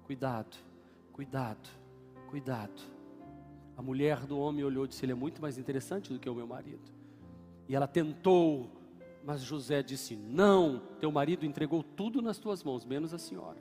cuidado, 0.07 0.57
cuidado, 1.13 1.69
cuidado. 2.31 2.81
A 3.77 3.81
mulher 3.83 4.25
do 4.25 4.39
homem 4.39 4.63
olhou 4.63 4.85
e 4.85 4.87
disse: 4.87 5.05
Ele 5.05 5.11
é 5.11 5.15
muito 5.15 5.39
mais 5.39 5.59
interessante 5.59 6.11
do 6.11 6.17
que 6.17 6.27
o 6.27 6.33
meu 6.33 6.47
marido. 6.47 6.91
E 7.69 7.75
ela 7.75 7.85
tentou, 7.85 8.71
mas 9.23 9.41
José 9.41 9.83
disse: 9.83 10.15
Não, 10.15 10.81
teu 10.99 11.11
marido 11.11 11.45
entregou 11.45 11.83
tudo 11.83 12.23
nas 12.23 12.39
tuas 12.39 12.63
mãos, 12.63 12.85
menos 12.85 13.13
a 13.13 13.19
senhora. 13.19 13.59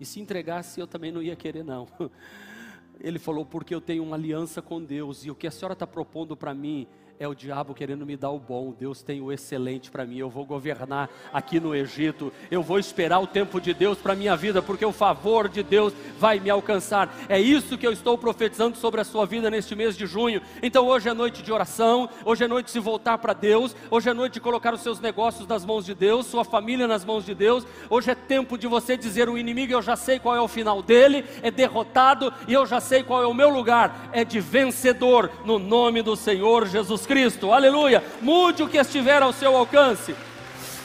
E 0.00 0.06
se 0.06 0.18
entregasse, 0.18 0.80
eu 0.80 0.86
também 0.86 1.12
não 1.12 1.22
ia 1.22 1.36
querer, 1.36 1.62
não. 1.62 1.86
Ele 2.98 3.18
falou: 3.18 3.44
Porque 3.44 3.74
eu 3.74 3.82
tenho 3.82 4.02
uma 4.02 4.16
aliança 4.16 4.62
com 4.62 4.82
Deus 4.82 5.26
e 5.26 5.30
o 5.30 5.34
que 5.34 5.46
a 5.46 5.50
senhora 5.50 5.74
está 5.74 5.86
propondo 5.86 6.34
para 6.34 6.54
mim 6.54 6.88
é 7.20 7.28
o 7.28 7.34
diabo 7.34 7.74
querendo 7.74 8.06
me 8.06 8.16
dar 8.16 8.30
o 8.30 8.38
bom. 8.38 8.72
Deus 8.72 9.02
tem 9.02 9.20
o 9.20 9.30
excelente 9.30 9.90
para 9.90 10.06
mim. 10.06 10.16
Eu 10.16 10.30
vou 10.30 10.42
governar 10.46 11.10
aqui 11.30 11.60
no 11.60 11.74
Egito. 11.74 12.32
Eu 12.50 12.62
vou 12.62 12.78
esperar 12.78 13.18
o 13.18 13.26
tempo 13.26 13.60
de 13.60 13.74
Deus 13.74 13.98
para 13.98 14.14
minha 14.14 14.34
vida, 14.34 14.62
porque 14.62 14.86
o 14.86 14.90
favor 14.90 15.46
de 15.46 15.62
Deus 15.62 15.92
vai 16.18 16.40
me 16.40 16.48
alcançar. 16.48 17.14
É 17.28 17.38
isso 17.38 17.76
que 17.76 17.86
eu 17.86 17.92
estou 17.92 18.16
profetizando 18.16 18.78
sobre 18.78 19.02
a 19.02 19.04
sua 19.04 19.26
vida 19.26 19.50
neste 19.50 19.76
mês 19.76 19.98
de 19.98 20.06
junho. 20.06 20.40
Então 20.62 20.86
hoje 20.86 21.10
é 21.10 21.12
noite 21.12 21.42
de 21.42 21.52
oração, 21.52 22.08
hoje 22.24 22.44
é 22.44 22.48
noite 22.48 22.66
de 22.66 22.72
se 22.72 22.78
voltar 22.78 23.18
para 23.18 23.34
Deus, 23.34 23.76
hoje 23.90 24.08
é 24.08 24.14
noite 24.14 24.32
de 24.34 24.40
colocar 24.40 24.72
os 24.72 24.80
seus 24.80 24.98
negócios 24.98 25.46
nas 25.46 25.62
mãos 25.62 25.84
de 25.84 25.94
Deus, 25.94 26.24
sua 26.24 26.42
família 26.42 26.88
nas 26.88 27.04
mãos 27.04 27.26
de 27.26 27.34
Deus. 27.34 27.66
Hoje 27.90 28.10
é 28.10 28.14
tempo 28.14 28.56
de 28.56 28.66
você 28.66 28.96
dizer 28.96 29.28
o 29.28 29.36
inimigo, 29.36 29.74
eu 29.74 29.82
já 29.82 29.94
sei 29.94 30.18
qual 30.18 30.34
é 30.34 30.40
o 30.40 30.48
final 30.48 30.82
dele, 30.82 31.26
é 31.42 31.50
derrotado 31.50 32.32
e 32.48 32.54
eu 32.54 32.64
já 32.64 32.80
sei 32.80 33.02
qual 33.02 33.22
é 33.22 33.26
o 33.26 33.34
meu 33.34 33.50
lugar, 33.50 34.08
é 34.10 34.24
de 34.24 34.40
vencedor 34.40 35.30
no 35.44 35.58
nome 35.58 36.00
do 36.00 36.16
Senhor 36.16 36.66
Jesus 36.66 37.02
Cristo, 37.02 37.09
aleluia. 37.52 38.02
Mude 38.20 38.62
o 38.62 38.68
que 38.68 38.78
estiver 38.78 39.22
ao 39.22 39.32
seu 39.32 39.56
alcance, 39.56 40.14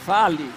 fale. 0.06 0.50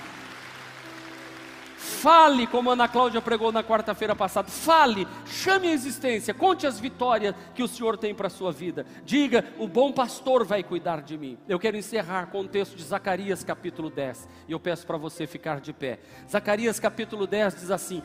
Fale, 1.76 2.46
como 2.46 2.70
Ana 2.70 2.86
Cláudia 2.86 3.20
pregou 3.20 3.50
na 3.50 3.64
quarta-feira 3.64 4.14
passada. 4.14 4.48
Fale, 4.48 5.06
chame 5.26 5.66
a 5.66 5.72
existência, 5.72 6.32
conte 6.32 6.64
as 6.64 6.78
vitórias 6.78 7.34
que 7.56 7.62
o 7.62 7.66
Senhor 7.66 7.96
tem 7.96 8.14
para 8.14 8.28
a 8.28 8.30
sua 8.30 8.52
vida. 8.52 8.86
Diga: 9.04 9.44
o 9.58 9.66
bom 9.66 9.90
pastor 9.90 10.44
vai 10.44 10.62
cuidar 10.62 11.02
de 11.02 11.18
mim. 11.18 11.36
Eu 11.48 11.58
quero 11.58 11.76
encerrar 11.76 12.26
com 12.26 12.40
o 12.40 12.48
texto 12.48 12.76
de 12.76 12.84
Zacarias 12.84 13.42
capítulo 13.42 13.90
10. 13.90 14.28
E 14.46 14.52
eu 14.52 14.60
peço 14.60 14.86
para 14.86 14.96
você 14.96 15.26
ficar 15.26 15.60
de 15.60 15.72
pé. 15.72 15.98
Zacarias 16.30 16.78
capítulo 16.78 17.26
10 17.26 17.56
diz 17.56 17.70
assim: 17.70 18.00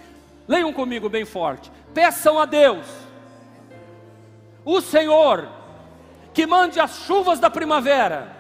leiam 0.48 0.74
comigo 0.74 1.08
bem 1.08 1.24
forte. 1.24 1.72
Peçam 1.94 2.40
a 2.40 2.46
Deus, 2.46 2.88
o 4.66 4.82
Senhor, 4.82 5.48
que 6.34 6.46
mande 6.48 6.80
as 6.80 7.00
chuvas 7.06 7.40
da 7.40 7.50
primavera, 7.50 8.36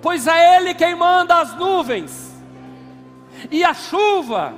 pois 0.00 0.26
é 0.26 0.56
Ele 0.56 0.74
quem 0.74 0.94
manda 0.94 1.40
as 1.40 1.54
nuvens 1.54 2.32
e 3.50 3.64
a 3.64 3.74
chuva 3.74 4.54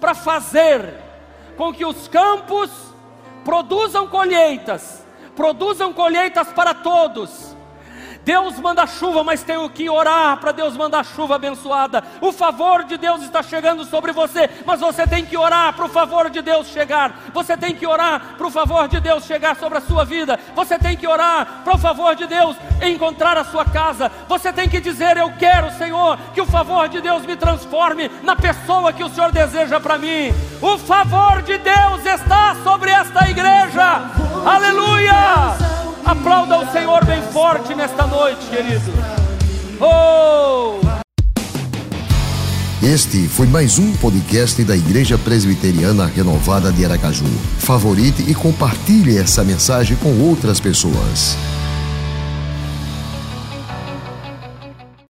para 0.00 0.14
fazer 0.14 0.94
com 1.56 1.72
que 1.72 1.84
os 1.84 2.08
campos 2.08 2.70
produzam 3.44 4.08
colheitas, 4.08 5.04
produzam 5.34 5.92
colheitas 5.92 6.48
para 6.52 6.74
todos 6.74 7.55
Deus 8.26 8.58
manda 8.58 8.84
chuva, 8.88 9.22
mas 9.22 9.44
tenho 9.44 9.70
que 9.70 9.88
orar 9.88 10.36
para 10.38 10.50
Deus 10.50 10.76
mandar 10.76 11.04
chuva 11.04 11.36
abençoada. 11.36 12.02
O 12.20 12.32
favor 12.32 12.82
de 12.82 12.96
Deus 12.96 13.22
está 13.22 13.40
chegando 13.40 13.84
sobre 13.84 14.10
você, 14.10 14.50
mas 14.66 14.80
você 14.80 15.06
tem 15.06 15.24
que 15.24 15.36
orar 15.36 15.72
para 15.74 15.84
o 15.84 15.88
favor 15.88 16.28
de 16.28 16.42
Deus 16.42 16.66
chegar. 16.66 17.20
Você 17.32 17.56
tem 17.56 17.72
que 17.72 17.86
orar 17.86 18.34
para 18.36 18.48
o 18.48 18.50
favor 18.50 18.88
de 18.88 18.98
Deus 18.98 19.24
chegar 19.26 19.54
sobre 19.54 19.78
a 19.78 19.80
sua 19.80 20.04
vida. 20.04 20.40
Você 20.56 20.76
tem 20.76 20.96
que 20.96 21.06
orar 21.06 21.62
para 21.62 21.76
o 21.76 21.78
favor 21.78 22.16
de 22.16 22.26
Deus 22.26 22.56
encontrar 22.82 23.38
a 23.38 23.44
sua 23.44 23.64
casa. 23.64 24.10
Você 24.26 24.52
tem 24.52 24.68
que 24.68 24.80
dizer: 24.80 25.16
Eu 25.16 25.32
quero, 25.38 25.70
Senhor, 25.78 26.18
que 26.34 26.40
o 26.40 26.46
favor 26.46 26.88
de 26.88 27.00
Deus 27.00 27.24
me 27.24 27.36
transforme 27.36 28.10
na 28.24 28.34
pessoa 28.34 28.92
que 28.92 29.04
o 29.04 29.08
Senhor 29.08 29.30
deseja 29.30 29.78
para 29.78 29.98
mim. 29.98 30.34
O 30.60 30.76
favor 30.78 31.42
de 31.42 31.58
Deus 31.58 32.04
está 32.04 32.56
sobre 32.64 32.90
esta 32.90 33.30
igreja. 33.30 34.02
Aleluia! 34.44 35.75
Aplauda 36.06 36.58
o 36.58 36.70
Senhor 36.70 37.04
bem 37.04 37.20
forte 37.32 37.74
nesta 37.74 38.06
noite, 38.06 38.46
querido. 38.46 38.92
Oh! 39.80 40.78
Este 42.80 43.26
foi 43.26 43.48
mais 43.48 43.76
um 43.80 43.92
podcast 43.96 44.62
da 44.62 44.76
Igreja 44.76 45.18
Presbiteriana 45.18 46.06
Renovada 46.06 46.70
de 46.70 46.84
Aracaju. 46.84 47.26
Favorite 47.58 48.22
e 48.22 48.36
compartilhe 48.36 49.18
essa 49.18 49.42
mensagem 49.42 49.96
com 49.96 50.20
outras 50.20 50.60
pessoas. 50.60 51.36